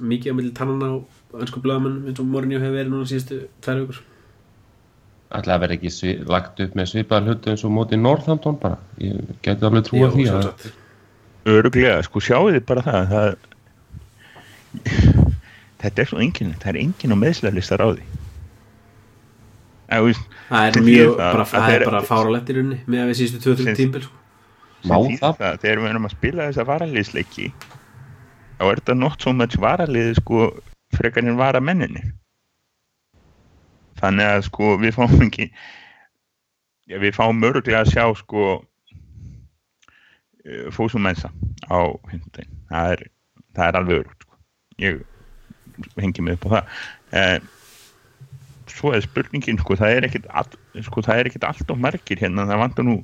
mikið 0.00 0.34
á 0.34 0.36
milli 0.36 0.54
tannana 0.56 0.88
á 0.92 0.96
önsku 1.40 1.62
blöðamenn 1.62 2.02
eins 2.10 2.20
og 2.20 2.28
Mourinho 2.28 2.60
hefur 2.60 2.76
verið 2.76 2.92
núna 2.92 3.08
síðustu 3.08 3.44
tvær 3.64 4.00
að 5.30 5.60
vera 5.62 5.76
ekki 5.78 6.12
lagt 6.26 6.60
upp 6.64 6.72
með 6.78 6.90
svipaða 6.90 7.30
hlutu 7.30 7.52
eins 7.52 7.64
og 7.66 7.74
móti 7.74 7.98
Northampton 8.00 8.56
bara 8.60 8.78
ég 8.98 9.20
geti 9.44 9.66
alveg 9.68 9.86
trúa 9.86 10.08
Jú, 10.08 10.14
því 10.16 10.26
að 10.34 10.46
öruglega, 11.50 12.00
sko 12.06 12.20
sjáu 12.24 12.50
þið 12.50 12.64
bara 12.68 12.82
það, 12.86 13.14
það 13.14 13.28
þetta 15.80 16.02
er 16.02 16.10
svo 16.10 16.20
engin 16.22 16.54
það 16.60 16.72
er 16.72 16.80
engin 16.84 17.14
á 17.14 17.18
meðslega 17.18 17.62
á 17.80 17.88
því 17.90 18.08
þú 19.90 20.06
veist, 20.06 20.26
það 20.48 20.68
er 20.68 20.84
mjög 20.86 21.12
það 21.18 21.32
bara, 21.34 21.44
að 21.44 21.52
það 21.54 21.74
er 21.74 21.84
bara 21.88 22.02
fáralett 22.06 22.50
í 22.50 22.56
rauninni 22.56 22.80
með 22.86 23.02
að 23.02 23.10
við 23.10 23.20
síðustu 23.20 23.40
2-3 23.46 23.66
Sem- 23.66 23.78
tímbil 23.80 24.02
sko. 24.06 24.16
Má 24.80 24.96
það? 25.20 25.40
þegar 25.60 25.80
við 25.82 25.90
erum 25.90 26.06
að 26.08 26.14
spila 26.14 26.46
þessa 26.48 26.66
varaliðsleiki 26.68 27.48
þá 28.60 28.64
er 28.70 28.80
þetta 28.80 28.94
not 29.00 29.24
so 29.24 29.34
much 29.36 29.58
varaliði 29.60 30.14
sko 30.20 30.46
frekar 30.96 31.26
en 31.26 31.40
varamenninni 31.40 32.04
þannig 34.00 34.32
að 34.32 34.42
sko 34.48 34.72
við 34.80 34.96
fáum 34.96 35.26
ekki 35.26 35.50
já, 36.88 36.96
við 36.98 37.14
fáum 37.16 37.46
öruglega 37.46 37.84
að 37.84 37.92
sjá 37.94 38.04
sko 38.22 38.48
fósumensa 40.72 41.28
á 41.68 41.78
hundin 42.10 42.48
það 42.70 42.94
er, 42.94 43.06
það 43.54 43.66
er 43.66 43.78
alveg 43.80 44.02
örugt 44.02 44.24
sko. 44.24 44.38
ég 44.80 45.00
hengi 45.96 46.22
mig 46.22 46.38
upp 46.38 46.46
á 46.46 46.50
það. 46.50 46.76
Eh, 47.12 47.38
svo 48.70 48.92
er 48.94 49.04
spurningin 49.04 49.58
sko 49.60 49.76
það 49.78 49.96
er 49.96 50.06
ekkit, 50.08 50.28
all, 50.30 50.50
sko, 50.86 51.02
það 51.04 51.20
er 51.22 51.30
ekkit 51.30 51.46
allt 51.48 51.72
of 51.72 51.80
margir 51.80 52.20
hérna. 52.20 52.46
Það 52.48 52.62
vantar 52.64 52.86
nú 52.86 52.96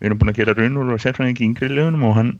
við 0.00 0.08
erum 0.08 0.22
búin 0.22 0.32
að 0.32 0.40
gera 0.40 0.56
raunur 0.58 0.94
og 0.94 1.02
sérfræðingi 1.02 1.46
yngri 1.46 1.70
legunum 1.70 2.06
og 2.08 2.16
hann 2.18 2.32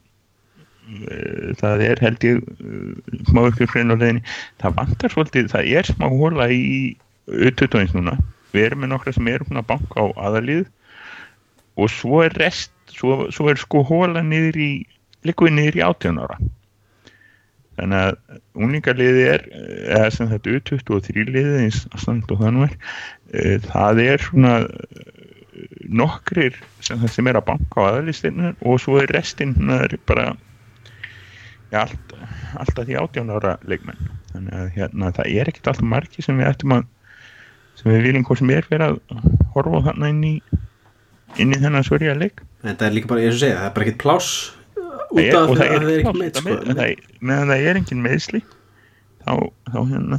uh, 0.97 1.53
það 1.61 1.85
er 1.87 2.03
held 2.03 2.27
ég 2.27 2.43
uh, 2.43 3.19
smá 3.31 3.45
ykkur 3.51 3.71
frein 3.71 3.93
á 3.93 3.97
leiðinni. 3.97 4.25
Það 4.63 4.79
vantar 4.81 5.15
svolítið, 5.15 5.51
það 5.53 5.73
er 5.79 5.91
smá 5.93 6.09
hóla 6.11 6.49
í 6.51 6.67
auðvitaðins 7.33 7.97
núna. 7.97 8.17
Við 8.53 8.69
erum 8.69 8.85
með 8.85 8.93
nokkra 8.93 9.15
sem 9.17 9.29
eru 9.33 9.49
búin 9.49 9.63
að 9.63 9.71
banka 9.73 10.05
á 10.05 10.07
aðalið 10.29 10.67
og 11.81 11.89
svo 11.89 12.21
er 12.27 12.35
rest 12.37 12.73
svo, 12.93 13.29
svo 13.33 13.49
er 13.53 13.61
sko 13.61 13.83
hóla 13.89 14.23
niður 14.25 14.59
í 14.61 14.73
líkuð 15.27 15.55
niður 15.57 15.79
í 15.79 15.85
18 15.87 16.21
ára. 16.23 16.39
Þannig 17.79 18.03
að 18.05 18.41
unglingarliði 18.61 19.25
er 19.33 19.45
eða 19.97 20.13
sem 20.13 20.29
þetta 20.29 20.57
U23 20.59 21.27
liði 21.31 21.63
eins 21.65 21.83
stand 22.03 22.29
og 22.31 22.43
það 22.43 22.55
nú 22.57 22.67
er 22.67 22.75
eh, 23.33 23.57
það 23.65 24.03
er 24.05 24.25
svona 24.27 24.55
eh, 24.69 25.13
nokkrir 25.89 26.59
sem, 26.85 27.01
sem 27.09 27.31
er 27.31 27.41
að 27.41 27.49
banka 27.49 27.81
á 27.81 27.89
aðalistinu 27.95 28.53
og 28.61 28.81
svo 28.83 28.99
er 29.01 29.13
restinn 29.17 29.57
bara 30.09 30.35
ja, 31.73 31.87
allt, 31.87 32.17
alltaf 32.61 32.85
því 32.85 32.99
18 33.01 33.33
ára 33.33 33.57
leikmenn. 33.65 34.11
Þannig 34.35 34.59
að 34.59 34.75
hérna, 34.77 35.15
það 35.17 35.33
er 35.33 35.51
ekkert 35.53 35.73
alltaf 35.73 35.89
margi 35.95 36.25
sem 36.25 36.37
við 36.41 36.51
ættum 36.53 36.77
að 36.77 36.91
sem 37.83 37.91
við 37.93 38.07
viljum 38.09 38.25
hvort 38.29 38.41
sem 38.43 38.51
er 38.55 38.67
fyrir 38.69 38.87
að 38.87 38.99
horfa 39.57 39.83
þarna 39.91 40.11
inn 40.15 40.25
í 40.29 40.35
inn 41.43 41.55
í 41.55 41.61
þennan 41.63 41.87
sverja 41.87 42.15
leik 42.19 42.43
en 42.63 42.77
það 42.77 42.87
er 42.89 42.97
líka 42.97 43.11
bara, 43.13 43.23
eins 43.27 43.37
og 43.39 43.43
segja, 43.43 43.59
það 43.61 43.69
er 43.69 43.75
bara 43.77 43.87
ekkert 43.87 44.03
pláss 44.03 44.33
út 45.13 45.21
er- 45.23 45.37
af 45.39 45.51
því 45.51 45.57
að 45.57 45.63
er 45.67 45.83
það 45.83 45.93
er 45.93 46.03
ekki 46.03 46.19
meitt 46.23 46.41
sko. 46.41 46.57
meðan 47.21 47.53
það 47.53 47.67
er 47.71 47.81
engin 47.83 48.03
meðsli 48.07 48.43
þá, 49.23 49.33
þá 49.73 49.79
hérna 49.93 50.19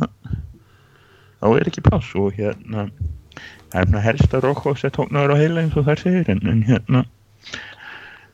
þá 1.43 1.47
er 1.59 1.70
ekki 1.72 1.84
pláss 1.89 2.14
og 2.20 2.38
hérna 2.39 2.88
það 3.74 3.80
er 3.82 3.88
svona 3.89 4.03
helst 4.05 4.34
að 4.38 4.43
Rokkos 4.47 4.84
er 4.86 4.93
tóknaður 4.95 5.34
á 5.34 5.41
heila 5.41 5.64
eins 5.64 5.78
og 5.80 5.88
þar 5.88 6.01
segir 6.03 6.30
en, 6.34 6.41
en 6.47 6.64
hérna 6.68 7.03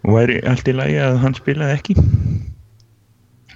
væri 0.03 0.39
allt 0.47 0.67
í 0.71 0.73
lagi 0.75 0.97
að 1.03 1.17
hann 1.23 1.36
spilaði 1.38 1.75
ekki 1.77 1.95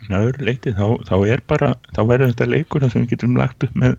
en 0.03 0.15
að 0.17 0.25
öðru 0.29 0.47
leiti 0.49 0.73
þá, 0.75 0.85
þá 1.07 1.15
er 1.31 1.43
bara 1.47 1.69
þá 1.95 2.01
verður 2.09 2.33
þetta 2.33 2.47
leikur 2.51 2.83
þar 2.83 2.91
sem 2.93 3.05
við 3.05 3.13
getum 3.15 3.37
lagt 3.39 3.63
upp 3.67 3.77
með 3.79 3.95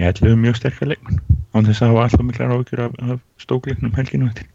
ég 0.00 0.08
ætlu 0.08 0.32
mjög 0.40 0.56
sterkar 0.56 0.88
leikmann 0.90 1.20
án 1.52 1.66
þess 1.66 1.82
að 1.84 1.92
hafa 1.92 2.06
alltaf 2.06 2.24
miklar 2.24 2.54
áhyggjur 2.54 2.82
af, 2.86 2.96
af 3.04 3.20
stókleiknum 3.42 3.92
helginu 3.98 4.30
eftir 4.30 4.48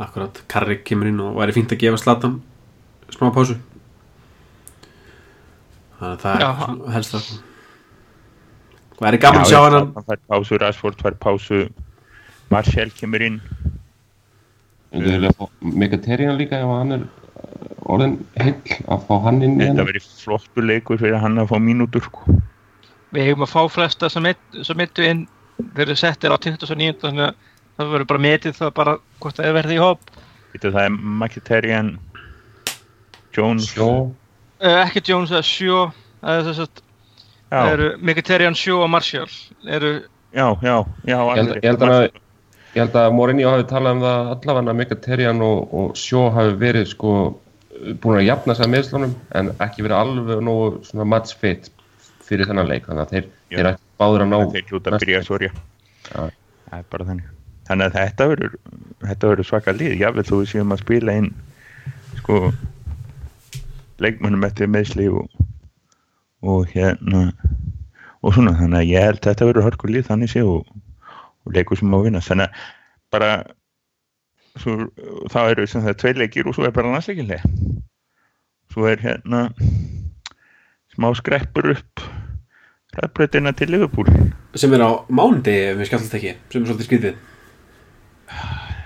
akkurat, 0.00 0.40
Karrik 0.48 0.86
kemur 0.88 1.10
inn 1.10 1.20
og 1.20 1.36
væri 1.36 1.56
fínt 1.58 1.74
að 1.74 1.82
gefa 1.82 2.00
Slatan 2.00 2.38
smá 3.12 3.28
pásu 3.34 3.58
þannig 6.00 6.14
að 6.14 6.20
það 6.24 6.40
Já. 6.40 6.48
er 6.48 6.58
svona 6.64 6.94
helst 6.96 7.16
það 7.16 7.30
hvað 8.96 9.10
er 9.10 9.22
gaman 9.26 9.44
að 9.44 9.52
sjá 9.52 9.60
hann 9.66 9.78
hann 9.80 10.08
fær 10.08 10.22
pásu, 10.32 10.60
Rashford 10.64 11.02
fær 11.04 11.18
pásu 11.20 11.62
Martial 12.50 12.90
kemur 12.96 13.22
inn 13.26 13.40
Þú 14.90 15.06
vilja 15.06 15.30
fá 15.38 15.44
Megaterian 15.62 16.38
líka 16.38 16.58
ef 16.58 16.70
hann 16.72 16.96
er 16.96 17.02
uh, 17.04 17.92
orðin 17.94 18.16
heill 18.40 18.78
að 18.90 19.04
fá 19.06 19.12
hann 19.26 19.38
inn 19.38 19.52
í 19.54 19.60
Þetta 19.60 19.68
hennar 19.68 19.90
verið 19.92 20.08
flottur 20.22 20.66
leikur 20.66 20.98
fyrir 20.98 21.20
hann 21.22 21.38
að 21.38 21.52
fá 21.52 21.60
mínútur 21.62 22.02
sko. 22.08 22.40
Við 23.14 23.26
hefum 23.26 23.46
að 23.46 23.52
fá 23.54 23.62
flesta 23.74 24.10
sem, 24.12 24.22
mitt, 24.22 24.42
sem 24.66 24.78
mittu 24.78 25.06
inn 25.06 25.24
þeir 25.74 25.86
eru 25.88 25.96
settir 25.98 26.30
á 26.32 26.36
29. 26.38 27.00
þannig 27.02 27.26
að 27.26 27.34
það 27.80 27.90
verður 27.94 28.08
bara 28.12 28.22
metið 28.26 28.56
það 28.60 28.72
bara 28.76 28.94
hvort 29.20 29.36
það 29.40 29.48
er 29.50 29.56
verið 29.58 29.74
í 29.76 29.80
hóp. 29.82 30.14
Þetta 30.52 30.72
það 30.76 30.84
er 30.84 30.96
Mkhitaryan 31.24 31.90
Jones. 33.34 33.68
Sjó, 33.74 33.90
uh, 34.60 34.78
ekki 34.84 35.02
Jones 35.10 35.34
Sjó. 35.46 35.90
Það 36.20 36.40
er 36.40 36.48
að 36.50 36.58
já, 36.60 36.72
það 37.50 37.74
eru 37.74 37.90
Mkhitaryan, 38.06 38.58
Sjó 38.58 38.80
og 38.84 38.90
Martial 38.92 39.28
eru 39.66 39.92
já, 40.34 40.46
já, 40.62 40.76
já 41.08 41.16
Ég 41.18 41.36
held- 41.40 41.54
ég 41.56 41.70
held 41.70 41.86
að 41.86 42.10
held 42.74 42.96
að 43.00 43.12
Mourinho 43.16 43.50
hafi 43.50 43.66
talað 43.70 43.96
um 43.96 44.02
það 44.04 44.28
allavega 44.34 44.70
að 44.70 44.78
Megaterian 44.80 45.40
og, 45.42 45.74
og 45.74 45.96
Sjó 45.98 46.28
hafi 46.34 46.52
verið 46.60 46.86
sko 46.92 47.14
búin 48.02 48.20
að 48.20 48.26
jafna 48.28 48.54
sig 48.54 48.66
að 48.66 48.72
meðslunum 48.74 49.14
en 49.40 49.50
ekki 49.64 49.82
verið 49.86 49.96
alveg 49.98 50.42
nógu 50.44 50.84
svona 50.86 51.06
match 51.08 51.34
fit 51.40 51.70
fyrir 52.30 52.48
þennan 52.48 52.70
leik. 52.70 52.86
Þannig 52.88 53.02
að 53.02 53.14
þeir, 53.14 53.28
þeir 53.50 53.68
ætti 53.72 53.88
báður 54.00 54.24
að 54.24 54.32
ná 54.32 54.38
þeir 54.54 54.66
hljóta 54.70 54.92
að 54.94 55.04
byrja 55.04 55.20
að 55.20 55.28
sorja 55.28 55.50
Já. 55.52 56.20
það 56.70 56.78
er 56.78 56.88
bara 56.94 57.08
þannig. 57.10 57.28
Þannig 57.70 57.86
að 57.86 57.96
þetta 57.98 58.28
verður 58.32 58.56
þetta 59.04 59.30
verður 59.32 59.48
svaka 59.50 59.76
lið, 59.76 59.94
jável 60.00 60.26
þú 60.26 60.40
við 60.40 60.50
séum 60.54 60.74
að 60.74 60.82
spila 60.84 61.16
inn 61.20 61.30
sko 62.20 62.40
leikmönnum 64.00 64.46
eftir 64.48 64.70
meðsli 64.72 65.06
og, 65.12 65.28
og 66.40 66.72
hérna 66.72 67.26
og 68.20 68.34
svona, 68.36 68.56
þannig 68.58 68.80
að 68.80 68.90
ég 68.90 69.06
held 69.06 69.20
að 69.20 69.30
þetta 69.30 69.48
verður 69.50 69.66
hörkur 69.68 69.94
lið 69.94 70.08
þannig 70.08 70.32
sé 70.32 70.44
og, 70.44 70.68
og 71.46 71.56
leikur 71.56 71.80
sem 71.80 71.92
á 71.92 71.96
að 71.96 72.06
vinna. 72.08 72.24
Þannig 72.24 72.48
að 72.48 72.66
bara 73.10 73.30
svo, 74.58 74.76
þá 75.32 75.40
eru 75.44 75.68
sem 75.68 75.84
það 75.84 76.00
tvei 76.02 76.12
leikir 76.18 76.48
og 76.50 76.56
svo 76.56 76.66
er 76.66 76.74
bara 76.74 76.92
landsleikinlega 76.92 77.44
svo 78.70 78.86
er 78.86 79.00
hérna 79.02 79.48
smá 80.94 81.10
skreppur 81.18 81.72
upp 81.74 82.02
ræðbreytina 82.98 83.52
til 83.56 83.70
Liverpool. 83.70 84.08
Sem 84.58 84.72
er 84.74 84.82
á 84.82 84.90
mánundi 85.06 85.54
ef 85.70 85.78
við 85.78 85.90
skallast 85.90 86.16
ekki 86.18 86.32
sem 86.50 86.62
er 86.62 86.70
svolítið 86.70 86.88
skrítið. 86.88 87.20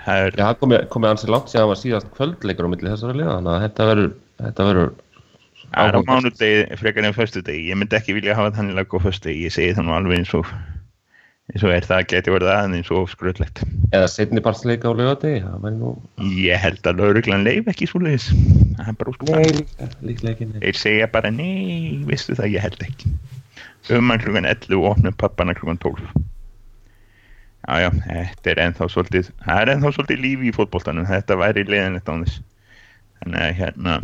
Það 0.05 0.21
er, 0.21 0.35
Já, 0.37 0.43
það 0.43 0.59
komið, 0.61 0.85
komið 0.93 1.11
ansið 1.15 1.33
langt 1.33 1.49
síðan 1.49 1.71
var 1.71 1.81
síðast 1.81 2.13
kvöldleikur 2.13 2.69
á 2.69 2.71
milli 2.73 2.91
þessara 2.91 3.17
liða, 3.17 3.35
þannig 3.39 3.55
að 3.55 3.63
þetta 3.65 3.89
verður, 3.89 4.13
þetta 4.43 4.69
verður 4.69 4.93
það 5.75 5.89
er 5.89 5.97
á 5.97 6.01
mánudegi 6.05 6.79
frekar 6.79 7.09
en 7.09 7.17
föstudegi, 7.17 7.67
ég 7.71 7.79
myndi 7.79 7.97
ekki 7.97 8.15
vilja 8.17 8.37
hafa 8.37 8.53
þannig 8.57 8.79
lag 8.79 8.95
á 8.95 8.99
föstudegi, 9.01 9.45
ég 9.47 9.55
segi 9.55 9.75
það 9.77 9.87
nú 9.87 9.95
alveg 9.97 10.21
eins 10.21 10.33
og 10.37 10.51
eins 11.53 11.65
og 11.65 11.73
er 11.75 11.85
það 11.85 12.07
geti 12.09 12.33
verið 12.33 12.51
aðeins 12.55 12.91
og 12.93 13.09
skröllegt 13.11 13.61
Eða 13.93 14.07
setni 14.09 14.41
partsleika 14.45 14.89
á 14.89 14.97
laugardegi, 14.97 15.43
það 15.45 15.65
væri 15.65 15.77
nú... 15.81 15.91
ég 16.41 16.61
held 16.63 16.89
að 16.89 17.01
lauruglan 17.01 17.45
leif 17.45 17.69
ekki 17.69 17.89
svo 17.89 18.01
leiðis 18.01 18.31
það 18.31 18.91
er 18.91 18.99
bara 19.01 19.13
úr 19.13 20.61
þeir 20.61 20.79
segja 20.79 21.09
bara 21.13 21.33
nei, 21.33 22.01
vistu 22.09 22.37
það, 22.37 22.53
ég 22.57 22.65
held 22.65 22.87
ekki 22.87 23.13
um 23.93 24.09
hann 24.09 24.23
klukkan 24.23 24.47
11 24.49 24.79
og 24.79 24.87
opnum 24.91 25.13
pappana 25.13 25.53
klukkan 25.53 25.77
12 25.77 26.01
já 27.65 27.75
já, 27.81 27.89
þetta 28.05 28.51
er 28.51 28.61
ennþá 28.65 28.87
svolítið 28.93 29.29
það 29.41 29.61
er 29.61 29.71
ennþá 29.73 29.91
svolítið 29.95 30.21
lífi 30.21 30.49
í 30.49 30.55
fótboltanum. 30.55 31.07
Þetta 31.09 31.37
væri 31.39 31.65
leiðinlegt 31.65 32.09
á 32.09 32.13
þess. 32.13 32.41
Þannig 33.21 33.41
að 33.41 33.55
hérna 33.59 33.95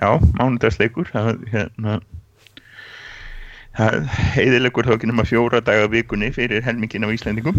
já, 0.00 0.08
mánudagsleikur 0.36 1.08
það, 1.08 1.30
hérna 1.54 1.96
það 3.78 4.12
heiðilegur 4.34 4.88
þá 4.88 4.94
ekki 4.96 5.10
nema 5.10 5.26
fjóra 5.28 5.62
daga 5.64 5.88
vikunni 5.92 6.30
fyrir 6.36 6.64
helmingin 6.66 7.06
af 7.06 7.14
Íslendingum. 7.16 7.56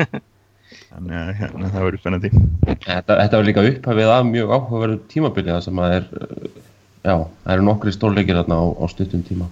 Þannig 0.90 1.16
að 1.20 1.32
hérna, 1.38 1.70
það 1.70 1.86
verður 1.86 2.02
spennandi. 2.02 2.30
Þetta, 2.82 3.14
þetta 3.14 3.38
var 3.38 3.46
líka 3.46 3.66
upphafið 3.68 4.10
af 4.10 4.26
mjög 4.26 4.52
áhugaverðu 4.56 5.00
tímabilið 5.12 5.54
það 5.54 5.64
sem 5.68 5.80
að 5.82 5.94
er, 5.96 6.08
já, 7.06 7.14
það 7.14 7.54
eru 7.54 7.66
nokkri 7.68 7.94
stórleikir 7.94 8.40
þarna 8.40 8.58
á, 8.58 8.64
á 8.74 8.84
stuttum 8.90 9.22
tíma. 9.26 9.46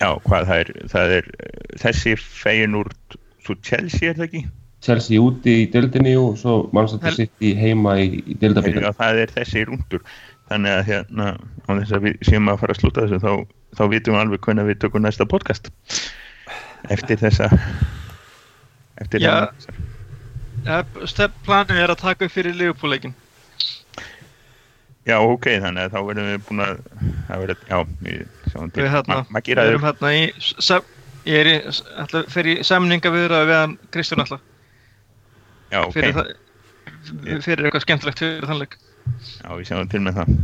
Já, 0.00 0.08
hvað 0.26 0.48
það 0.48 0.62
er, 0.64 0.72
það 0.94 1.14
er 1.18 1.28
þessi 1.82 2.14
fegin 2.20 2.74
úr 2.80 2.90
svo 3.44 3.56
Chelsea 3.66 4.10
er 4.10 4.18
það 4.18 4.26
ekki? 4.30 4.42
Chelsea 4.80 5.20
úti 5.20 5.54
í 5.62 5.68
deildinni 5.72 6.14
og 6.16 6.38
svo 6.40 6.54
Manchester 6.72 7.10
Hel- 7.10 7.18
City 7.20 7.52
heima 7.58 7.98
í, 8.00 8.06
í 8.32 8.36
deildabílunni. 8.40 8.86
Já, 8.88 8.94
það 8.96 9.18
er 9.26 9.34
þessi 9.36 9.64
rúndur 9.68 10.04
þannig 10.50 10.72
að 10.78 10.86
hérna 10.88 11.26
á 11.36 11.70
þess 11.76 11.92
að 11.98 12.06
við 12.08 12.16
séum 12.26 12.48
að 12.50 12.60
fara 12.62 12.74
að 12.74 12.80
slúta 12.80 13.04
þessu 13.04 13.20
þá, 13.22 13.32
þá 13.76 13.82
vitum 13.92 14.16
við 14.16 14.22
alveg 14.24 14.40
hvernig 14.46 14.68
við 14.70 14.78
tökum 14.82 15.04
næsta 15.04 15.26
podcast 15.28 15.68
eftir 16.90 17.20
þessa 17.20 17.50
eftir 19.04 19.20
Já. 19.22 19.34
þessa 19.52 19.76
Ja, 20.60 20.82
stef, 21.08 21.32
planið 21.46 21.78
er 21.80 21.92
að 21.94 22.00
taka 22.02 22.26
upp 22.26 22.32
fyrir 22.34 22.52
Liverpool-leikin. 22.52 23.14
Já, 25.08 25.16
ok, 25.20 25.46
þannig 25.64 25.86
að 25.86 25.94
þá 25.94 26.00
verðum 26.10 26.28
við 26.30 26.42
búin 26.48 26.62
að 26.64 26.80
það 27.28 27.42
verður, 27.44 27.60
já, 27.70 27.78
sjáum 28.52 28.70
til. 28.74 28.82
Við 28.84 28.90
hérna, 28.94 29.16
Ma- 29.20 29.26
Maggi 29.36 29.52
við 29.54 29.58
ræður, 29.60 29.72
erum 29.74 29.86
hérna 29.88 30.12
í, 30.18 30.22
sam, 30.68 30.82
ég 31.24 31.40
er 31.40 31.50
í, 31.50 32.22
fer 32.36 32.50
í 32.52 32.54
samninga 32.66 33.12
viðraði 33.14 33.50
við 33.50 33.58
hann 33.60 33.76
Kristján 33.94 34.24
alltaf, 34.24 34.46
já, 35.72 35.80
ok. 35.86 35.92
Fyrir, 35.96 36.14
það, 36.20 36.32
fyrir 37.46 37.66
eitthvað 37.70 37.84
skemmtilegt 37.86 38.22
fyrir 38.24 38.48
þannleik. 38.50 38.78
já, 39.40 39.48
við 39.56 39.68
sjáum 39.70 39.88
til 39.90 40.02
með 40.04 40.20
það. 40.20 40.34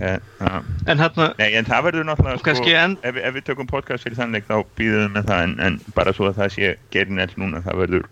Hérna, 0.00 0.50
En 0.88 0.98
hérna, 1.02 1.24
nei, 1.36 1.50
en 1.58 1.66
það 1.68 1.82
verður 1.84 2.06
náttúrulega 2.08 2.44
kannski 2.46 2.72
en- 2.80 2.94
ef, 3.04 3.16
ef 3.28 3.34
við 3.36 3.44
tökum 3.50 3.66
podcast 3.68 4.06
fyrir 4.06 4.16
þannleik 4.16 4.46
þá 4.48 4.54
býðum 4.78 5.02
við 5.04 5.10
með 5.18 5.26
það 5.28 5.42
en, 5.44 5.52
en 5.66 5.74
bara 5.94 6.14
svo 6.16 6.30
að 6.30 6.38
það 6.40 6.54
sé 6.54 6.70
gerin 6.94 7.20
ell 7.20 7.34
núna, 7.36 7.60
það 7.66 7.82
verður 7.82 8.06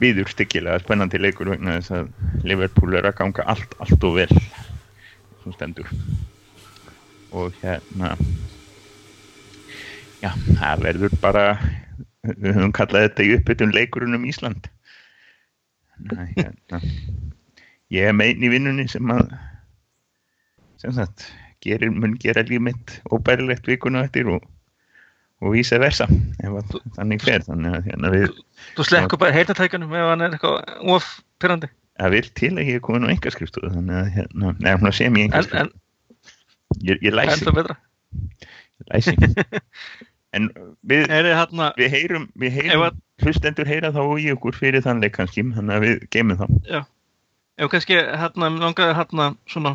viður 0.00 0.30
styggilega 0.32 0.80
spennandi 0.80 1.20
leikur 1.20 1.50
vegna 1.52 1.74
þess 1.76 1.92
að 1.98 2.08
Liverpool 2.48 2.96
er 2.96 3.10
að 3.10 3.18
ganga 3.20 3.44
allt, 3.52 3.74
allt 3.84 4.06
og 4.08 4.14
vel 4.16 4.30
svo 5.50 5.58
stendur. 5.58 5.88
Og 7.32 7.54
hérna 7.62 8.14
já, 10.22 10.30
það 10.58 10.84
verður 10.84 11.16
bara 11.22 11.44
við 12.22 12.54
höfum 12.54 12.74
kallað 12.76 13.08
þetta 13.08 13.24
í 13.24 13.34
uppbytun 13.38 13.74
leikurinn 13.74 14.18
um 14.18 14.26
Ísland. 14.28 14.68
Næ, 16.00 16.30
hérna 16.36 16.80
ég 17.90 18.08
er 18.10 18.16
megin 18.16 18.46
í 18.46 18.52
vinnunni 18.52 18.86
sem 18.88 19.10
að 19.10 19.34
sem 20.80 20.94
sagt 20.96 21.26
gerir, 21.60 21.90
mun 21.92 22.16
gera 22.20 22.44
líf 22.46 22.62
mitt 22.62 23.00
óbærilegt 23.12 23.66
vikuna 23.68 24.06
eftir 24.06 24.30
og, 24.32 24.46
og 25.44 25.56
vísa 25.56 25.80
versa 25.82 26.06
ef 26.40 26.76
þannig 26.96 27.24
fer. 27.24 27.44
Þannig 27.48 27.76
að 27.76 27.90
hérna 27.90 28.14
við 28.14 28.30
þú 28.78 28.86
slekkur 28.88 29.20
bara 29.20 29.36
heyrnatækjunum 29.36 29.92
ef 29.98 30.08
hann 30.12 30.24
er 30.24 30.38
eitthvað 30.38 30.88
of 30.94 31.10
pyrrandi. 31.40 31.72
Það 32.00 32.14
vil 32.16 32.30
til 32.40 32.50
að 32.56 32.64
ég 32.70 32.78
er 32.80 32.84
komin 32.84 33.06
á 33.06 33.12
engaskrifstofu 33.14 33.70
þannig 33.74 33.98
að 34.00 34.10
hérna, 34.16 34.54
neða 34.58 34.80
hún 34.80 34.96
sem 34.96 35.18
ég 35.20 35.26
En, 35.26 35.30
engaskrifstofu 35.30 35.64
en, 35.66 36.86
ég, 36.88 37.02
ég 37.04 37.14
læsi, 37.14 37.44
ég 38.80 38.90
læsi. 38.90 39.14
en 40.38 40.48
við, 40.86 41.06
hérna, 41.10 41.70
við 41.78 41.94
heyrum, 41.96 42.26
við 42.40 42.58
heyrum 42.60 42.86
að- 42.88 42.98
hlustendur 43.20 43.68
heyra 43.68 43.90
þá 43.92 44.00
í 44.16 44.30
okkur 44.32 44.56
fyrir 44.56 44.84
þann 44.84 45.02
leik 45.04 45.16
kannski 45.18 45.44
þannig 45.44 45.76
að 45.76 45.84
við 45.84 46.04
geymum 46.14 46.38
þá. 46.40 46.46
Ef 47.60 47.68
kannski 47.72 47.98
hérna, 48.00 48.48
langaði 48.56 48.96
hérna 48.96 49.26
svona 49.50 49.74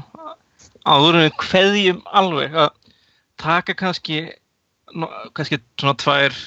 áður 0.86 1.20
en 1.20 1.26
við 1.28 1.36
kveðjum 1.44 2.00
alveg 2.10 2.56
að 2.58 2.72
taka 3.42 3.76
kannski, 3.78 4.24
kannski 5.38 5.60
svona 5.78 5.94
tvær, 6.02 6.38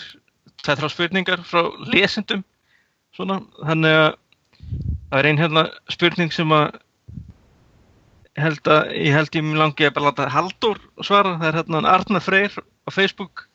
tvær 0.64 0.80
þrjá 0.80 0.90
spurningar 0.94 1.44
frá 1.46 1.68
lesendum 1.92 2.42
svona, 3.14 3.40
þannig 3.62 3.98
að 4.02 4.10
það 5.10 5.18
er 5.20 5.30
ein 5.30 5.40
hérna 5.40 5.64
spurning 5.92 6.34
sem 6.34 6.52
að 6.54 6.78
held 8.38 8.70
að 8.70 8.90
ég 8.94 9.14
held 9.16 9.38
ég 9.38 9.46
mér 9.46 9.62
langi 9.64 9.86
að 9.88 9.94
bara 9.96 10.10
láta 10.10 10.28
Halldór 10.30 10.82
svara, 11.02 11.38
það 11.40 11.48
er 11.48 11.60
hérna 11.60 11.84
Arna 11.90 12.20
Freyr 12.22 12.58
á 12.58 12.90
Facebook 12.94 13.46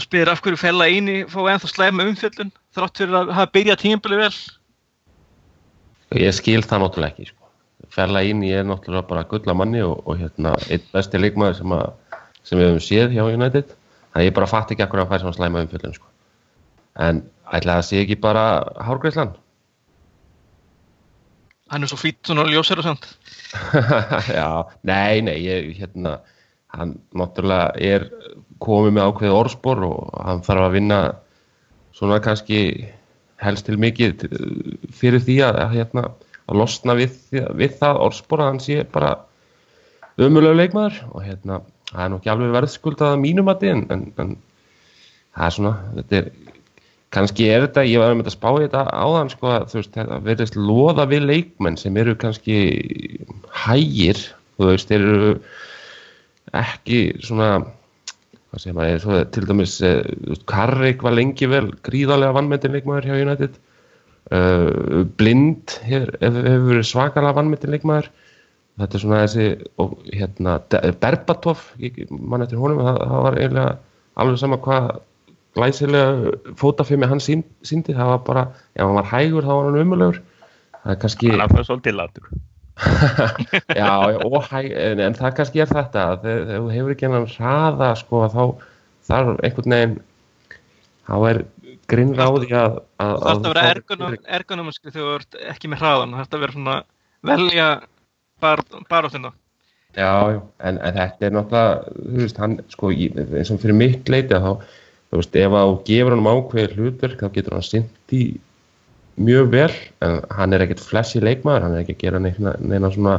spyr 0.00 0.30
af 0.30 0.42
hverju 0.42 0.58
fella 0.58 0.86
eini 0.86 1.24
fá 1.30 1.40
ennþá 1.50 1.70
slæma 1.70 2.06
umfjöllun 2.06 2.50
þrátt 2.74 3.02
fyrir 3.02 3.20
að 3.20 3.34
hafa 3.36 3.54
byrjað 3.54 3.84
tímabili 3.84 4.18
vel 4.22 4.34
Ég 6.18 6.34
skil 6.34 6.62
það 6.66 6.82
náttúrulega 6.82 7.12
ekki, 7.12 7.28
sko. 7.30 7.50
Ferla 7.94 8.22
ín 8.26 8.40
ég 8.42 8.62
er 8.62 8.66
náttúrulega 8.66 9.06
bara 9.06 9.26
gulla 9.30 9.54
manni 9.54 9.82
og, 9.86 10.00
og 10.10 10.18
hérna, 10.18 10.56
einn 10.66 10.88
besti 10.90 11.20
leikmaður 11.20 11.60
sem, 11.60 11.74
að, 11.76 12.16
sem 12.42 12.58
við 12.58 12.66
höfum 12.66 12.82
séð 12.82 13.14
hjá 13.14 13.22
United. 13.28 13.76
Þannig 14.10 14.24
að 14.24 14.26
ég 14.26 14.34
bara 14.34 14.48
fatt 14.50 14.72
ekki 14.74 14.82
akkur 14.82 14.98
að 14.98 15.06
hann 15.06 15.12
fær 15.12 15.22
svona 15.22 15.38
slæma 15.38 15.62
umfjöldun, 15.62 15.94
sko. 15.94 16.10
En 17.06 17.22
ætla 17.46 17.78
það 17.78 17.86
sé 17.86 18.02
ekki 18.02 18.18
bara 18.24 18.44
hárgreislan? 18.82 19.36
Hann 21.70 21.86
er 21.86 21.90
svo 21.90 21.98
fýtt 22.00 22.26
svona 22.26 22.46
ljósar 22.50 22.82
og 22.82 22.88
samt 22.88 23.08
Já, 24.38 24.66
nei, 24.86 25.22
nei, 25.26 25.36
ég, 25.42 25.72
hérna, 25.80 26.18
hann 26.74 26.96
náttúrulega 27.16 27.74
er 27.78 28.06
komið 28.62 28.96
með 28.96 29.10
ákveðið 29.10 29.36
orðspor 29.38 29.84
og 29.86 30.20
hann 30.26 30.44
þarf 30.46 30.66
að 30.66 30.76
vinna 30.76 31.00
svona 31.96 32.20
kannski 32.22 32.60
helst 33.40 33.66
til 33.66 33.78
mikið 33.80 34.26
fyrir 34.94 35.22
því 35.24 35.38
að, 35.46 35.60
hérna, 35.74 36.06
að 36.50 36.60
losna 36.60 36.96
við, 36.98 37.16
við 37.32 37.76
það 37.80 38.04
orðspor 38.06 38.42
að 38.42 38.50
hann 38.52 38.62
sé 38.62 38.84
bara 38.92 39.14
umölulega 40.20 40.60
leikmaður 40.60 41.00
og 41.14 41.24
hérna, 41.24 41.60
það 41.90 42.04
er 42.04 42.12
nú 42.12 42.20
ekki 42.20 42.32
alveg 42.34 42.54
verðskuldað 42.58 43.14
að 43.14 43.22
mínum 43.24 43.50
að 43.52 43.66
en, 43.70 43.84
en, 43.94 44.06
en 44.20 44.34
það 45.36 45.46
er 45.46 45.56
svona, 45.56 45.74
þetta 45.96 46.20
er 46.20 46.30
kannski 47.14 47.48
er 47.50 47.66
þetta, 47.66 47.86
ég 47.88 48.02
var 48.02 48.14
með 48.14 48.30
að 48.30 48.36
spá 48.36 48.48
þetta 48.54 48.84
áðan 48.94 49.32
sko 49.32 49.50
að 49.50 49.66
þú 49.72 49.80
veist, 49.80 49.92
þetta 49.96 50.20
verðist 50.26 50.58
loða 50.58 51.06
við 51.10 51.26
leikmenn 51.26 51.78
sem 51.80 51.98
eru 51.98 52.14
kannski 52.18 52.60
hægir, 53.64 54.22
þú 54.56 54.70
veist, 54.70 54.90
þeir 54.90 55.06
eru 55.08 55.32
ekki 56.60 57.00
svona 57.24 57.50
hvað 58.50 58.62
segir 58.62 58.76
maður, 58.78 59.02
svo, 59.04 59.18
til 59.34 59.44
dæmis 59.46 59.74
eh, 59.86 59.98
þú 60.06 60.32
veist, 60.34 60.46
Karrik 60.50 61.04
var 61.06 61.14
lengi 61.14 61.50
vel 61.50 61.66
gríðarlega 61.86 62.36
vannmetinn 62.38 62.74
leikmaður 62.74 63.10
hjá 63.10 63.18
United. 63.18 63.58
Uh, 64.30 65.02
Blind 65.18 65.72
hefur, 65.82 66.10
verið 66.20 66.84
svakalega 66.86 67.38
vannmetinn 67.38 67.72
leikmaður. 67.74 68.10
Þetta 68.78 68.96
er 68.96 69.02
svona 69.02 69.22
þessi 69.24 69.46
og 69.82 69.94
hérna, 70.14 70.58
Berbatov 71.02 71.62
ég 71.82 72.02
man 72.10 72.44
eftir 72.44 72.60
honum, 72.60 72.82
það, 72.84 73.00
það 73.10 73.24
var 73.26 73.38
eiginlega 73.38 73.72
alveg 74.20 74.42
sama 74.42 74.58
hvað 74.62 74.90
glæsilega 75.56 76.34
fótafimi 76.60 77.08
hann 77.10 77.22
sín, 77.22 77.42
síndi. 77.66 77.94
Það 77.96 78.12
var 78.14 78.20
bara, 78.26 78.44
ef 78.76 78.84
hann 78.84 78.98
var 79.00 79.08
hægur 79.10 79.46
þá 79.46 79.52
var 79.56 79.68
hann 79.70 79.80
umölugur 79.82 80.20
það 80.80 80.94
er 80.94 81.00
kannski 81.02 81.32
hann 81.34 81.44
er 81.46 81.54
það 81.56 81.68
svolítið 81.70 81.98
latur. 82.00 82.30
Já, 83.76 83.92
já, 84.08 84.18
og 84.24 84.44
hæg, 84.48 84.70
en, 84.72 85.00
en 85.04 85.16
það 85.18 85.34
kannski 85.36 85.60
er 85.60 85.68
þetta 85.68 86.04
að 86.14 86.22
þegar 86.24 86.46
þú 86.62 86.70
hefur 86.72 86.92
ekki 86.94 87.04
hennan 87.06 87.26
hraða 87.28 87.88
sko 88.00 88.22
þá 88.32 88.40
þarf 89.10 89.42
einhvern 89.44 89.74
veginn 89.74 89.98
þá 91.10 91.14
er 91.28 91.42
því 91.90 92.54
að, 92.56 92.78
að, 93.02 93.12
það 93.20 93.26
þarf 93.26 93.34
að 93.34 93.44
vera 93.50 93.60
þú 93.60 93.74
ergonom, 93.74 94.14
fáir- 94.14 94.32
ergonomiski 94.38 94.94
þegar 94.94 95.04
þú 95.04 95.18
ert 95.18 95.38
ekki 95.52 95.70
með 95.72 95.82
hraðan 95.84 96.14
það 96.16 96.22
þarf 96.24 96.38
að 96.38 96.44
vera 96.46 96.56
svona 96.56 96.76
velja 97.30 97.68
bar, 98.40 98.62
baráttuna. 98.88 99.32
Já, 99.98 100.10
já, 100.30 100.40
en, 100.70 100.78
en 100.78 100.96
þetta 100.96 101.26
er 101.28 101.34
náttúrulega, 101.34 101.94
þú 102.00 102.20
veist, 102.22 102.40
hann, 102.40 102.56
sko, 102.70 102.92
eins 102.94 103.50
og 103.52 103.60
fyrir 103.60 103.76
mitt 103.76 104.08
leiti 104.12 104.36
að 104.38 104.46
þá, 104.46 104.70
þú 105.10 105.20
veist, 105.20 105.36
ef 105.42 105.56
að 105.58 105.72
þú 105.72 105.76
gefur 105.88 106.16
hann 106.16 106.30
ákveðið 106.30 106.78
hlutverk, 106.78 107.20
þá 107.20 107.34
getur 107.36 107.56
hann 107.56 107.66
sinnt 107.66 108.14
í 108.14 108.22
mjög 109.20 109.50
vel, 109.52 109.74
en 110.06 110.16
hann 110.38 110.56
er 110.56 110.64
ekkert 110.64 110.84
flashy 110.86 111.20
leikmaður, 111.22 111.66
hann 111.66 111.76
er 111.76 111.84
ekki 111.84 111.98
að 111.98 112.04
gera 112.04 112.22
neina, 112.22 112.54
neina 112.62 112.92
svona, 112.94 113.18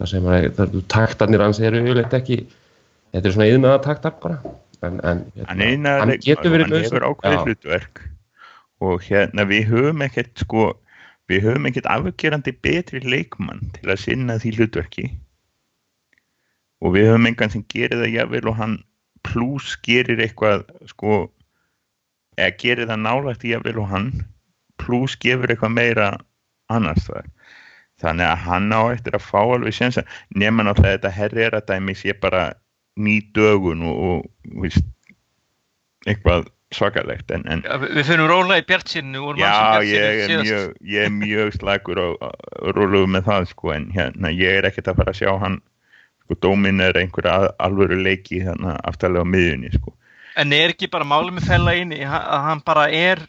það 0.00 0.12
sem 0.12 0.28
það 0.28 0.64
er 0.64 0.84
taktarnir 0.96 1.44
hans 1.44 1.62
eru 1.62 1.82
yfirleitt 1.82 2.16
ekki, 2.18 2.40
þetta 3.12 3.28
er 3.28 3.36
svona 3.36 3.50
yðnaða 3.52 3.82
taktar 3.86 4.16
bara, 4.22 4.54
en, 4.88 5.00
en 5.46 5.62
eina 5.62 5.98
hann 6.00 6.14
getur 6.24 6.54
verið 6.54 6.72
hann 6.72 6.86
hefur 6.86 7.06
Já. 7.22 7.42
hlutverk. 7.46 8.06
Og 8.82 9.04
hérna 9.06 9.44
við 9.46 9.68
höfum 9.70 10.00
ekkert 10.02 10.40
sko 10.42 10.72
við 11.30 11.46
höfum 11.46 11.68
ekkert 11.70 11.86
afgerandi 11.90 12.54
betri 12.64 13.02
leikmann 13.04 13.68
til 13.76 13.92
að 13.92 14.00
sinna 14.02 14.38
því 14.42 14.56
hlutverki. 14.56 15.04
Og 16.82 16.96
við 16.96 17.12
höfum 17.12 17.28
engan 17.30 17.52
sem 17.52 17.64
gerir 17.70 18.02
það 18.02 18.16
jafnvel 18.16 18.50
og 18.50 18.58
hann 18.58 18.80
pluss 19.26 19.76
gerir 19.86 20.20
eitthvað 20.22 20.66
sko 20.90 21.24
eða 22.38 22.56
gerir 22.62 22.90
það 22.90 23.04
nálægt 23.06 23.44
jafnvel 23.46 23.82
og 23.82 23.90
hann 23.92 24.10
pluss 24.82 25.16
gefur 25.20 25.52
eitthvað 25.52 25.76
meira 25.76 26.08
annars 26.72 27.06
það 27.08 27.28
þannig 28.02 28.26
að 28.28 28.42
hann 28.46 28.72
á 28.74 28.82
eftir 28.90 29.16
að 29.16 29.26
fá 29.28 29.40
alveg 29.42 29.76
sensa 29.76 30.04
nema 30.34 30.66
náttúrulega 30.66 30.98
þetta 30.98 31.16
herrera 31.18 31.60
dæmi 31.68 31.94
sé 31.98 32.16
bara 32.18 32.48
ný 32.98 33.20
dögun 33.36 33.84
og, 33.88 34.00
og 34.08 34.62
víst, 34.64 34.84
eitthvað 36.08 36.48
svakalegt 36.72 37.30
en, 37.30 37.44
en 37.52 37.62
Ja, 37.68 37.76
við 37.82 38.06
finnum 38.08 38.30
rólega 38.30 38.62
í 38.62 38.66
bjartsinu 38.68 39.26
úr 39.28 39.40
Já, 39.40 39.84
ég 39.86 40.22
er 40.24 40.32
mjög, 40.40 40.72
ég 40.88 41.06
er 41.06 41.12
mjög 41.14 41.52
slagur 41.58 42.00
og 42.06 42.72
róluðu 42.76 43.10
með 43.12 43.28
það 43.28 43.50
sko 43.52 43.74
en 43.76 43.90
hérna, 43.94 44.32
ég 44.32 44.60
er 44.60 44.68
ekkert 44.68 44.92
að 44.92 45.02
fara 45.02 45.14
að 45.14 45.20
sjá 45.20 45.32
hann 45.42 45.60
sko, 46.24 46.38
dómin 46.40 46.80
er 46.80 46.98
einhverja 47.00 47.34
að- 47.40 47.52
alvöru 47.58 47.98
leiki 48.02 48.40
hérna 48.42 48.76
aftalega 48.84 49.24
á 49.26 49.32
miðjunni 49.34 49.72
sko. 49.74 49.94
En 50.36 50.52
er 50.52 50.72
ekki 50.72 50.88
bara 50.90 51.04
málið 51.04 51.38
með 51.40 51.80
inni 51.80 52.00
að 52.04 52.44
hann 52.48 52.62
bara 52.64 52.86
er 52.90 53.26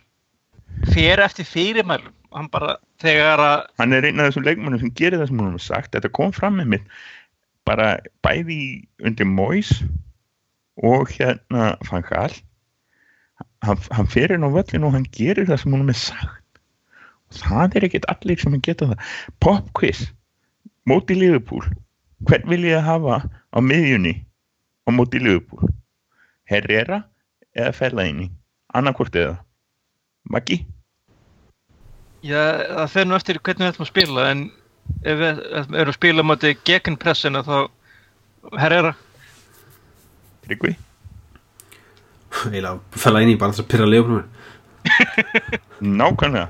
fer 0.93 1.19
eftir 1.19 1.45
fyrirmælum? 1.45 2.13
Hann 2.33 2.47
bara 2.49 2.77
þegar 3.01 3.39
að 3.39 3.65
Hann 3.77 3.93
er 3.93 4.07
einn 4.07 4.19
af 4.19 4.31
þessum 4.31 4.45
leikmannum 4.47 4.79
sem 4.79 4.93
gerir 4.95 5.19
það 5.19 5.27
sem 5.27 5.37
hún 5.37 5.51
hefur 5.51 5.65
sagt. 5.67 5.91
Þetta 5.91 6.11
kom 6.11 6.31
fram 6.31 6.57
með 6.57 6.71
mitt 6.73 6.87
bara 7.65 7.99
bæði 8.25 8.87
undir 9.03 9.27
Mois 9.29 9.83
og 10.81 11.11
hérna 11.13 11.77
Fangal 11.85 12.33
hann, 13.63 13.77
hann 13.91 14.07
fer 14.07 14.33
inn 14.33 14.43
á 14.43 14.49
völlin 14.49 14.87
og 14.87 14.95
hann 14.97 15.05
gerir 15.11 15.45
það 15.45 15.61
sem 15.61 15.75
hún 15.75 15.85
hefur 15.85 15.99
sagt. 15.99 16.59
Og 17.29 17.39
það 17.43 17.77
er 17.77 17.87
ekkert 17.89 18.09
allir 18.09 18.41
sem 18.41 18.59
geta 18.61 18.89
það. 18.91 19.05
Pop 19.39 19.71
quiz 19.77 20.07
móti 20.89 21.15
Liverpool 21.17 21.63
hvern 22.27 22.49
vil 22.49 22.67
ég 22.67 22.83
hafa 22.85 23.21
á 23.27 23.57
miðjunni 23.61 24.13
á 24.87 24.89
móti 24.95 25.21
Liverpool? 25.21 25.69
Herrera 26.49 27.03
eða 27.55 27.73
Fellaini? 27.75 28.29
Annarkvort 28.73 29.15
eða. 29.15 29.37
Maggi? 30.31 30.63
Já, 32.23 32.39
það 32.79 32.91
fer 32.93 33.07
nú 33.07 33.17
eftir 33.17 33.39
hvernig 33.43 33.65
við 33.65 33.73
ætlum 33.73 33.85
að 33.85 33.91
spila 33.91 34.27
en 34.31 34.43
ef 35.03 35.19
við 35.19 35.41
erum 35.51 35.91
að 35.91 35.97
spila 35.97 36.25
moti 36.25 36.53
gegn 36.67 36.97
pressina 36.99 37.43
þá 37.43 37.57
herrera. 38.59 38.93
Tryggvi? 40.47 40.73
Eiginlega 42.43 43.01
fella 43.03 43.21
inn 43.23 43.33
í 43.35 43.39
bara 43.39 43.53
þess 43.53 43.63
að 43.65 43.69
pyrra 43.71 43.89
leifnum 43.91 44.23
nákvæmlega. 45.99 46.47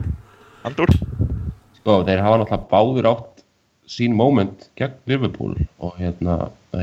Haldur 0.63 0.93
Sko, 1.83 1.99
þeir 2.07 2.21
hafa 2.23 2.39
náttúrulega 2.39 2.69
báður 2.71 3.09
átt 3.09 3.32
sín 3.89 4.15
moment 4.17 4.67
gegn 4.79 4.93
Liverpool 5.11 5.55
og 5.83 5.95
hérna, 5.99 6.37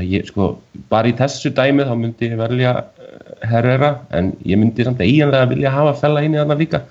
ég, 0.05 0.25
sko, 0.29 0.53
bara 0.91 1.09
í 1.11 1.15
þessu 1.17 1.51
dæmi 1.57 1.83
þá 1.87 1.93
myndi 1.99 2.29
ég 2.31 2.37
velja 2.39 2.73
eh, 3.01 3.47
Herrera, 3.51 3.93
en 4.15 4.33
ég 4.47 4.59
myndi 4.61 4.85
samt 4.87 5.01
eiginlega 5.03 5.49
vilja 5.51 5.71
hafa 5.73 5.95
fella 5.99 6.21
inn 6.23 6.35
í 6.37 6.41
þarna 6.41 6.57
líka 6.59 6.83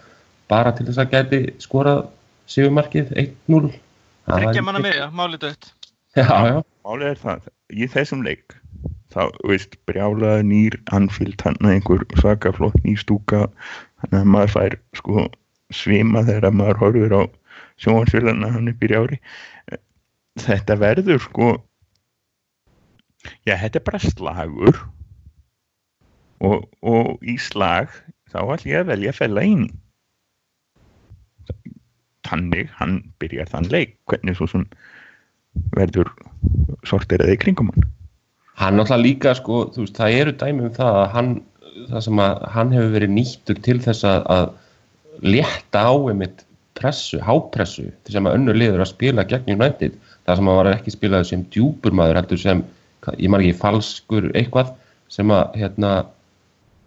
bara 0.50 0.72
til 0.74 0.86
þess 0.88 0.98
að 1.04 1.12
gæti 1.14 1.40
skorað 1.62 2.06
sigumarkið 2.50 3.12
1-0 3.14 3.70
Það 3.70 4.36
Tryggja 4.36 4.50
væri- 4.50 4.64
manna 4.66 4.80
miðja, 4.84 5.06
málið 5.16 5.40
dött. 5.46 5.70
Já, 6.18 6.26
já, 6.26 6.56
Málið 6.84 7.08
er 7.12 7.18
það, 7.22 7.46
í 7.70 7.86
þessum 7.90 8.24
leik 8.26 8.56
þá, 9.14 9.22
veist, 9.46 9.76
brjálaði 9.86 10.44
nýr 10.50 10.76
Anfield 10.94 11.40
hann 11.46 11.56
að 11.62 11.76
einhver 11.78 12.04
svaka 12.20 12.52
flott 12.54 12.76
ný 12.84 12.96
stúka 12.98 13.46
þannig 14.02 14.20
að 14.20 14.30
maður 14.34 14.52
fær 14.56 14.76
sko 14.98 15.24
svima 15.74 16.22
þegar 16.26 16.54
maður 16.58 16.80
horfir 16.84 17.14
á 17.14 17.22
sjónvarsfélagna 17.80 18.50
hann 18.54 18.70
upp 18.72 18.82
í 18.84 18.90
rjári 18.90 19.18
þetta 20.46 20.78
verður 20.80 21.22
sko. 21.24 21.50
Já, 23.44 23.54
þetta 23.60 23.80
er 23.80 23.86
bara 23.86 24.00
slagur. 24.04 24.80
Og, 26.40 26.64
og 26.80 27.20
í 27.20 27.36
slag 27.36 27.92
þá 28.32 28.38
ætlum 28.54 28.72
ég 28.72 28.82
að 28.82 28.90
velja 28.94 29.12
að 29.12 29.20
fella 29.20 29.44
í. 29.44 29.54
Þannig, 32.30 32.70
hann 32.78 33.00
byrjar 33.20 33.50
þann 33.50 33.70
leik. 33.72 33.96
Hvernig 34.08 34.38
svo 34.38 34.48
svona 34.48 34.70
verður 35.74 36.10
sortir 36.86 37.22
eða 37.24 37.36
í 37.36 37.40
kringum 37.42 37.72
hann. 37.74 37.88
Hann 38.60 38.76
náttúrulega 38.76 39.04
líka 39.06 39.32
sko, 39.38 39.64
þú 39.74 39.86
veist, 39.86 39.96
það 39.96 40.16
eru 40.20 40.34
dæmi 40.40 40.66
um 40.66 40.74
það 40.76 40.98
að 41.00 41.08
hann, 41.14 41.30
það 41.88 42.04
sem 42.06 42.22
að 42.22 42.42
hann 42.54 42.74
hefur 42.76 42.94
verið 42.96 43.14
nýttur 43.16 43.60
til 43.64 43.76
þess 43.86 44.06
að, 44.08 44.26
að 44.36 45.30
létta 45.32 45.84
á 45.88 45.94
einmitt 45.96 46.44
pressu, 46.76 47.20
hápressu, 47.24 47.88
sem 48.08 48.28
að 48.28 48.36
önnur 48.38 48.58
liður 48.58 48.84
að 48.84 48.92
spila 48.92 49.24
gegn 49.28 49.54
United, 49.56 49.96
það 50.30 50.40
sem 50.40 50.50
að 50.52 50.58
var 50.60 50.70
ekki 50.74 50.94
spilaði 50.94 51.28
sem 51.30 51.42
djúpur 51.54 51.96
maður, 52.00 52.20
heldur 52.22 52.40
sem 52.42 52.62
ég 53.18 53.34
ekki 53.44 53.58
falskur 53.60 54.30
eitthvað 54.36 54.72
sem 55.10 55.30
að, 55.34 55.56
hérna 55.58 55.90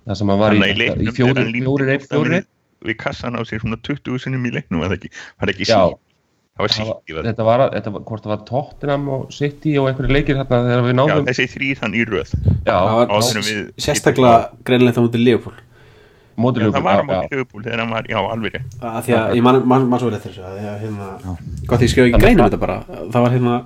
það 0.08 0.20
sem 0.22 0.32
að 0.34 0.42
var 0.44 0.56
í, 0.56 0.62
Þannig 0.64 1.04
í 1.04 1.14
fjóri, 1.18 1.44
hann 1.44 1.54
fjóri, 1.58 1.98
fjóri, 2.08 2.40
við, 2.84 2.96
kassan 3.00 3.38
á 3.40 3.42
sér 3.48 3.62
svona 3.64 3.80
20 3.84 4.20
sinum 4.26 4.48
í 4.48 4.54
leiknum 4.56 4.84
var 4.84 4.92
það 4.94 4.98
ekki, 5.00 5.12
var 5.42 5.52
ekki 5.54 5.68
Já. 5.70 5.80
það 6.54 6.66
var 6.66 6.74
sítt 6.76 7.14
þetta 7.30 7.48
var, 7.48 7.66
þetta 7.74 7.94
var, 7.96 8.06
hvort 8.10 8.26
það 8.26 8.34
var 8.36 8.42
Tottenham 8.50 9.06
og 9.16 9.28
City 9.34 9.76
og 9.82 9.90
einhverju 9.90 10.14
leikir 10.18 10.40
þarna 10.42 10.60
þegar 10.70 10.84
við 10.88 10.94
Já, 10.94 10.98
náðum 11.02 11.30
þessi 11.32 11.48
þrýr 11.56 11.80
þann 11.82 11.96
í 11.98 12.04
röð. 12.12 12.34
Já, 12.68 12.76
áður 13.10 13.40
en 13.40 13.48
við- 13.48 13.70
sérstaklega 13.88 14.36
greinilegt 14.68 15.00
á 15.00 15.04
mútið 15.04 15.24
Leopold 15.28 15.62
Mótilöfum 16.42 16.74
það 16.74 16.86
var 16.88 17.28
Liverpool 17.30 17.64
þegar 17.64 17.82
hann 17.84 17.94
var, 17.94 18.08
já, 18.10 18.20
alveg 18.34 18.56
að 18.58 19.00
því 19.06 19.16
að 19.20 19.34
ég 19.38 19.46
man, 19.46 19.60
man, 19.70 19.88
man 19.92 20.02
svo 20.02 20.10
vel 20.10 20.18
eftir 20.18 20.34
þessu 20.34 20.46
að 20.50 20.56
því 20.60 20.70
að 20.72 20.78
hérna, 20.84 21.36
gott 21.70 21.84
ég 21.86 21.92
skrifa 21.92 22.10
ekki 22.10 22.22
greinum 22.24 22.48
þetta 22.48 22.62
bara. 22.64 22.78
Það 22.90 23.26
var 23.26 23.36
hérna, 23.36 23.58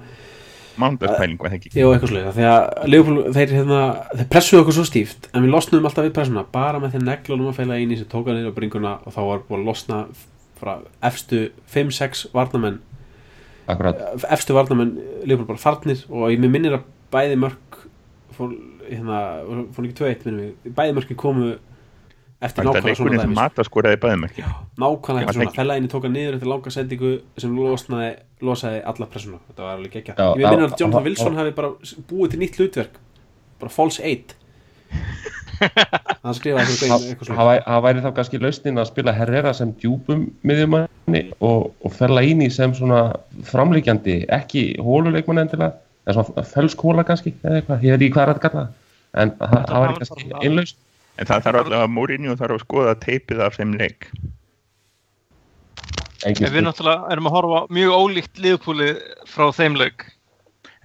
Mándarspæling 0.77 1.39
var 1.41 1.49
það 1.49 1.57
ekki? 1.57 1.71
Já 1.73 1.85
eitthvað 1.87 2.11
sluðið 2.11 2.35
því 2.35 2.47
að 2.51 2.65
Leopold, 2.91 3.21
þeir 3.37 3.53
hérna 3.55 3.79
þeir 4.11 4.27
pressuðu 4.33 4.61
okkur 4.61 4.75
svo 4.77 4.85
stíft, 4.85 5.29
en 5.31 5.45
við 5.45 5.53
losnum 5.55 5.87
alltaf 5.89 6.05
við 6.05 6.13
pressuna 6.17 6.43
bara 6.53 6.81
með 6.83 6.97
þeir 6.97 7.05
neglunum 7.07 7.49
að 7.49 7.57
feila 7.61 7.79
eini 7.79 7.97
sem 7.97 8.09
tóka 8.11 8.35
niður 8.35 8.53
á 8.53 8.57
bringuna 8.59 8.91
og 9.01 9.15
þá 9.15 9.21
var 9.25 9.41
búin 9.47 9.63
að 9.63 9.71
losna 9.71 10.01
frá 10.59 10.75
efstu 11.09 11.47
5-6 11.73 12.27
varnamenn 12.35 12.77
akkurat, 13.65 14.03
efstu 14.29 14.53
varnamenn 14.57 14.93
Leopold 15.25 15.49
bara 15.49 15.61
farnir 15.61 16.03
og 16.11 16.29
ég 16.33 16.45
minnir 16.45 16.77
að 16.77 16.85
bæði 17.13 17.39
mörg 17.41 17.81
fór, 18.37 18.53
hérna, 18.85 19.23
fór 19.73 19.87
ekki 19.87 19.97
2-1 20.03 20.27
minnum 20.27 20.43
við, 20.45 20.75
bæði 20.77 20.97
mörgin 20.99 21.19
komu 21.25 21.55
eftir 22.41 22.63
Þetta 22.63 22.69
nákvæmlega 22.69 22.97
svona 22.99 23.21
dæmis. 23.23 23.35
Mata 23.37 23.65
skoraði 23.65 23.99
bæðum 24.03 24.25
ekki? 24.27 24.43
Nákvæmlega 24.83 25.25
eftir 25.25 25.37
svona, 25.37 25.47
ekki. 25.49 25.59
fellaðinni 25.61 25.91
tóka 25.93 26.11
niður 26.13 26.37
eftir 26.37 26.51
langa 26.51 26.73
sendingu 26.75 27.11
sem 27.41 27.55
losnaði, 27.57 28.09
losaði 28.45 28.81
alla 28.91 29.07
pressuna. 29.13 29.39
Þetta 29.49 29.65
var 29.65 29.77
alveg 29.77 29.95
gekkja, 29.97 30.15
Já, 30.17 30.27
ég 30.37 30.45
já, 30.45 30.65
að 30.67 30.75
Jonathan 30.81 31.07
Wilson 31.07 31.39
hefði 31.41 31.55
bara 31.57 31.71
búið 32.11 32.33
til 32.35 32.41
nýtt 32.43 32.59
hlutverk. 32.61 32.99
Bara 33.61 33.73
false 33.73 34.03
8 34.05 34.37
hann 36.23 36.35
skrifaði 36.37 36.69
eitthvað, 36.69 36.91
það 36.91 37.05
eitthvað 37.09 37.27
svona 37.27 37.39
það 37.39 37.47
væri- 37.49 37.63
það 37.65 37.81
væri 37.87 38.03
þá 38.03 38.09
kannski 38.19 38.39
lausnin 38.43 38.81
að 38.81 38.89
spila 38.91 39.13
Herrera 39.17 39.53
sem 39.57 39.71
djúpum 39.81 40.21
miðjumanni 40.47 41.21
og, 41.43 41.71
og 41.83 41.95
fella 41.97 42.23
ín 42.23 42.43
í 42.45 42.49
sem 42.53 42.75
svona 42.77 42.99
framlíkjandi, 43.49 44.19
ekki 44.37 44.63
hóluleikmann 44.85 45.41
endilega, 45.43 45.79
en 46.07 46.17
svona 46.19 46.45
felskóla 46.53 47.03
kannski, 47.07 47.33
eða 47.43 47.61
eitthvað, 47.61 47.83
ég 47.87 47.95
veit 47.97 48.05
ekki 48.05 48.13
hvað 48.15 48.27
er 48.27 48.33
að 48.35 48.43
kalla 48.45 48.61
það. 48.63 48.75
en 49.23 49.33
það, 49.41 49.57
það 49.57 49.83
væri 49.83 49.87
var 49.87 49.97
kannski 50.03 50.29
einlaust 50.43 50.79
En 51.17 51.25
það 51.25 51.43
þarf 51.47 51.59
allavega 51.63 51.85
að 51.87 51.93
Mourinho 51.97 52.35
þarf 52.37 52.57
að 52.59 52.63
skoða 52.65 52.95
teipið 53.01 53.39
af 53.47 53.57
þeim 53.57 53.71
leik. 53.79 54.09
En 56.27 56.33
við 56.37 56.63
náttúrulega 56.65 57.11
erum 57.13 57.29
að 57.29 57.35
horfa 57.37 57.59
mjög 57.77 57.93
ólíkt 57.97 58.39
liðpúli 58.41 58.89
frá 59.29 59.47
þeim 59.55 59.77
leik. 59.79 60.05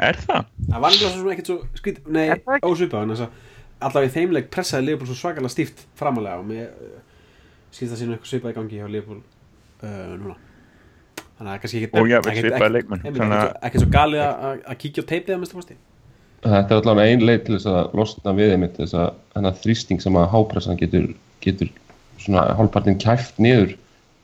Er 0.03 0.17
það? 0.19 0.47
það 0.71 0.81
var 0.83 0.89
alveg 0.91 1.13
svona 1.15 1.33
ekkert 1.35 1.51
svo 1.51 1.57
skrít, 1.79 1.99
nei, 2.09 2.25
ósvipað 2.65 3.27
allavega 3.83 4.09
í 4.11 4.15
þeimleik 4.15 4.49
pressaði 4.55 4.87
Leopold 4.89 5.11
svo 5.11 5.17
svakalega 5.19 5.53
stíft 5.53 5.85
framalega 5.99 6.39
og 6.41 6.47
mér 6.49 6.69
skýrst 7.75 7.93
það 7.93 7.99
síðan 8.01 8.15
eitthvað 8.17 8.31
svipað 8.33 8.53
í 8.53 8.57
gangi 8.59 8.79
hjá 8.81 8.89
Leopold 8.95 9.23
uh, 9.83 10.13
núna. 10.23 10.37
Þannig 11.19 11.41
að 11.41 11.49
það 11.49 11.55
er 11.55 11.63
kannski 11.65 11.81
ekkert 11.81 11.93
Og 11.93 12.07
svo- 13.83 13.95
galið 13.97 14.23
að- 14.23 14.45
að 14.49 14.63
að 14.73 14.79
kíkja 14.85 15.03
á 15.03 15.11
teipið 15.13 15.35
að 15.37 15.41
mista 15.43 15.59
fórsti 15.59 15.77
Þetta 16.43 16.75
er 16.75 16.81
allavega 16.81 17.13
ein 17.15 17.23
leið 17.23 17.43
til 17.47 17.55
þess 17.57 17.69
að 17.71 17.93
losna 18.01 18.33
við 18.35 18.53
einmitt 18.57 18.79
þess 18.81 18.97
að 18.99 19.11
hennar 19.37 19.59
þrýsting 19.63 20.01
sem 20.03 20.17
að 20.19 20.31
hápressan 20.33 20.79
getur, 20.81 21.05
getur 21.45 21.69
svona 22.23 22.49
hálfpartin 22.59 22.99
kæft 23.03 23.39
niður 23.43 23.77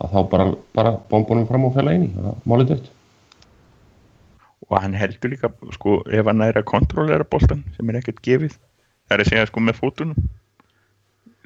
að 0.03 0.15
þá 0.15 0.19
bara, 0.33 0.47
bara 0.79 0.93
bombunum 1.11 1.47
fram 1.47 1.67
og 1.69 1.77
fela 1.77 1.95
eini 1.95 2.09
og 2.23 2.41
málið 2.49 2.73
dött. 2.73 2.89
Og 4.69 4.77
hann 4.83 4.97
heldur 4.99 5.31
líka, 5.33 5.49
sko, 5.75 6.01
ef 6.13 6.27
hann 6.29 6.43
er 6.45 6.59
að 6.61 6.67
kontrollera 6.69 7.25
boltan 7.25 7.63
sem 7.77 7.89
er 7.89 8.01
ekkert 8.03 8.19
gefið 8.27 8.57
Það 9.09 9.15
er 9.15 9.23
að 9.23 9.31
segja, 9.31 9.47
sko, 9.49 9.63
með 9.65 9.79
fótunum 9.79 10.27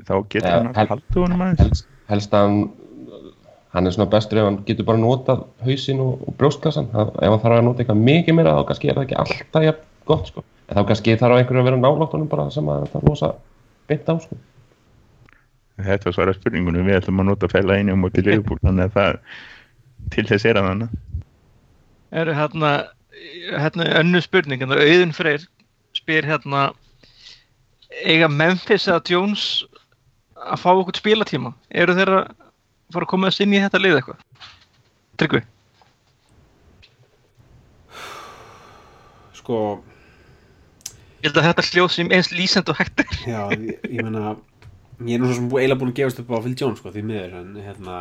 Þá 0.03 0.15
getur 0.33 0.49
Ja, 0.49 0.55
hann 0.57 0.71
að 0.73 0.81
halda 0.91 1.21
honum 1.21 1.45
aðeins 1.45 1.61
Helst, 1.63 1.87
helst 2.11 2.33
að 2.35 2.47
hann, 2.49 2.57
hann 3.77 3.87
er 3.87 3.95
svona 3.95 4.09
bestur 4.17 4.41
ef 4.43 4.49
hann 4.49 4.59
getur 4.67 4.89
bara 4.89 4.99
notað 5.05 5.45
hausinn 5.63 6.01
og, 6.03 6.25
og 6.27 6.35
brjóstkassan. 6.41 6.89
Það- 6.97 7.13
Ef 7.23 7.31
hann 7.37 7.43
þarf 7.45 7.59
að 7.61 7.65
nota 7.69 7.85
eitthvað 7.85 8.03
mikið 8.09 8.39
meira 8.41 8.57
þá 8.59 8.65
kannski 8.73 8.91
er 8.91 8.99
það 8.99 9.07
ekki 9.07 9.21
alltaf 9.23 9.67
jafn 9.69 9.87
gott 10.11 10.33
sko. 10.33 10.45
En 10.69 10.79
þá 10.79 10.83
kannski 10.89 11.19
þarf 11.21 11.41
einhverju 11.41 11.63
að 11.63 11.69
vera 11.71 11.81
nálátt 11.83 12.17
honum 12.17 12.31
bara 12.31 12.49
sem 12.55 12.69
að 12.71 12.89
það 12.93 13.09
losa 13.09 13.33
beint 13.91 14.09
á 14.09 14.15
sko. 14.23 14.39
Þetta 15.83 16.09
var 16.09 16.15
svara 16.15 16.37
spurningunum, 16.37 16.87
við 16.87 17.01
ætlum 17.01 17.23
að 17.23 17.31
nota 17.33 17.51
fæla 17.51 17.81
einu 17.81 17.97
á 17.97 17.99
móti 17.99 18.23
Liverpool 18.23 18.61
þannig 18.63 18.91
að 18.91 18.97
það, 18.97 19.19
til 20.15 20.27
þess 20.29 20.47
er 20.47 20.61
að 20.61 20.69
hana 20.69 20.89
eru 22.13 22.35
hérna, 22.37 22.73
hérna 23.57 23.89
önnu 24.01 24.21
spurning, 24.23 24.61
hérna 24.61 24.81
Auðun 24.81 25.15
Freyr 25.17 25.45
spyr 25.97 26.27
hérna 26.29 26.71
eiga 28.05 28.29
Memphis 28.29 28.89
eða 28.89 29.03
Jones 29.09 29.47
að 30.37 30.61
fá 30.61 30.71
okkur 30.73 30.99
spilatíma? 30.99 31.53
Eru 31.71 31.97
þeir 31.97 32.13
að 32.17 32.29
fara 32.93 33.07
að 33.07 33.13
koma 33.13 33.31
þess 33.31 33.45
inn 33.45 33.57
í 33.57 33.63
þetta 33.63 33.81
lið 33.81 33.99
eitthvað? 33.99 34.23
Tryggvi? 35.21 35.43
Sko, 39.39 39.59
Ég 41.23 41.29
held 41.31 41.39
að 41.39 41.45
þetta 41.47 41.65
hljóð 41.69 41.93
sem 41.95 42.09
eins 42.17 42.33
lýsend 42.35 42.71
og 42.73 42.79
hægt 42.81 42.99
er. 42.99 43.19
Já, 43.31 43.43
ég, 43.55 43.77
ég 43.87 44.03
meina 44.03 44.35
ég 45.07 45.15
er 45.15 45.23
nú 45.23 45.29
svo 45.29 45.37
sem 45.39 45.49
eiginlega 45.51 45.79
búin 45.79 45.93
að 45.93 46.01
gefast 46.01 46.21
upp 46.23 46.33
á 46.35 46.43
Phil 46.43 46.55
Jones 46.59 46.81
sko, 46.83 46.91
því 46.91 47.03
miður, 47.07 47.37
en 47.39 47.53
hérna 47.63 47.99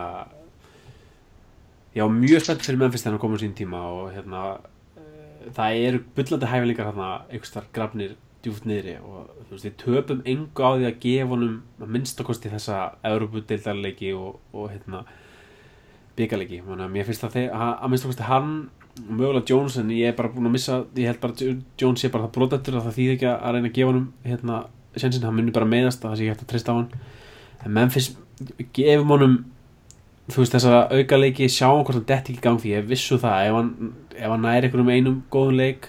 var 1.94 2.14
mjög 2.16 2.44
spennt 2.46 2.66
fyrir 2.66 2.82
Memphis 2.82 3.04
þegar 3.04 3.16
hann 3.16 3.22
kom 3.22 3.38
á 3.38 3.42
sín 3.44 3.56
tíma 3.58 3.82
og 3.94 4.12
hérna 4.16 4.42
það 5.54 5.78
eru 5.86 6.04
bullandi 6.18 6.50
hæfileikar 6.50 6.90
hérna 6.90 7.10
einhvers 7.30 7.54
þar 7.54 7.70
grafnir 7.78 8.18
djúft 8.42 8.66
niðri 8.66 8.98
og 9.06 9.30
þú 9.48 9.54
veist, 9.54 9.68
við 9.68 9.78
töpum 9.82 10.22
engu 10.34 10.66
á 10.66 10.70
því 10.74 10.88
að 10.90 11.00
gefa 11.06 11.34
honum 11.36 11.58
að 11.82 11.94
minnstakosti 11.96 12.52
þessa 12.54 12.78
Európa-deildarleiki 13.06 14.14
og, 14.18 14.40
og 14.54 14.72
hérna 14.74 15.04
byggarleiki, 16.18 16.62
mér 16.66 17.06
finnst 17.08 17.26
að 17.28 17.38
að, 17.54 17.86
minnstakosti 17.92 18.30
hann 18.30 18.56
mögulega 19.10 19.46
Jones 19.50 19.78
en 19.78 19.90
ég 19.96 20.10
er 20.12 20.16
bara 20.18 20.30
búin 20.34 20.48
að 20.50 20.56
missa 20.58 20.80
ég 20.96 21.08
held 21.08 21.20
bara 21.24 21.34
að 21.34 21.62
Jones 21.82 22.02
sé 22.04 22.10
bara 22.12 22.26
það 22.28 22.34
brotendur 22.38 22.78
að 22.80 22.86
það 22.90 22.98
þýð 23.00 23.14
ekki 23.16 23.30
að 23.32 23.54
reyna 23.56 23.68
að 23.72 23.76
gefa 23.78 23.90
honum 23.92 24.08
hérna, 24.26 24.58
sjensin, 24.98 25.24
hann 25.24 25.36
munir 25.38 25.56
bara 25.56 25.66
meðast 25.72 26.04
að 26.06 26.10
það 26.12 26.18
sé 26.18 26.24
ekki 26.26 26.34
hægt 26.34 26.44
að 26.46 26.52
treysta 26.52 26.72
á 26.72 26.76
hann 26.76 26.92
en 27.66 27.74
Memphis 27.78 28.10
gefum 28.76 29.14
honum 29.16 29.38
þú 30.32 30.44
veist 30.44 30.56
þessa 30.58 30.82
auka 30.92 31.18
leiki 31.22 31.48
sjáum 31.52 31.84
hvort 31.86 31.98
hann 32.00 32.08
detti 32.12 32.34
ekki 32.34 32.42
í 32.42 32.46
gang 32.46 32.60
því 32.62 32.74
ég 32.76 32.88
vissu 32.92 33.18
það 33.22 33.48
ef 33.50 33.58
hann, 33.60 33.72
ef 34.16 34.30
hann 34.34 34.46
næri 34.46 34.68
einhverjum 34.70 34.92
einum 34.96 35.18
góðum 35.34 35.58
leik 35.60 35.88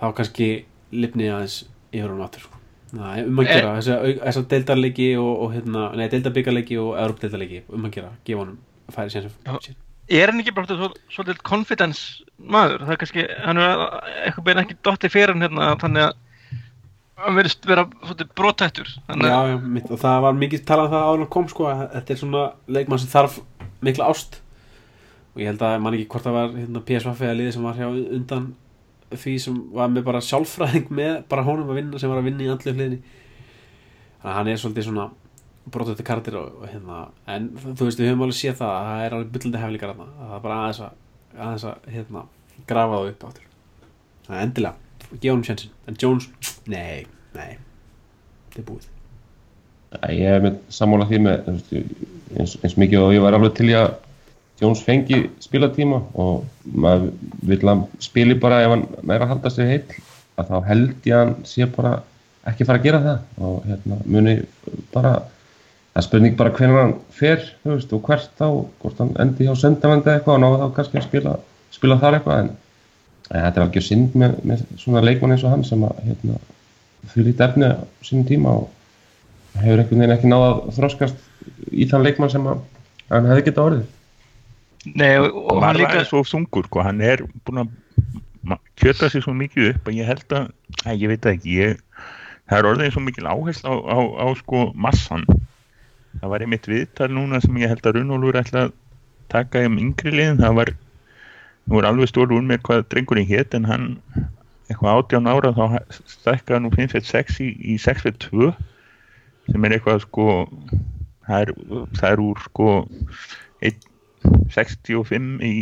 þá 0.00 0.06
kannski 0.18 0.48
lifni 0.92 1.28
aðeins 1.30 1.58
yfir 1.94 2.10
hann 2.10 2.22
aftur 2.24 2.40
sko. 2.46 2.58
Næ, 2.94 3.24
um 3.26 3.38
að 3.42 3.48
Eh. 3.48 3.54
gera 3.54 3.70
þessa, 3.78 3.94
au- 4.06 4.20
þessa 4.26 4.42
deildarleiki 4.52 5.06
og, 5.18 5.32
og 5.42 5.52
hérna, 5.54 5.84
nei, 5.98 6.08
deildarbyggarleiki 6.12 6.76
og 6.78 6.92
Európa-deildarleiki 6.94 7.62
um 7.74 7.84
að 7.88 7.94
gera, 7.96 8.10
gefa 8.24 8.38
honum 8.44 8.58
færi 8.94 9.10
Já. 9.10 9.20
sjensin 9.20 9.74
Er 10.12 10.28
hann 10.28 10.40
ekki 10.42 10.52
bara 10.52 10.66
svo- 10.68 10.92
svolítið 11.14 11.38
confidence 11.48 12.24
maður? 12.38 12.82
Það 12.84 12.92
er 12.92 13.00
kannski, 13.00 13.24
hann 13.46 13.60
er 13.62 13.82
eitthvað 14.26 14.44
bein 14.50 14.60
ekki 14.64 14.76
dotti 14.84 15.08
fyrir 15.12 15.32
hann 15.32 15.44
hérna 15.46 15.70
þannig 15.80 16.04
að 16.10 16.14
hann 17.24 17.36
verðist 17.38 17.64
vera 17.70 17.84
svolítið 18.02 18.32
brotættur 18.36 18.90
þannig 19.08 19.30
Já, 19.30 19.38
já, 19.48 19.56
mitt, 19.78 19.90
og 19.94 20.00
það 20.02 20.18
var 20.26 20.36
mikið 20.42 20.64
talað 20.68 20.86
um 20.90 20.94
það 20.96 21.06
áður 21.14 21.30
kom 21.36 21.48
sko, 21.48 21.68
að 21.70 21.84
þetta 21.94 22.12
er 22.16 22.20
svona 22.20 22.42
leikmann 22.76 23.00
sem 23.04 23.12
þarf 23.14 23.38
mikla 23.84 24.08
ást. 24.12 24.40
Og 25.34 25.40
ég 25.42 25.48
held 25.50 25.62
að 25.66 25.80
man 25.82 25.94
ekki 25.96 26.08
hvort 26.12 26.26
það 26.28 26.36
var 26.36 26.52
hérna, 26.58 26.84
PSV 26.90 27.24
eða 27.24 27.38
liði 27.40 27.52
sem 27.56 27.64
var 27.66 27.78
hjá 27.80 27.88
undan 27.88 28.44
því 29.14 29.32
sem 29.40 29.56
var 29.74 29.88
með 29.94 30.04
bara 30.10 30.20
sjálfræðing 30.26 30.88
með 30.90 31.16
bara 31.30 31.42
honum 31.46 31.70
að 31.70 31.78
vinna 31.80 31.98
sem 32.02 32.10
var 32.10 32.18
að 32.20 32.28
vinna 32.28 32.44
í 32.44 32.50
andlu 32.52 32.72
hliðinni. 32.74 33.00
Þannig 34.20 34.30
að 34.30 34.36
hann 34.38 34.48
er 34.52 34.60
svolítið 34.62 34.86
svona 34.90 35.08
brotuði 35.72 36.06
karakter 36.06 36.36
og, 36.40 36.60
og 36.60 36.68
hérna 36.68 37.00
en 37.30 37.50
þú 37.62 37.88
veist, 37.88 38.00
við 38.00 38.10
höfum 38.10 38.24
alveg 38.26 38.38
séð 38.38 38.58
það 38.60 38.72
að 38.74 38.88
það 38.88 39.04
er 39.04 39.16
alveg 39.16 39.34
byllandi 39.34 39.62
heflingar 39.62 39.92
þarna, 39.92 40.08
að 40.14 40.30
það 40.30 40.38
er 40.38 40.44
bara 40.46 40.60
aðeins 40.62 40.80
að, 40.84 40.96
aðeins 41.38 41.66
að 41.70 41.90
hérna, 41.94 42.24
grafa 42.68 42.98
það 42.98 43.10
upp 43.12 43.28
áttur 43.28 43.46
það 44.26 44.36
er 44.36 44.46
endilega, 44.48 44.74
gefa 45.14 45.32
honum 45.32 45.46
sjensin 45.48 45.76
en 45.88 46.00
Jones, 46.02 46.28
nei, 46.70 47.06
nei 47.36 47.50
þetta 48.54 48.62
er 48.62 48.68
búið. 48.68 48.90
Ég 50.10 50.36
er 50.36 50.42
með 50.42 50.56
sammála 50.74 51.06
því 51.10 51.20
með 51.22 51.50
eins, 51.52 52.56
eins 52.60 52.78
mikið 52.80 53.04
og 53.04 53.14
ég 53.14 53.22
var 53.24 53.36
alveg 53.36 53.54
til 53.58 53.68
í 53.70 53.76
að 53.78 53.92
Jones 54.60 54.82
fengi 54.86 55.20
spilatíma 55.42 56.00
og 56.20 56.44
maður 56.64 57.12
vil 57.46 57.60
að 57.70 57.84
spili 58.02 58.36
bara 58.38 58.62
ef 58.62 58.74
hann 58.74 58.84
meira 59.06 59.28
halda 59.30 59.50
sig 59.50 59.70
heill 59.70 59.96
að 60.38 60.50
þá 60.50 60.68
held 60.68 61.08
ég 61.08 61.14
að 61.16 61.22
hann 61.24 61.34
sé 61.48 61.66
bara 61.70 61.94
ekki 62.50 62.66
fara 62.68 62.80
að 62.80 62.86
gera 62.86 63.00
það 63.04 63.46
og 63.48 63.68
hérna 63.68 63.98
muni 64.04 64.34
bara 64.94 65.14
það 65.94 66.00
er 66.00 66.06
spurning 66.08 66.36
bara 66.38 66.50
hvernig 66.50 66.80
hann 66.80 66.92
fer 67.14 67.42
þú 67.62 67.70
veist, 67.76 67.92
og 67.94 68.08
hvert 68.08 68.30
þá, 68.34 68.46
hvort 68.82 69.00
hann 69.02 69.12
endi 69.22 69.46
hjá 69.46 69.54
sendavandi 69.60 70.10
eitthvað 70.10 70.34
og 70.34 70.40
náðu 70.42 70.56
þá 70.60 70.78
kannski 70.78 70.98
að 70.98 71.06
spila, 71.06 71.34
spila 71.74 71.98
þar 72.02 72.16
eitthvað 72.18 72.40
en, 72.42 72.48
en 73.30 73.44
þetta 73.44 73.60
er 73.60 73.66
algjör 73.68 73.86
synd 73.86 74.16
með, 74.18 74.34
með 74.50 74.64
svona 74.82 75.04
leikmann 75.06 75.36
eins 75.36 75.44
og 75.46 75.54
hann 75.54 75.62
sem 75.68 75.84
að 75.86 76.00
hérna, 76.08 76.40
fyrir 77.12 77.28
lítið 77.30 77.46
efni 77.46 77.70
á 77.70 77.78
sínum 78.08 78.26
tíma 78.26 78.56
og 78.58 79.60
hefur 79.60 79.84
einhvern 79.84 80.02
veginn 80.02 80.16
ekki 80.16 80.32
náða 80.32 80.50
að 80.50 80.74
þroskast 80.80 81.22
í 81.70 81.86
þann 81.92 82.08
leikmann 82.08 82.34
sem 82.34 82.50
að 82.50 82.66
hann 83.12 83.30
hefði 83.30 83.46
getað 83.46 83.70
orðið. 83.70 83.86
Nei, 84.98 85.14
og, 85.20 85.40
og 85.54 85.62
hann 85.62 85.78
líka 85.78 86.00
er 86.00 86.10
svo 86.10 86.24
þungur 86.26 86.66
sko. 86.66 86.82
hann 86.84 87.00
er 87.06 87.22
búin 87.46 87.62
að 87.62 88.60
kjöta 88.82 89.08
sig 89.08 89.22
svo 89.22 89.32
mikið 89.36 89.70
upp 89.70 89.88
að 89.88 90.02
ég 90.02 90.10
held 90.10 90.36
að, 90.36 90.50
að 90.82 91.04
ég 91.06 91.14
veit 91.14 91.28
ekki 91.30 91.58
ég, 91.62 91.82
það 92.50 92.58
er 92.58 92.68
orðið 92.72 92.94
svo 92.96 93.04
mikil 93.06 93.30
áherslu 93.30 93.70
á, 93.70 93.74
á, 93.94 93.98
á 94.20 94.26
sko 94.42 94.66
massan 94.74 95.24
það 96.20 96.32
var 96.32 96.44
einmitt 96.44 96.68
viðtal 96.70 97.10
núna 97.12 97.40
sem 97.42 97.56
ég 97.62 97.72
held 97.72 97.86
að 97.86 97.98
Runólfur 97.98 98.40
ætla 98.40 98.66
að 98.66 98.74
taka 99.32 99.64
um 99.68 99.80
yngri 99.80 100.12
liðin. 100.14 100.40
Það 100.42 100.56
var, 100.60 100.72
nú 101.70 101.80
er 101.80 101.88
alveg 101.88 102.10
stór 102.10 102.34
úr 102.34 102.44
mér 102.46 102.62
hvað 102.66 102.86
drengurinn 102.92 103.28
hétt 103.28 103.56
en 103.56 103.68
hann 103.68 103.88
eitthvað 104.68 105.02
18 105.02 105.28
ára 105.28 105.52
þá 105.56 105.64
stækkaði 106.08 106.62
nú 106.64 106.72
5-6 106.72 107.40
í, 107.44 107.50
í 107.74 107.76
6-2 107.80 108.52
sem 109.50 109.66
er 109.66 109.76
eitthvað 109.76 110.04
sko 110.06 110.26
það 111.26 111.40
er, 111.40 111.52
það 111.98 112.08
er 112.10 112.22
úr 112.24 112.42
sko 112.46 112.68
1.65 113.70 115.44
í 115.44 115.54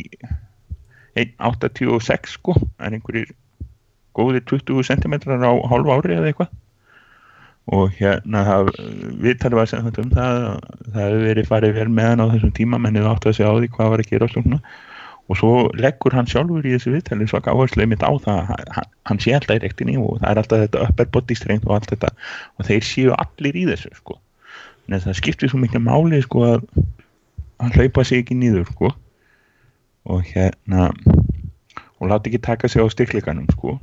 1.86 1.19 2.37
sko. 2.39 2.57
Það 2.57 2.87
er 2.87 2.99
einhverjir 2.99 3.33
góðir 4.17 4.45
20 4.49 4.87
cm 4.91 5.19
á 5.43 5.53
hálf 5.71 5.93
ári 5.97 6.17
eða 6.19 6.31
eitthvað 6.31 6.53
og 7.71 7.93
hérna 7.95 8.41
viðtalið 9.23 9.59
var 9.61 9.69
sem 9.71 9.85
þetta 9.87 10.03
um 10.03 10.15
það 10.17 10.39
að 10.39 10.57
það 10.93 11.03
hefur 11.03 11.27
verið 11.29 11.51
farið 11.51 11.77
vel 11.79 11.91
með 11.95 12.09
hann 12.11 12.25
á 12.25 12.33
þessum 12.33 12.57
tíma 12.57 12.81
mennið 12.83 13.11
átt 13.13 13.29
að 13.29 13.37
segja 13.39 13.53
á 13.55 13.59
því 13.59 13.69
hvað 13.77 13.93
var 13.93 14.03
að 14.03 14.11
gera 14.11 14.31
og 14.33 14.65
og 15.31 15.39
svo 15.39 15.53
leggur 15.79 16.15
hann 16.17 16.29
sjálfur 16.29 16.67
í 16.67 16.75
þessu 16.75 16.93
viðtalið 16.97 17.31
svo 17.31 17.41
áherslu 17.41 17.87
mitt 17.89 18.03
á 18.05 18.11
það 18.21 18.51
að 18.53 18.73
hann, 18.77 18.89
hann 19.09 19.21
sé 19.23 19.35
alltaf 19.37 19.61
í 19.61 19.63
rektinni 19.63 19.95
og 20.01 20.19
það 20.21 20.29
er 20.31 20.41
alltaf 20.43 20.65
þetta 20.65 20.83
upper 20.89 21.11
body 21.15 21.37
strength 21.39 21.69
og 21.69 21.77
allt 21.77 21.93
þetta. 21.93 22.11
Og 22.59 22.69
þeir 22.69 22.89
séu 22.89 23.15
allir 23.17 23.59
í 23.59 23.63
þessu 23.71 23.93
sko. 23.97 24.19
En 24.91 24.99
það 25.01 25.21
skiptir 25.21 25.53
svo 25.53 25.63
mikið 25.63 25.87
máli 25.87 26.21
sko 26.25 26.43
að 26.49 26.67
hann 27.63 27.77
hlaupa 27.77 28.05
sig 28.05 28.25
ekki 28.25 28.37
nýður 28.41 28.67
sko. 28.75 28.93
Og 30.11 30.27
hérna 30.35 30.91
og 32.03 32.11
láti 32.11 32.33
ekki 32.33 32.43
taka 32.43 32.69
sig 32.69 32.83
á 32.83 32.87
styrkleikanum 32.93 33.47
sko. 33.55 33.79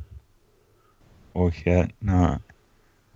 Og 1.40 1.56
hérna 1.64 2.38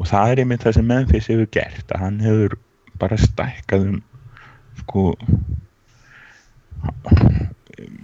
og 0.02 0.10
það 0.10 0.32
er 0.32 0.42
einmitt 0.44 0.64
það 0.66 0.78
sem 0.78 0.88
Memphis 0.90 1.30
hefur 1.32 1.50
gert 1.54 1.92
að 1.94 2.04
hann 2.06 2.22
hefur 2.24 2.56
bara 3.02 3.20
stækkað 3.20 3.88
um 3.90 4.00
sko 4.84 5.04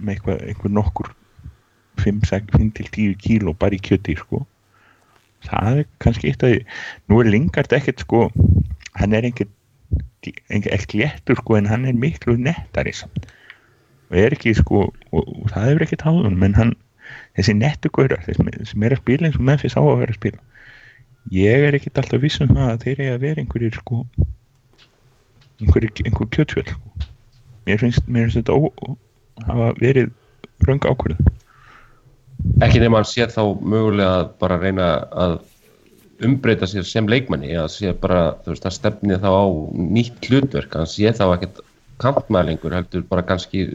með 0.00 0.14
eitthvað, 0.14 0.44
einhver 0.48 0.74
nokkur 0.74 1.10
5-10 2.00 3.16
kíló 3.20 3.54
bara 3.58 3.76
í 3.76 3.82
kjöti 3.84 4.16
sko. 4.16 4.44
Það 5.44 5.80
er 5.80 5.88
kannski 6.02 6.30
eitt 6.30 6.44
að 6.44 6.56
nú 7.10 7.20
er 7.20 7.30
Lingard 7.32 7.72
ekkert 7.76 8.04
sko 8.04 8.28
hann 8.98 9.16
er 9.16 9.26
ekkert 9.28 10.94
léttur 10.96 11.38
sko 11.40 11.56
en 11.58 11.68
hann 11.70 11.86
er 11.88 11.96
miklu 11.96 12.36
nettari 12.40 12.94
samt. 12.96 13.28
Og 14.10 14.18
er 14.20 14.36
ekki 14.36 14.54
sko 14.58 14.86
og, 14.88 14.94
og 15.12 15.50
það 15.52 15.68
hefur 15.68 15.86
ekkert 15.86 16.06
háðun 16.08 16.38
menn 16.40 16.56
hann 16.58 16.74
þessi 17.38 17.56
nettu 17.58 17.90
gaurar 17.94 18.22
sem 18.26 18.48
er 18.48 18.94
að 18.94 19.02
spila 19.02 19.28
eins 19.28 19.38
og 19.38 19.46
Memphis 19.46 19.76
á 19.78 19.82
að 19.82 20.02
vera 20.02 20.14
að 20.14 20.20
spila 20.20 20.44
ég 21.28 21.66
er 21.68 21.76
ekkert 21.76 22.00
alltaf 22.02 22.22
viss 22.22 22.40
um 22.40 22.52
það 22.54 22.72
að 22.72 22.84
þeir 22.84 23.02
eru 23.04 23.14
að 23.14 23.24
vera 23.26 23.42
einhverjir 23.42 23.76
sko 23.76 24.00
einhverjir, 25.60 25.92
einhver 26.06 26.30
kjötfjöld 26.32 26.72
sko. 26.72 27.08
mér 27.68 27.82
finnst, 27.82 28.08
mér 28.08 28.28
finnst 28.28 28.40
þetta 28.40 28.56
ó, 28.56 28.68
ó, 28.70 28.96
hafa 29.46 29.70
verið 29.80 30.10
röng 30.66 30.88
ákvörðu 30.88 31.30
Ekki 32.64 32.80
nema 32.80 33.00
hann 33.00 33.08
sé 33.08 33.26
þá 33.28 33.42
mögulega 33.60 34.12
að 34.22 34.28
bara 34.40 34.56
reyna 34.60 34.86
að 35.12 35.34
umbreyta 36.24 36.68
sér 36.68 36.86
sem 36.88 37.08
leikmanni 37.08 37.52
að 37.56 37.68
sé 37.74 37.92
bara, 38.00 38.34
þú 38.44 38.54
veist, 38.54 38.66
að 38.68 38.76
stefni 38.76 39.18
þá 39.20 39.28
á 39.28 39.44
nýtt 39.96 40.28
hlutverk, 40.28 40.76
hann 40.76 40.88
sé 40.88 41.12
þá 41.16 41.24
ekkert 41.34 41.60
kantmælingur, 42.00 42.74
heldur 42.76 43.04
bara 43.08 43.24
kannski 43.28 43.66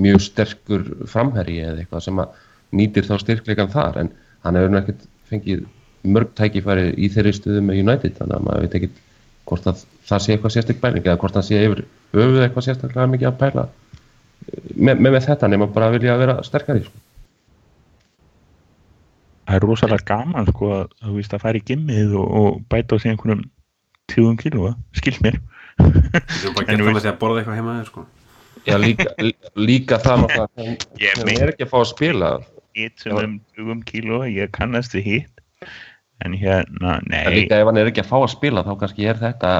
mjög 0.00 0.20
sterkur 0.24 0.84
framherji 1.08 1.60
eða 1.64 1.84
eitthvað 1.84 2.06
sem 2.08 2.20
að 2.24 2.40
nýtir 2.74 3.08
þá 3.08 3.14
styrkleikan 3.22 3.72
þar, 3.72 4.00
en 4.02 4.12
hann 4.44 4.58
hefur 4.58 4.78
ekkert 4.80 5.04
fengið 5.30 5.66
mörg 6.04 6.34
tækifæri 6.38 6.90
í 7.00 7.08
þeirri 7.12 7.32
stuðu 7.36 7.62
með 7.64 7.80
United, 7.84 8.16
þannig 8.18 8.36
að 8.38 8.46
maður 8.48 8.66
veit 8.66 8.76
ekkert 8.78 9.00
hvort 9.48 9.66
að 9.70 9.80
það 10.08 10.22
sé 10.24 10.34
eitthvað 10.34 10.54
sérstak 10.54 10.80
pæling 10.82 11.04
eða 11.06 11.20
hvort 11.20 11.38
hann 11.38 11.46
sé 11.46 11.60
yfir 11.60 11.82
höfuð 12.14 12.44
eitthvað 12.44 12.66
sérstaklega 12.68 13.10
mikið 13.12 13.30
að 13.30 13.40
pæla 13.40 13.64
með, 14.76 14.94
með, 15.00 15.10
með 15.10 15.26
þetta 15.28 15.50
nema 15.52 15.68
bara 15.72 15.88
að 15.90 15.96
vilja 15.98 16.16
vera 16.20 16.36
sterkari 16.46 16.84
sko. 16.84 17.02
það 19.44 19.58
er 19.58 19.66
rosalega 19.68 20.08
gaman 20.08 20.48
sko 20.50 20.70
að 20.78 20.86
þú 21.02 21.16
veist 21.18 21.36
að 21.36 21.44
fara 21.44 21.60
í 21.60 21.64
gimmið 21.68 22.14
og, 22.20 22.30
og 22.40 22.60
bæta 22.72 22.96
á 22.96 23.02
sig 23.02 23.12
einhvernum 23.12 23.44
20 24.12 24.36
kílóa, 24.42 24.74
skilt 24.96 25.20
mér. 25.24 25.38
Þú 25.80 26.52
bara 26.56 26.66
það 26.68 26.82
veist- 26.84 27.04
því 27.06 27.10
að 27.10 27.20
borða 27.22 27.40
eitthvað 27.40 27.56
heima 27.60 27.76
þér 27.78 27.86
sko? 27.88 28.04
Já, 28.64 28.76
líka, 28.80 29.06
líka 29.56 29.98
það 30.00 30.26
að 30.28 30.68
Ég 31.04 31.22
er 31.34 31.52
ekki 31.52 31.66
að 31.66 31.72
fá 31.72 31.78
að 31.80 31.88
spila. 31.90 32.30
Hitt 32.74 33.00
sem 33.04 33.16
um 33.16 33.38
20 33.56 33.84
kíló, 33.88 34.20
ég 34.28 34.52
kannast 34.54 34.96
við 34.96 35.08
hitt 35.08 35.42
en 36.22 36.36
hérna, 36.38 36.98
en 37.00 37.08
nei. 37.10 37.24
líka 37.40 37.58
ef 37.58 37.70
hann 37.70 37.80
er 37.80 37.90
ekki 37.90 38.04
að 38.04 38.12
fá 38.12 38.18
að 38.20 38.30
spila 38.36 38.62
þá 38.66 38.76
kannski 38.82 39.08
er 39.10 39.18
þetta 39.18 39.54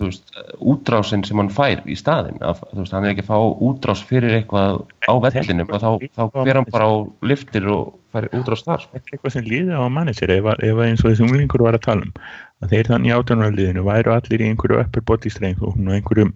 þú 0.00 0.08
veist, 0.08 0.34
útrásin 0.72 1.22
sem 1.26 1.40
hann 1.40 1.50
fær 1.52 1.82
í 1.84 1.96
staðin 1.98 2.40
að, 2.44 2.62
þú 2.72 2.82
veist, 2.82 2.94
hann 2.96 3.06
er 3.06 3.14
ekki 3.14 3.24
að 3.26 3.30
fá 3.30 3.64
útrás 3.68 4.02
fyrir 4.08 4.36
eitthvað 4.38 4.80
á 5.04 5.14
vellinum 5.26 5.70
og 5.70 5.82
þá, 5.82 5.90
þá 6.16 6.22
fer 6.38 6.60
hann 6.60 6.68
bara 6.72 6.88
á 6.88 6.94
liftir 7.32 7.66
og 7.70 7.90
fær 8.14 8.28
útrás 8.36 8.64
þar 8.66 8.84
sko. 8.86 9.00
eitthvað 9.02 9.34
sem 9.36 9.48
líði 9.48 9.76
á 9.76 9.84
manager 9.92 10.32
ef, 10.36 10.52
ef 10.56 10.76
að 10.76 10.86
eins 10.86 11.04
og 11.04 11.12
þessi 11.12 11.26
unglingur 11.26 11.66
var 11.66 11.78
að 11.78 11.86
tala 11.88 12.06
um. 12.06 12.14
Að 12.60 12.74
þeir 12.74 12.92
þannig 12.92 13.16
átjónarliðinu 13.16 13.84
væru 13.86 14.14
allir 14.14 14.42
í 14.42 14.48
einhverju 14.50 14.80
upper 14.82 15.04
body 15.08 15.32
strength 15.32 15.64
og 15.64 15.76
einhverjum 15.80 16.32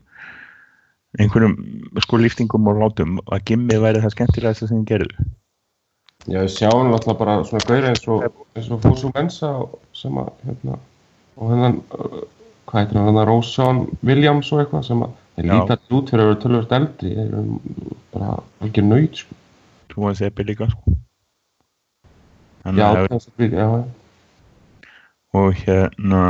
einhverjum 1.20 1.57
sko 2.03 2.18
liftingum 2.18 2.68
og 2.70 2.80
látum 2.82 3.18
að 3.30 3.45
gimmið 3.51 3.82
væri 3.85 4.03
það 4.03 4.14
skemmtilegast 4.16 4.64
sem 4.64 4.80
þeir 4.80 4.87
gerðu 4.93 5.26
Já, 6.25 6.39
við 6.41 6.53
sjáum 6.57 6.89
náttúrulega 6.89 7.18
bara 7.20 7.35
svona 7.45 7.66
gauðra 7.68 7.91
eins 7.93 8.07
og, 8.09 8.22
eins 8.57 8.70
og 8.72 8.81
Fósú 8.85 9.11
Mensa 9.14 9.51
sem 9.93 10.14
að, 10.22 10.31
hérna, 10.47 10.79
og 11.37 11.51
hennan, 11.53 11.75
uh, 11.99 12.22
hvað 12.70 12.79
heitir 12.81 12.97
hann, 13.01 13.09
hennan 13.11 13.29
Rósson 13.29 13.83
Williams 14.09 14.49
og 14.55 14.62
eitthvað 14.62 14.87
sem 14.89 15.03
að, 15.05 15.12
þeir 15.37 15.49
líta 15.51 15.77
allir 15.77 15.99
út 15.99 16.12
fyrir 16.14 16.25
að 16.25 16.31
vera 16.31 16.41
tölvöld 16.47 16.72
eldri, 16.79 17.12
þeir 17.18 17.27
eru 17.27 17.43
bara 18.14 18.31
algjör 18.64 18.89
nöyt, 18.89 19.20
sko. 19.20 19.37
þú 19.93 20.09
að 20.11 20.16
seppi 20.22 20.47
líka 20.49 20.70
sko 20.72 20.97
Þannig 22.64 22.81
Já, 22.81 22.87
að- 22.89 23.09
kannski, 23.12 23.33
við- 23.43 23.59
já, 23.61 23.66
já. 23.68 23.85
og 25.35 25.55
hérna 25.61 26.20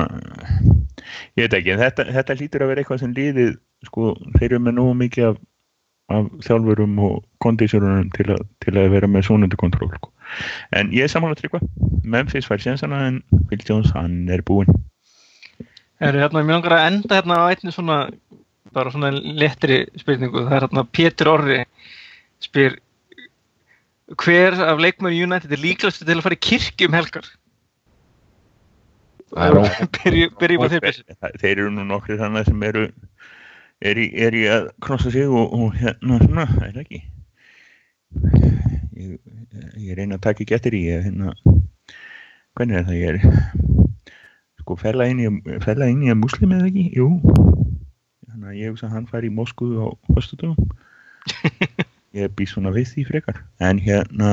ég 1.36 1.44
veit 1.44 1.54
ekki, 1.60 1.70
en 1.76 1.82
þetta, 1.84 2.06
þetta 2.16 2.36
hlýtur 2.40 2.64
að 2.64 2.70
vera 2.72 2.82
eitthvað 2.82 3.00
sem 3.04 3.14
líðið 3.14 3.52
sko, 3.86 4.14
þeir 4.40 4.48
eru 4.50 4.58
með 4.66 4.74
nógu 4.80 4.94
mikið 5.04 5.28
af, 5.30 5.36
af 6.18 6.30
þjálfurum 6.48 6.98
og 7.06 7.22
kondísjörunum 7.44 8.10
til, 8.16 8.26
að- 8.34 8.44
til 8.64 8.74
að 8.80 8.90
vera 8.96 9.06
með 9.10 9.28
svonundu 9.28 9.56
kontról 9.60 9.92
sko. 9.94 10.10
en 10.72 10.90
ég 10.96 11.04
er 11.06 11.12
samanlega 11.12 11.42
tryggva 11.44 11.60
Memphis 12.04 12.48
fær 12.48 12.60
sénsana 12.64 13.04
en 13.08 13.22
Phil 13.48 13.62
Jones 13.68 13.92
hann 13.94 14.24
er 14.28 14.42
búinn 14.42 14.72
Er 16.02 16.12
hérna, 16.18 16.42
mér 16.42 16.58
langar 16.58 16.74
að 16.74 16.86
enda 16.90 17.14
hérna 17.20 17.36
á 17.38 17.44
einni 17.54 17.70
svona, 17.72 17.96
bara 18.74 18.90
svona 18.90 19.12
lettri 19.14 19.84
spurningu. 19.96 20.42
Það 20.42 20.56
er 20.56 20.64
hérna 20.66 20.82
Pétur 20.90 21.30
Orri 21.30 21.60
spyr 22.42 22.74
hver 24.20 24.56
af 24.66 24.82
leikmöður 24.82 25.22
United 25.28 25.52
er 25.54 25.62
líklegast 25.62 26.02
til 26.04 26.16
að 26.18 26.24
fara 26.26 26.36
í 26.36 26.42
kirkju 26.44 26.88
um 26.90 26.96
helgar? 26.98 27.30
Byrjum 29.34 30.66
á 30.66 30.68
þeir 30.70 30.84
þeir 31.40 31.54
eru 31.54 31.70
nú 31.74 31.86
nokkri 31.88 32.18
þannig 32.20 32.46
sem 32.50 32.66
eru 32.68 32.84
er 33.84 33.98
í, 33.98 34.06
er 34.26 34.36
í 34.36 34.44
að 34.50 34.68
krossa 34.84 35.10
sig 35.14 35.26
og, 35.30 35.54
og 35.56 35.74
hérna 35.78 36.20
svona, 36.22 36.44
það 36.52 36.68
er 36.68 36.82
ekki 36.84 37.00
ég, 38.94 39.18
ég 39.80 39.96
reyna 39.98 40.18
að 40.18 40.24
taka 40.28 40.44
ekki 40.44 40.56
eftir 40.56 40.76
í 40.76 40.82
ég, 40.88 41.06
hérna, 41.06 41.34
hvernig 42.54 42.80
er 42.80 42.86
það 42.88 43.00
ég 43.00 43.08
er 43.12 43.18
sko 44.62 44.76
fella 44.80 45.08
inn 45.10 45.20
í 45.20 45.58
fella 45.64 45.90
inn 45.92 46.04
í 46.06 46.12
að 46.12 46.20
muslim 46.22 46.54
eða 46.56 46.70
ekki, 46.70 46.86
jú. 46.96 47.08
Þannig 48.28 48.50
að 48.50 48.60
ég 48.60 48.72
hugsa 48.72 48.88
að 48.88 48.94
hann 48.96 49.10
fær 49.10 49.26
í 49.26 49.32
Moskú 49.34 49.70
á 49.78 49.86
höstutugum 50.16 50.56
ég 52.18 52.32
bý 52.36 52.46
svona 52.48 52.72
við 52.74 52.90
því 52.92 53.04
frekar. 53.10 53.40
En 53.62 53.80
hérna 53.82 54.30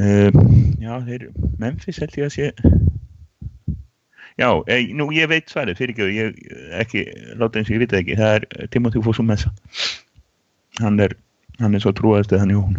uh, 0.00 0.30
já 0.82 0.94
þeir 1.06 1.28
Memphis 1.60 2.00
held 2.02 2.18
ég 2.18 2.28
að 2.28 2.34
sé. 2.36 2.50
Já, 4.40 4.48
e, 4.64 4.78
nú 4.96 5.10
ég 5.12 5.28
veit 5.28 5.50
svarið, 5.52 5.76
fyrirgjöðu, 5.76 6.12
ég 6.16 6.38
ekki, 6.80 7.04
láta 7.36 7.60
eins 7.60 7.68
og 7.68 7.74
ég 7.76 7.82
veit 7.82 7.92
það 7.92 8.00
ekki, 8.00 8.14
það 8.16 8.36
er 8.38 8.70
Timothy 8.72 9.02
Fossum 9.04 9.28
Messa. 9.28 9.52
Hann 10.80 10.96
er, 11.04 11.12
hann 11.64 11.74
er 11.78 11.84
svo 11.84 11.94
trúaðist 11.96 12.32
eða 12.32 12.44
hann 12.44 12.54
í 12.54 12.58
hún. 12.58 12.78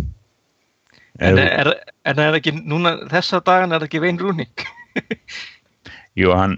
En 1.22 1.38
er, 1.38 1.70
en 2.10 2.20
er 2.20 2.40
ekki, 2.40 2.56
núna 2.58 2.96
þessa 3.12 3.42
dagan 3.46 3.76
er 3.76 3.86
ekki 3.86 4.02
Vein 4.02 4.18
Rúning 4.18 4.64
Jú, 6.18 6.32
hann, 6.34 6.56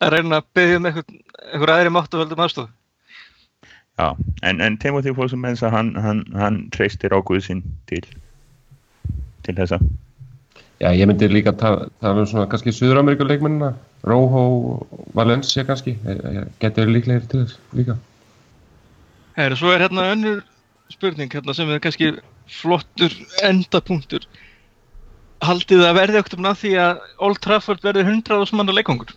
að 0.00 0.14
reyna 0.14 0.40
að 0.40 0.48
byggja 0.56 0.78
um 0.80 0.88
einhver, 0.88 1.04
einhver 1.52 1.72
aðri 1.74 1.92
máttu 1.92 2.20
völdum 2.20 2.42
aðstof? 2.44 2.72
já, 3.98 4.16
en, 4.42 4.60
en 4.60 4.78
Timothy 4.78 5.14
Fossum 5.14 5.40
Messa, 5.40 5.70
hann, 5.70 5.94
hann, 5.96 6.24
hann 6.36 6.58
treystir 6.70 7.14
águðsinn 7.16 7.62
til, 7.88 8.04
til 9.46 9.56
þessa. 9.56 9.78
Já, 10.80 10.90
ég 10.92 11.08
myndi 11.08 11.28
líka 11.32 11.54
tala, 11.56 11.88
tala 12.04 12.24
um 12.24 12.28
svona 12.28 12.48
kannski 12.52 12.74
Suður-Ameríku 12.76 13.24
leikmennina, 13.24 13.72
Róhó, 14.04 14.42
Valencia 15.16 15.64
kannski, 15.64 15.96
getur 16.60 16.92
líklegir 16.92 17.24
til 17.30 17.46
þess 17.46 17.56
líka. 17.78 17.96
Herru, 19.36 19.56
svo 19.56 19.72
er 19.72 19.86
hérna 19.86 20.10
önnur 20.12 20.44
spurning 20.92 21.32
hérna 21.32 21.54
sem 21.56 21.70
er 21.70 21.82
kannski 21.82 22.12
flottur 22.60 23.12
endapunktur. 23.46 24.26
Haldið 25.44 25.82
það 25.84 25.98
verði 25.98 26.20
okkur 26.22 26.40
um 26.40 26.48
að 26.50 26.60
því 26.62 26.72
að 26.80 27.04
Old 27.26 27.42
Trafford 27.44 27.84
verði 27.84 28.06
100 28.06 28.56
manna 28.56 28.74
leikongur? 28.76 29.12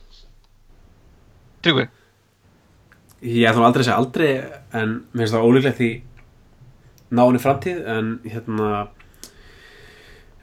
Tryggvi? 1.63 1.87
Ég 3.19 3.49
ætlum 3.49 3.67
aldrei 3.67 3.83
að 3.83 3.87
segja 3.89 3.99
aldrei 3.99 4.29
en 4.79 4.89
mér 5.11 5.25
finnst 5.25 5.35
það 5.35 5.47
ólíklegt 5.47 5.81
í 5.83 5.91
náinni 7.15 7.41
framtíð 7.43 7.79
en 7.95 8.11
hérna 8.23 8.67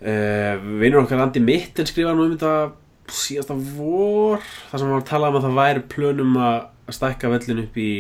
uh, 0.02 0.54
vinur 0.82 1.02
okkar 1.04 1.22
Andi 1.24 1.40
Mitten 1.44 1.88
skrifaði 1.88 2.18
nú 2.18 2.26
um 2.26 2.34
þetta 2.34 3.16
síðasta 3.16 3.54
vor 3.76 4.42
þar 4.70 4.82
sem 4.82 4.90
var 4.90 5.00
að 5.00 5.08
tala 5.08 5.30
um 5.30 5.38
að 5.38 5.46
það 5.46 5.60
væri 5.60 5.84
plönum 5.92 6.40
að 6.42 6.58
stækka 6.96 7.30
vellin 7.32 7.62
upp 7.64 7.78
í 7.80 7.92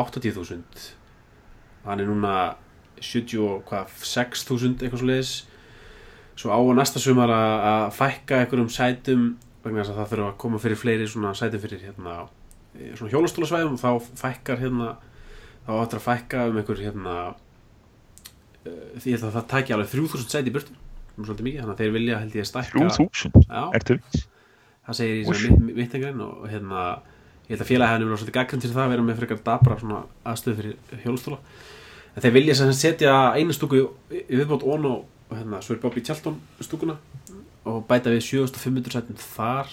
80.000 0.00 0.99
hann 1.84 2.02
er 2.02 2.10
núna 2.10 2.34
76.000 3.00 4.84
eitthvað 4.84 5.00
svo 5.00 5.08
leiðis 5.08 5.32
svo 6.40 6.52
á 6.52 6.58
að 6.58 6.74
næsta 6.78 7.00
sumar 7.02 7.32
að, 7.32 7.86
fækka 7.96 8.42
einhverjum 8.42 8.72
sætum 8.72 9.30
vegna 9.64 9.82
þess 9.82 9.92
að 9.92 10.00
það 10.00 10.10
þurfa 10.14 10.28
að 10.30 10.38
koma 10.40 10.60
fyrir 10.62 10.80
fleiri 10.80 11.08
svona 11.10 11.34
sætum 11.36 11.62
fyrir 11.62 11.82
hérna 11.84 12.16
eh, 12.78 12.92
svona 12.96 13.12
hjólastólasvæðum. 13.12 13.76
Og 13.76 13.82
þá 13.82 14.20
fækkar 14.22 14.60
hérna 14.62 14.94
þá 15.66 15.72
áttur 15.76 16.00
að 16.00 16.06
fækka 16.06 16.46
um 16.48 16.60
einhver 16.60 16.80
hérna 16.80 17.16
því 18.64 19.16
að 19.16 19.26
það 19.36 19.46
tæki 19.50 19.74
alveg 19.76 19.92
3000 19.92 20.32
sæti 20.32 20.52
í 20.52 20.54
burtu 20.54 20.76
um 21.16 21.26
svolítið 21.26 21.46
mikið, 21.46 21.62
þannig 21.62 21.74
að 21.74 21.80
þeir 21.82 21.94
vilja 21.96 22.18
held 22.20 22.36
ég 22.36 22.44
að 22.44 22.50
stækka 22.50 22.82
3000, 22.96 23.46
Já, 23.50 23.62
ertu? 23.76 23.96
Viss? 24.00 24.26
það 24.86 24.98
segir 24.98 25.16
í 25.20 25.24
svona 25.28 25.76
mittengrein 25.78 26.22
og 26.24 26.44
hérna 26.50 26.84
ég 27.50 27.56
held 27.56 27.66
að 27.66 27.70
félagi 27.74 27.90
hefði 27.90 28.04
nefnilega 28.04 28.22
svolítið 28.22 28.38
gaggrind 28.38 28.64
til 28.64 28.72
það 28.72 28.84
að 28.86 28.92
vera 28.94 29.06
með 29.06 29.20
frekar 29.20 29.44
dabra 29.50 30.02
aðstöð 30.30 30.60
fyrir 30.60 31.02
hjólastóla 31.02 31.40
en 32.14 32.22
þeir 32.22 32.36
vilja 32.38 32.58
sem 32.58 32.70
setja 32.78 33.16
einu 33.34 33.54
stúku 33.54 33.88
viðbót 34.30 34.62
ón 34.62 34.86
og 34.86 35.00
og 35.30 35.36
hérna, 35.38 35.56
er 35.56 35.78
Bobby 35.78 36.00
Charlton 36.00 36.40
stúkuna 36.60 36.96
og 37.64 37.84
bæta 37.86 38.10
við 38.10 38.24
7500 38.24 38.92
sætum 38.92 39.16
þar. 39.20 39.68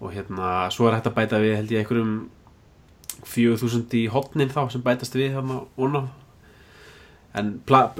Og 0.00 0.12
hérna 0.14 0.70
svo 0.72 0.88
er 0.88 0.96
hægt 0.96 1.10
að 1.10 1.16
bæta 1.18 1.40
við 1.42 1.56
held 1.58 1.72
ég 1.74 1.82
einhverjum 1.82 2.14
4000 3.26 3.96
í 3.98 4.06
hotnin 4.08 4.52
þá 4.54 4.62
sem 4.72 4.84
bætast 4.84 5.16
við 5.18 5.34
hérna 5.36 5.60
ón 5.76 5.98
á. 5.98 6.02
En 7.36 7.58
pla, 7.66 7.90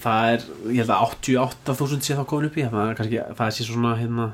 það 0.00 0.32
er 0.32 0.46
ég 0.72 0.80
held 0.80 0.94
að 0.94 1.16
88.000 1.18 2.06
sé 2.06 2.16
þá 2.16 2.24
komin 2.24 2.48
upp 2.48 2.56
í 2.56 2.64
það 2.64 2.86
er 2.86 2.98
kannski, 2.98 3.20
það 3.36 3.52
sé 3.56 3.66
svona 3.68 3.96
hérna 3.98 4.30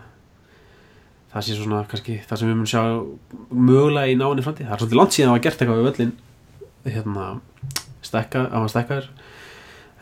það 1.35 1.47
sé 1.47 1.59
svona 1.59 1.83
kannski 1.91 2.21
það 2.23 2.41
sem 2.41 2.49
við 2.49 2.55
munum 2.55 2.71
sjá 2.71 2.83
mögulega 3.51 4.13
í 4.13 4.17
náinni 4.21 4.45
framtíð. 4.47 4.69
Það 4.69 4.77
er 4.77 4.83
svolítið 4.83 5.01
langt 5.01 5.17
síðan 5.17 5.31
að 5.31 5.35
hafa 5.35 5.45
gert 5.47 5.65
eitthvað 5.65 5.81
við 5.81 5.89
völlin 5.91 6.15
hérna 6.85 7.29
stekka, 8.05 8.45
að 8.45 8.59
hann 8.61 8.73
stekkaður 8.73 9.11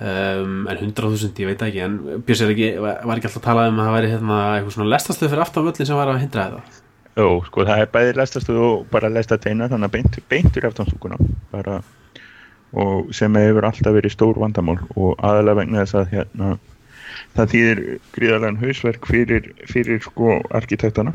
um, 0.02 0.54
en 0.68 0.76
100.000 0.76 1.42
ég 1.42 1.50
veit 1.52 1.64
ekki 1.66 1.82
en 1.84 1.98
Björns 2.26 2.44
er 2.44 2.52
ekki, 2.54 2.70
var 2.82 3.16
ekki 3.16 3.30
alltaf 3.30 3.40
að 3.40 3.46
tala 3.46 3.66
um 3.70 3.80
að 3.80 3.88
það 3.88 3.96
væri 3.96 4.12
hérna 4.12 4.38
eitthvað 4.56 4.76
svona 4.76 4.92
lestastöð 4.92 5.32
fyrir 5.32 5.44
aftan 5.44 5.68
völlin 5.68 5.90
sem 5.90 6.00
var 6.00 6.12
að 6.12 6.22
hindra 6.24 6.46
þetta? 6.48 6.80
Jó, 7.12 7.26
sko 7.46 7.66
það 7.68 7.82
er 7.84 7.90
bæði 7.92 8.12
lestastuð 8.16 8.60
og 8.66 8.84
bara 8.92 9.12
lestateina 9.12 9.68
þannig 9.68 9.90
að 9.90 9.96
beint, 9.96 10.20
beintur 10.32 10.68
aftanstúkuna 10.68 11.18
bara 11.52 11.80
og 12.72 13.10
sem 13.12 13.34
hefur 13.36 13.66
alltaf 13.68 13.92
verið 13.92 14.14
stór 14.14 14.38
vandamál 14.40 14.78
og 14.96 15.18
aðalega 15.20 15.58
vegna 15.60 15.82
þess 15.82 15.98
að 16.00 16.14
hérna 16.14 16.54
það 17.36 17.52
þýðir 17.54 17.82
gríðarlegan 18.16 18.60
hausverk 18.62 19.08
fyrir, 19.08 19.48
fyrir 19.70 20.02
sko 20.04 20.40
arkitektana. 20.54 21.14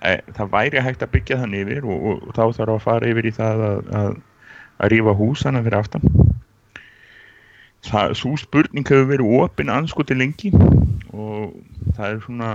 Það 0.00 0.52
væri 0.52 0.82
hægt 0.84 1.02
að 1.02 1.12
byggja 1.16 1.40
þann 1.40 1.56
yfir 1.58 1.86
og, 1.86 1.98
og, 1.98 2.26
og 2.28 2.36
þá 2.36 2.44
þarf 2.60 2.74
að 2.76 2.84
fara 2.86 3.12
yfir 3.12 3.28
í 3.28 3.34
það 3.34 3.64
að, 3.68 3.80
að, 4.00 4.12
að 4.78 4.92
rífa 4.94 5.16
húsana 5.18 5.64
fyrir 5.64 5.80
aftan. 5.80 6.06
Það, 7.88 8.14
svo 8.18 8.34
spurning 8.38 8.86
hefur 8.86 9.10
verið 9.10 9.34
opinn 9.38 9.72
anskoti 9.72 10.16
lengi 10.18 10.50
og 11.14 11.54
það 11.96 12.08
er 12.08 12.22
svona 12.24 12.50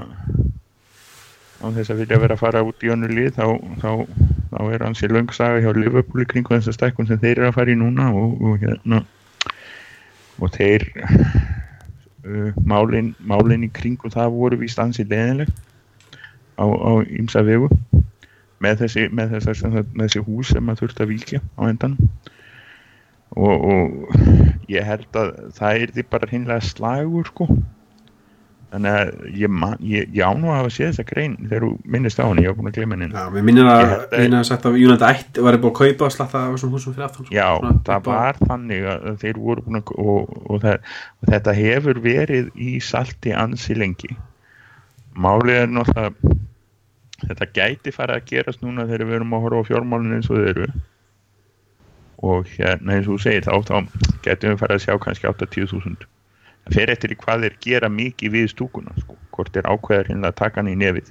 á 1.63 1.67
þess 1.71 1.93
að 1.93 2.01
vilja 2.03 2.19
vera 2.19 2.35
að 2.35 2.43
fara 2.43 2.63
út 2.67 2.83
í 2.83 2.91
önnur 2.91 3.13
lið 3.15 3.37
þá, 3.37 3.45
þá, 3.79 3.91
þá 4.51 4.59
er 4.75 4.83
hansi 4.83 5.09
löngsaga 5.09 5.61
hjá 5.63 5.71
Liverpool 5.77 6.23
í 6.25 6.27
kringu 6.29 6.57
þessa 6.57 6.75
stækkun 6.75 7.07
sem 7.09 7.21
þeir 7.21 7.37
eru 7.37 7.49
að 7.49 7.57
fara 7.57 7.73
í 7.73 7.79
núna 7.79 8.09
og, 8.11 8.35
og 8.43 8.63
hérna 8.63 9.03
og 10.43 10.51
þeir 10.57 10.89
uh, 12.27 12.49
málin, 12.65 13.13
málin 13.19 13.65
í 13.67 13.71
kringu 13.73 14.11
það 14.13 14.35
voru 14.37 14.59
víst 14.61 14.81
hansi 14.81 15.05
leðinleg 15.07 15.51
á, 16.59 16.65
á 16.65 16.91
ymsa 17.07 17.43
vegu. 17.45 17.69
Með 18.63 18.85
þessi, 18.85 19.09
með 19.11 19.37
þessi, 19.37 19.67
með 19.67 20.05
þessi 20.05 20.23
hús 20.23 20.53
sem 20.53 20.63
maður 20.63 20.85
þurfti 20.85 21.03
að 21.03 21.11
víkja 21.11 21.39
á 21.59 21.61
endan 21.67 21.97
og, 23.35 23.65
og 23.65 24.69
ég 24.71 24.85
held 24.87 25.17
að 25.19 25.31
það 25.57 25.79
er 25.81 25.93
því 25.95 26.05
bara 26.13 26.29
hinnlega 26.31 26.67
slagur 26.69 27.27
sko 27.27 27.47
þannig 28.73 28.95
að 28.97 29.09
ég, 29.37 29.51
man, 29.53 29.73
ég, 29.85 30.07
ég 30.17 30.23
án 30.25 30.43
og 30.47 30.55
hafa 30.57 30.71
séð 30.73 30.87
þessa 30.89 31.03
grein 31.11 31.33
þegar 31.43 31.65
þú 31.67 31.71
minnist 31.93 32.17
á 32.19 32.25
hann, 32.25 32.39
ég 32.41 32.49
var 32.49 32.55
búin 32.57 32.69
að 32.71 32.77
glemja 32.79 32.97
henni. 32.97 33.09
Já, 33.13 33.25
við 33.35 33.45
minnum 33.49 33.69
að 33.69 33.91
eina 34.17 34.39
að 34.39 34.47
sagt 34.49 34.65
að 34.65 34.77
United 34.81 35.05
1 35.37 35.41
var 35.45 35.57
búin 35.61 35.73
að 35.73 35.79
kaupa 35.79 36.07
og 36.07 36.13
slatta 36.15 36.41
af 36.41 36.55
þessum 36.55 36.73
húsum 36.73 36.95
fyrir 36.95 37.05
aftan 37.07 37.27
sko. 37.27 37.35
Já, 37.37 37.47
Svona 37.59 37.73
það 37.85 37.99
á- 38.01 38.07
var 38.09 38.39
þannig 38.49 38.87
að 38.93 39.19
þeir 39.23 39.41
voru 39.45 39.65
búin 39.67 39.79
að 39.81 39.91
og, 40.03 40.33
og, 40.49 40.61
það, 40.65 40.95
og 41.21 41.29
þetta 41.35 41.55
hefur 41.59 42.01
verið 42.07 42.49
í 42.57 42.71
salti 42.89 43.35
ansi 43.43 43.77
lengi. 43.77 44.09
Málið 45.13 45.59
er 45.61 45.69
náttúrulega 45.69 46.39
þetta 47.23 47.45
gæti 47.55 47.93
fara 47.95 48.17
að 48.17 48.25
gerast 48.33 48.63
núna 48.65 48.87
þegar 48.89 49.05
við 49.07 49.19
erum 49.19 49.37
að 49.37 49.45
horfa 49.45 49.61
á 49.61 49.69
fjármálun 49.69 50.15
eins 50.17 50.31
og 50.33 50.41
þeir 50.41 50.49
eru. 50.57 50.71
Og 52.23 52.49
hérna 52.57 52.97
eins 52.97 53.05
og 53.07 53.17
þú 53.19 53.21
segir 53.27 53.45
þá, 53.45 53.53
þá 53.69 53.77
getum 54.25 54.53
við 54.55 54.59
fara 54.63 54.75
að 54.79 54.83
sjá 54.87 54.97
kannski 55.05 55.29
80.000 55.29 56.09
það 56.63 56.77
fer 56.77 56.93
eftir 56.93 57.13
í 57.13 57.19
hvað 57.19 57.45
þeir 57.45 57.57
gera 57.67 57.89
mikið 57.91 58.35
við 58.37 58.49
stúkuna 58.53 58.95
sko. 59.01 59.17
hvort 59.33 59.53
þeir 59.55 59.65
ákveðar 59.65 60.09
hérna 60.11 60.29
að 60.29 60.39
taka 60.39 60.61
hann 60.61 60.69
í 60.69 60.75
nefið. 60.77 61.07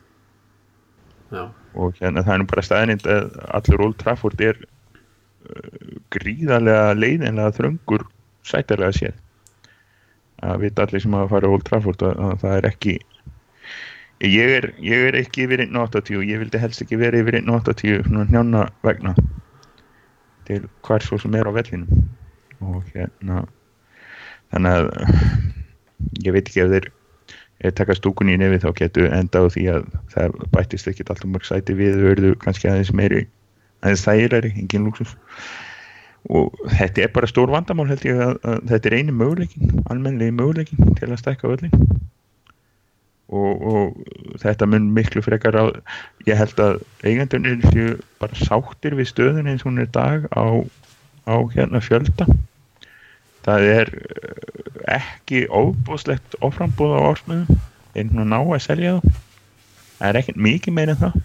Já, 1.32 1.42
og 1.74 1.96
hérna 1.98 2.22
það 2.22 2.34
er 2.34 2.40
nú 2.42 2.48
bara 2.53 2.62
staðnind 2.62 3.09
að 3.11 3.38
allur 3.59 3.84
Old 3.86 3.96
Trafford 3.98 4.44
er 4.44 4.61
uh, 4.62 5.96
gríðarlega 6.14 6.92
leiðinlega 6.94 7.57
þröngur 7.57 8.05
sætarlega 8.46 8.94
séð. 8.98 9.16
Að 10.42 10.62
vita 10.66 10.86
allir 10.86 11.03
sem 11.03 11.16
hafa 11.18 11.32
farið 11.34 11.50
á 11.50 11.55
Old 11.57 11.66
Trafford 11.66 12.05
að, 12.07 12.22
að 12.28 12.38
það 12.44 12.57
er 12.61 12.68
ekki 12.70 12.94
ég 14.22 14.55
er, 14.61 14.68
ég 14.78 15.09
er 15.09 15.18
ekki 15.18 15.46
yfir 15.46 15.64
1.80 15.64 16.20
og 16.20 16.28
ég 16.30 16.42
vildi 16.42 16.61
helst 16.62 16.84
ekki 16.84 16.98
vera 17.00 17.18
yfir 17.18 17.40
1.80 17.40 18.05
svona 18.07 18.26
hnjána 18.28 18.68
vegna 18.86 19.16
til 20.46 20.68
hver 20.86 21.03
svo 21.03 21.18
sem 21.18 21.34
er 21.34 21.50
á 21.50 21.53
vellinum. 21.55 22.07
Og 22.62 22.86
hérna 22.94 23.42
þannig 24.53 24.78
að 24.78 24.86
ég 26.26 26.36
veit 26.36 26.46
ekki 26.46 26.64
ef 26.64 26.72
þeir 26.72 26.90
taka 27.78 27.96
stúkunni 27.98 28.36
í 28.36 28.40
nefið 28.42 28.64
þá 28.64 28.70
getur 28.78 29.12
enda 29.14 29.42
á 29.42 29.46
því 29.55 29.66
að 29.72 29.84
það 30.14 30.40
bættist 30.55 30.88
ekkit 30.90 31.12
alltaf 31.12 31.30
mörg 31.30 31.46
sæti. 31.46 31.76
Við 31.78 31.98
þau 31.98 32.07
verðu 32.09 32.32
kannski 32.42 32.70
aðeins 32.70 32.94
meiri 32.94 33.26
aðeins 33.82 34.07
þægilegri, 34.07 34.55
engin 34.62 34.88
lúksus 34.88 35.14
og 36.30 36.55
þetta 36.70 37.03
er 37.03 37.12
bara 37.14 37.30
stór 37.30 37.50
vandamál 37.50 37.88
held 37.90 38.05
ég 38.07 38.20
að, 38.22 38.36
að 38.46 38.61
þetta 38.70 38.88
er 38.88 38.96
eini 39.00 39.14
möguleikin 39.16 39.82
almennlegi 39.90 40.34
möguleikin 40.38 40.94
til 40.98 41.09
að 41.11 41.18
stækka 41.18 41.50
völlin 41.50 41.72
og, 43.32 43.64
og 43.72 44.38
þetta 44.42 44.68
mun 44.70 44.86
miklu 44.94 45.22
frekar 45.24 45.59
á 45.59 45.64
ég 46.28 46.38
held 46.38 46.62
að 46.62 46.78
eigandunir 47.03 47.98
bara 48.22 48.38
sáttir 48.38 48.94
við 48.98 49.11
stöðun 49.11 49.50
eins 49.50 49.64
og 49.64 49.72
hún 49.72 49.82
er 49.82 49.90
dag 49.90 50.28
á, 50.30 50.62
á 51.26 51.36
hérna 51.57 51.82
fjölda 51.82 52.28
það 53.47 53.68
er 53.72 53.93
eh, 53.99 54.97
ekki 54.99 55.45
óbúslegt 55.49 56.38
oframbúð 56.40 56.97
á 56.97 57.01
ársmiðum. 57.11 57.61
Einn 57.93 58.22
og 58.22 58.28
ná 58.30 58.38
að 58.40 58.64
selja 58.64 58.97
það 58.97 59.20
það 60.03 60.09
er 60.11 60.18
ekkert 60.18 60.43
mikið 60.43 60.74
meir 60.74 60.93
en 60.93 61.01
það. 61.03 61.18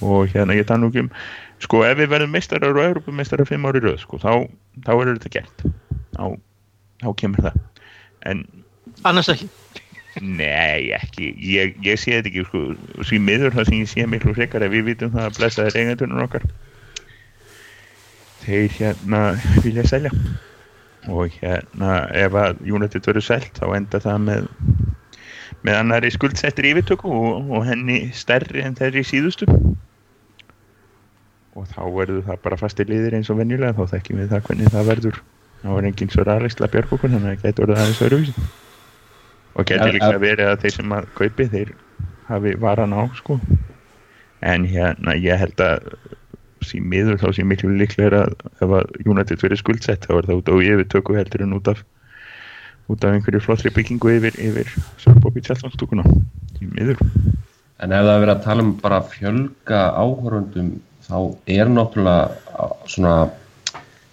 Og 0.00 0.32
hérna 0.32 0.56
ég 0.56 0.66
tala 0.66 0.82
nú 0.82 0.90
ekki 0.90 1.04
um 1.04 1.12
sko 1.60 1.82
ef 1.84 1.98
við 1.98 2.08
verðum 2.14 2.32
meistarar 2.32 2.78
og 2.78 2.86
Európa-meistarar 2.86 3.48
fimm 3.48 3.68
ári 3.68 3.82
röð 3.84 4.00
sko 4.00 4.18
þá, 4.18 4.48
þá 4.86 4.92
er 4.96 5.12
þetta 5.12 5.34
gert. 5.36 5.66
Þá, 6.16 6.24
þá 7.04 7.08
kemur 7.20 7.46
það. 7.46 7.60
En 8.30 8.42
Annars 9.06 9.30
ekki. 9.32 9.46
nei 10.24 10.90
ekki. 10.96 11.30
Ég, 11.38 11.76
ég 11.84 12.00
sé 12.00 12.16
þetta 12.16 12.32
ekki 12.32 12.46
sko. 12.48 12.64
Því 13.04 13.20
miður 13.28 13.54
það 13.54 13.68
sem 13.68 13.78
ég 13.78 13.92
sé 13.92 14.08
miklu 14.10 14.34
frekar 14.34 14.66
ef 14.66 14.74
við 14.74 14.88
vitum 14.90 15.14
það 15.14 15.28
að 15.28 15.38
blessa 15.38 15.68
þér 15.68 15.80
eigendunum 15.84 16.24
okkar 16.24 16.48
þeir 18.40 18.72
hérna 18.78 19.20
vilja 19.60 19.84
selja 19.88 20.10
og 21.08 21.32
hérna 21.40 22.02
ef 22.12 22.34
að 22.36 22.60
United 22.68 23.06
verður 23.06 23.24
selt 23.24 23.56
þá 23.56 23.66
enda 23.76 24.00
það 24.02 24.18
með 24.26 24.48
með 25.66 25.76
annari 25.76 26.10
skuldsettir 26.12 26.70
yfirtöku 26.70 27.10
og, 27.10 27.50
og 27.52 27.66
henni 27.68 28.02
stærri 28.16 28.64
en 28.64 28.76
þeirri 28.78 29.04
síðustu. 29.04 29.48
Og 31.58 31.66
þá 31.68 31.82
verður 31.92 32.24
það 32.28 32.40
bara 32.46 32.58
fastir 32.60 32.88
liðir 32.88 33.18
eins 33.18 33.30
og 33.32 33.40
venjulega 33.40 33.76
þá 33.76 33.96
þekkjum 33.96 34.22
við 34.22 34.32
það 34.32 34.44
hvernig 34.48 34.72
það 34.76 34.90
verður. 34.92 35.20
Þá 35.60 35.70
er 35.74 35.88
enginn 35.90 36.12
svo 36.14 36.24
ræðist 36.24 36.62
að 36.64 36.72
björg 36.76 36.94
okkur 36.96 37.12
þannig 37.12 37.26
að 37.26 37.42
það 37.42 37.48
getur 37.48 37.66
orðið 37.66 37.82
aðeins 37.82 38.02
öðruvísi. 38.06 38.46
Og 39.50 39.66
getur 39.68 39.92
líka 39.92 40.12
ja. 40.14 40.22
verið 40.22 40.52
að 40.52 40.62
þeir 40.62 40.76
sem 40.76 40.94
að 40.96 41.10
kaupi 41.18 41.48
þeir 41.52 41.74
hafi 42.30 42.54
varan 42.62 42.96
á 42.96 43.02
sko. 43.18 43.36
En 44.40 44.64
hérna 44.70 45.16
ég 45.20 45.42
held 45.42 45.60
að 45.60 45.90
því 46.64 46.82
miður 46.92 47.20
þá 47.20 47.28
sé 47.36 47.46
miklu 47.46 47.72
líklega 47.76 48.24
að 48.24 48.34
ef 48.60 48.74
að 48.80 48.92
United 49.06 49.40
verið 49.42 49.62
skuldsett 49.62 50.06
þá 50.06 50.12
er 50.18 50.28
það 50.28 50.40
út 50.40 50.52
á 50.52 50.54
yfirtöku 50.66 51.16
heldur 51.18 51.46
en 51.46 51.56
út 51.56 51.72
af 51.72 51.82
út 52.90 53.04
af 53.04 53.14
einhverju 53.14 53.40
flottri 53.44 53.70
byggingu 53.74 54.16
yfir, 54.16 54.36
yfir 54.40 54.70
Sörbobi 54.98 55.42
Tjálslandstúkuna 55.46 56.04
því 56.56 56.70
miður. 56.74 57.02
En 57.80 57.94
ef 57.94 58.02
það 58.04 58.14
er 58.14 58.24
verið 58.24 58.34
að 58.34 58.46
tala 58.46 58.64
um 58.66 58.72
bara 58.80 58.98
að 59.00 59.12
fjölga 59.14 59.82
áhörundum 59.96 60.72
þá 61.06 61.18
er 61.54 61.70
náttúrulega 61.70 62.70
svona, 62.90 63.14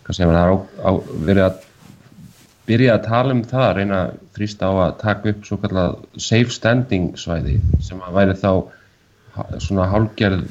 á, 0.08 0.56
á, 0.86 0.91
verið 1.26 1.43
að 1.48 1.66
byrja 2.68 2.95
að 2.98 3.08
tala 3.08 3.36
um 3.36 3.43
það, 3.48 3.68
reyna 3.80 4.00
að 4.04 4.16
þrýsta 4.38 4.70
á 4.70 4.74
að 4.86 4.95
taka 5.02 5.34
upp 5.34 5.45
svo 5.48 5.60
kallað 5.64 5.98
safe 6.22 6.54
standing 6.54 7.12
svæði 7.20 7.58
sem 7.84 8.02
að 8.04 8.18
væri 8.20 8.38
þá 8.38 8.52
svona 9.64 9.89
hálgerð 9.91 10.45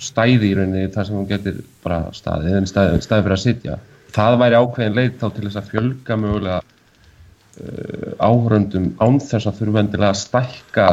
stæði 0.00 0.50
í 0.50 0.56
rauninni 0.58 0.90
þar 0.94 1.08
sem 1.08 1.18
hún 1.18 1.28
getur 1.30 1.62
bara 1.84 2.02
staðið, 2.16 2.58
en 2.58 2.68
staðið, 2.70 3.00
staðið 3.04 3.26
fyrir 3.26 3.36
að 3.36 3.42
sitja. 3.44 3.78
Það 4.14 4.36
væri 4.40 4.60
ákveðin 4.60 4.96
leið 4.98 5.16
þá 5.20 5.26
til 5.28 5.46
þess 5.46 5.60
að 5.60 5.70
fjölga 5.74 6.16
mögulega 6.18 6.60
uh, 6.60 8.12
áhörundum 8.18 8.90
án 8.98 9.20
þess 9.22 9.50
að 9.50 9.60
þurfa 9.60 9.84
endilega 9.84 10.14
að 10.14 10.22
stækka 10.24 10.88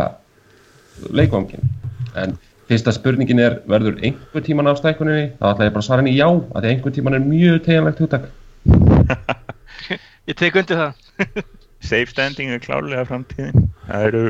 leikvangin 1.13 1.69
en 2.17 2.37
fyrsta 2.67 2.93
spurningin 2.95 3.41
er 3.41 3.59
verður 3.69 3.99
einhver 4.03 4.43
tíman 4.43 4.69
af 4.69 4.81
stækkuninni 4.81 5.29
þá 5.39 5.45
ætla 5.51 5.67
ég 5.67 5.75
bara 5.75 5.83
að 5.83 5.87
svara 5.87 6.03
henni 6.03 6.17
já 6.17 6.27
að 6.27 6.63
því 6.63 6.71
einhver 6.73 6.95
tíman 6.95 7.17
er 7.17 7.25
mjög 7.25 7.59
teganlegt 7.67 8.01
hugtak 8.03 8.27
Ég 10.27 10.35
tek 10.35 10.57
undir 10.59 10.81
það. 10.81 11.43
safe 11.79 12.11
standing 12.11 12.51
er 12.51 12.63
klárlega 12.63 13.05
framtíðin 13.07 13.69
það 13.87 14.07
eru 14.09 14.23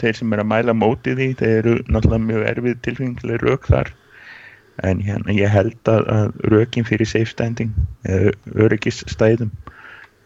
þeir 0.00 0.18
sem 0.18 0.34
er 0.34 0.42
að 0.42 0.50
mæla 0.52 0.74
móti 0.76 1.14
því 1.18 1.28
þeir 1.40 1.56
eru 1.58 1.74
náttúrulega 1.86 2.26
mjög 2.26 2.46
erfið 2.52 2.78
tilfengileg 2.86 3.44
rauk 3.44 3.68
þar. 3.70 3.92
En 4.86 5.02
hérna 5.02 5.34
ég 5.34 5.50
held 5.50 5.90
að, 5.90 6.06
að 6.14 6.38
rökin 6.54 6.86
fyrir 6.86 7.08
safe 7.10 7.32
standing 7.32 7.74
eða 8.06 8.32
öryggisstæðum 8.66 9.50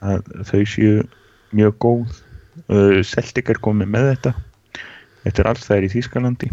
að 0.05 0.29
þau 0.51 0.62
séu 0.68 1.03
mjög 1.57 1.79
góð. 1.85 2.20
Uh, 2.68 3.01
Celtic 3.07 3.49
er 3.49 3.61
komið 3.64 3.93
með 3.95 4.09
þetta. 4.12 4.35
Er 5.29 5.49
alls 5.49 5.64
þær 5.68 5.87
í 5.87 5.93
Þýskalandi. 5.93 6.51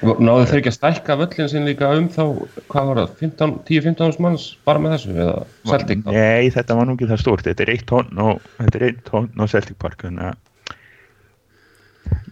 Náðu 0.00 0.46
þau 0.48 0.56
ekki 0.56 0.70
að 0.70 0.76
stækka 0.78 1.14
völlin 1.20 1.50
sinn 1.52 1.66
líka 1.68 1.90
um 1.94 2.06
þá, 2.10 2.22
hvað 2.72 2.86
var 2.88 3.00
það, 3.02 3.10
15 3.20 3.52
10-15 3.68 4.22
manns 4.24 4.46
bara 4.66 4.80
með 4.82 4.94
þessu 4.96 5.12
eða 5.12 5.34
Celtic? 5.68 6.06
Nei, 6.08 6.48
þetta 6.54 6.76
var 6.78 6.88
nú 6.88 6.94
ekki 6.96 7.10
það 7.10 7.20
stórt 7.20 7.44
þetta 7.46 7.64
er 7.66 7.72
eitt 7.74 7.84
tónn 7.90 8.22
er 8.64 8.96
tónn 9.06 9.28
á 9.36 9.44
Celtic 9.52 9.76
Park 9.82 10.00
þannig 10.06 10.30
að 10.30 10.40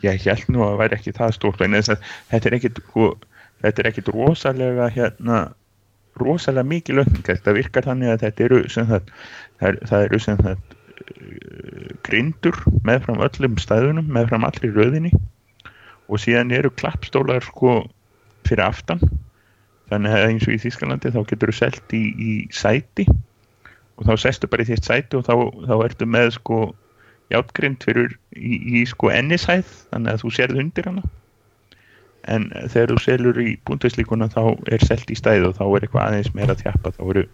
ég 0.04 0.26
held 0.26 0.50
nú 0.52 0.64
að 0.64 0.72
það 0.72 0.82
væri 0.82 0.98
ekki 0.98 1.16
það 1.16 1.36
stórt 1.36 1.64
en 1.64 1.78
þetta 1.80 2.40
er 2.40 2.58
ekkit 2.58 2.82
sko, 2.84 3.08
þetta 3.64 3.82
er 3.82 3.90
ekkit 3.90 4.12
rosalega 4.14 4.90
hérna 4.94 5.40
rosalega 6.18 6.66
mikið 6.66 7.00
lögning 7.00 7.24
þetta 7.26 7.54
virkar 7.56 7.86
þannig 7.86 8.12
að 8.12 8.24
þetta 8.24 8.46
eru 8.46 8.60
sem 8.72 8.88
það, 8.88 9.10
það, 9.60 9.80
er, 9.90 10.04
eru 10.08 10.20
sem 10.24 10.40
það 10.40 10.56
uh, 10.58 11.88
grindur 12.06 12.60
meðfram 12.86 13.22
öllum 13.26 13.58
stæðunum 13.60 14.10
meðfram 14.12 14.46
allri 14.48 14.72
röðinni. 14.74 15.12
Og 16.10 16.18
síðan 16.18 16.50
eru 16.54 16.72
klappstólar 16.74 17.44
sko 17.46 17.84
fyrir 18.48 18.66
aftan. 18.66 19.02
Þannig 19.90 20.14
að 20.14 20.24
eins 20.26 20.46
og 20.46 20.54
í 20.54 20.62
Þýskalandi 20.62 21.12
þá 21.14 21.20
getur 21.30 21.52
þú 21.52 21.56
selt 21.60 21.94
í, 21.94 22.02
í 22.10 22.32
sæti. 22.54 23.06
Og 23.98 24.08
þá 24.08 24.14
sestu 24.18 24.50
bara 24.50 24.64
í 24.64 24.70
þitt 24.70 24.88
sæti 24.88 25.18
og 25.18 25.26
þá, 25.28 25.34
þá 25.68 25.74
ertu 25.86 26.08
með 26.10 26.34
sko 26.38 26.60
játgrind 27.30 27.84
fyrir 27.86 28.14
í, 28.34 28.80
í 28.80 28.84
sko 28.88 29.10
ennisæð 29.14 29.68
þannig 29.92 30.14
að 30.14 30.22
þú 30.24 30.32
sérð 30.36 30.62
undir 30.64 30.90
hana. 30.90 31.04
En 32.30 32.50
þegar 32.52 32.92
þú 32.92 33.02
selur 33.04 33.38
í 33.40 33.52
búndvæslíkuna 33.66 34.28
þá 34.32 34.42
er 34.70 34.82
selt 34.84 35.10
í 35.10 35.16
stæði 35.16 35.48
og 35.48 35.56
þá 35.56 35.64
er 35.66 35.86
eitthvað 35.86 36.06
aðeins 36.06 36.34
meira 36.36 36.56
að 36.56 36.66
þjappa. 36.66 36.92
Þá 36.98 37.04
eru 37.06 37.24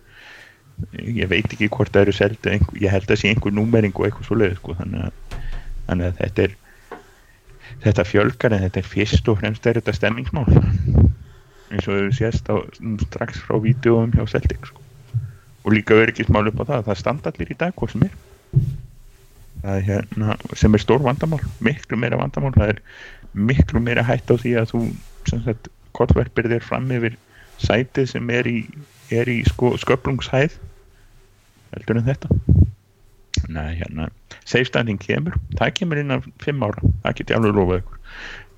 ég 1.01 1.29
veit 1.31 1.49
ekki 1.49 1.71
hvort 1.73 1.93
það 1.93 2.07
eru 2.07 2.15
selt 2.17 2.47
einhver, 2.51 2.79
ég 2.83 2.93
held 2.93 3.11
að 3.11 3.21
sé 3.21 3.33
einhver 3.33 3.55
númering 3.57 3.97
og 3.97 4.07
eitthvað 4.07 4.29
svo 4.29 4.39
leið 4.39 4.57
sko, 4.59 4.77
þannig, 4.77 5.07
að, 5.09 5.45
þannig 5.89 6.09
að 6.11 6.19
þetta 6.21 6.47
er 6.47 6.57
þetta 7.85 8.07
fjölgar 8.09 8.57
en 8.57 8.65
þetta 8.67 8.83
er 8.83 8.91
fyrst 8.91 9.31
og 9.31 9.39
fremst 9.41 9.69
er 9.69 9.81
þetta 9.81 9.95
stemmingsmál. 9.97 10.47
Eins 11.73 11.89
og 11.89 11.97
þau 11.97 12.13
sést 12.15 12.51
á, 12.53 12.57
strax 13.07 13.41
frá 13.43 13.59
vídeoum 13.63 14.13
hjá 14.15 14.27
Celtic 14.37 14.69
sko. 14.69 14.83
og 15.67 15.73
líka 15.75 15.97
öryggismál 15.99 16.47
upp 16.47 16.61
á 16.63 16.65
það 16.69 16.85
það 16.87 16.99
standa 17.01 17.31
allir 17.33 17.49
í 17.51 17.57
dag 17.59 17.73
hvort 17.75 17.91
sem 17.91 18.05
er 18.07 18.13
er 19.75 19.87
hérna, 19.87 20.37
sem 20.55 20.75
er 20.75 20.83
stór 20.83 21.03
vandamál 21.05 21.43
miklu 21.65 21.99
meira 22.01 22.19
vandamál 22.21 22.55
það 22.57 22.75
er 22.75 22.83
miklu 23.37 23.83
meira 23.83 24.05
hætt 24.07 24.31
á 24.31 24.35
því 24.39 24.55
að 24.61 24.73
þú 24.73 24.83
kottverpir 25.97 26.49
þér 26.53 26.65
fram 26.65 26.89
yfir 26.93 27.17
sætið 27.63 28.11
sem 28.13 28.31
er 28.31 28.49
í, 28.49 28.59
er 29.11 29.29
í 29.33 29.41
sko, 29.49 29.75
sköplungshæð 29.81 30.59
heldur 31.73 32.01
en 32.01 32.09
þetta? 32.09 32.33
Nei, 33.53 33.77
hérna, 33.79 34.09
safe 34.45 34.67
standing 34.69 34.99
kemur. 35.01 35.37
Það 35.59 35.73
kemur 35.79 36.01
innan 36.01 36.25
5 36.43 36.65
ára. 36.67 36.91
Það 37.05 37.17
get 37.19 37.31
ég 37.31 37.39
alveg 37.39 37.57
lofað 37.59 37.83
ykkur. 37.83 38.01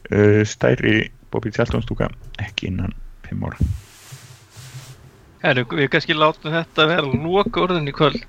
Uh, 0.08 0.40
stærri 0.48 0.94
Bobby 1.32 1.52
Tjaldónstúka 1.52 2.08
ekki 2.40 2.70
innan 2.70 2.94
5 3.28 3.44
ára. 3.48 3.68
Herru, 5.42 5.66
við 5.70 5.90
kannski 5.92 6.16
látum 6.18 6.54
þetta 6.54 6.88
vera 6.90 7.10
loka 7.26 7.62
orðin 7.66 7.90
í 7.90 7.94
kvöld 7.94 8.24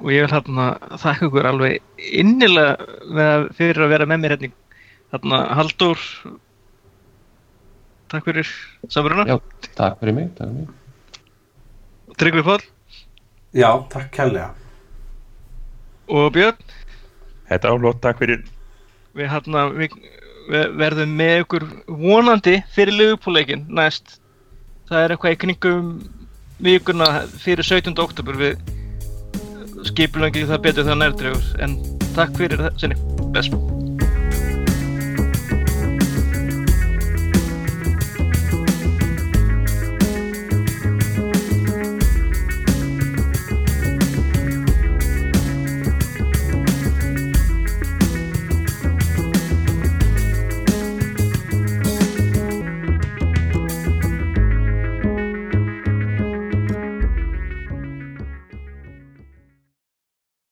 og 0.00 0.12
ég 0.12 0.24
vil 0.24 0.32
hérna 0.32 0.66
þakka 1.00 1.28
ykkur 1.28 1.48
alveg 1.50 2.04
innilega 2.20 3.00
með, 3.12 3.48
fyrir 3.58 3.84
að 3.84 3.92
vera 3.94 4.08
með 4.08 4.22
mér 4.22 4.36
hérna 4.36 4.52
hérna 5.10 5.40
Halldór. 5.58 6.04
Takk 8.10 8.26
fyrir 8.26 8.48
samveruna 8.90 9.26
Já, 9.28 9.36
takk 9.76 10.00
fyrir 10.00 10.16
mig, 10.16 10.30
takk 10.38 10.50
fyrir 10.50 10.56
mig. 10.60 10.76
Tryggvi 12.20 12.44
Páll. 12.46 12.64
Já, 13.56 13.70
takk 13.90 14.10
kærlega. 14.14 14.50
Og 16.10 16.32
Björn. 16.34 16.58
Þetta 17.50 17.70
álótt, 17.70 18.00
takk 18.02 18.18
fyrir. 18.22 18.42
Við, 19.14 19.30
hérna, 19.30 19.68
við, 19.74 19.94
við 20.50 20.74
verðum 20.78 21.14
með 21.18 21.44
ykkur 21.44 21.68
vonandi 21.86 22.58
fyrir 22.74 22.98
liðupúleikin 22.98 23.66
næst. 23.70 24.18
Það 24.90 25.04
er 25.04 25.14
eitthvað 25.14 25.36
í 25.36 25.40
kringum 25.44 25.90
vikuna 26.60 27.08
fyrir 27.40 27.66
17. 27.66 27.94
oktober 28.02 28.38
við 28.38 28.79
skipulum 29.88 30.28
ekki 30.28 30.46
það 30.50 30.64
betur 30.66 30.88
það 30.88 31.00
nærtregur 31.04 31.50
en 31.64 31.76
takk 32.16 32.36
fyrir 32.38 32.64
það 32.66 32.82
sinni, 32.82 32.98
bless 33.30 33.52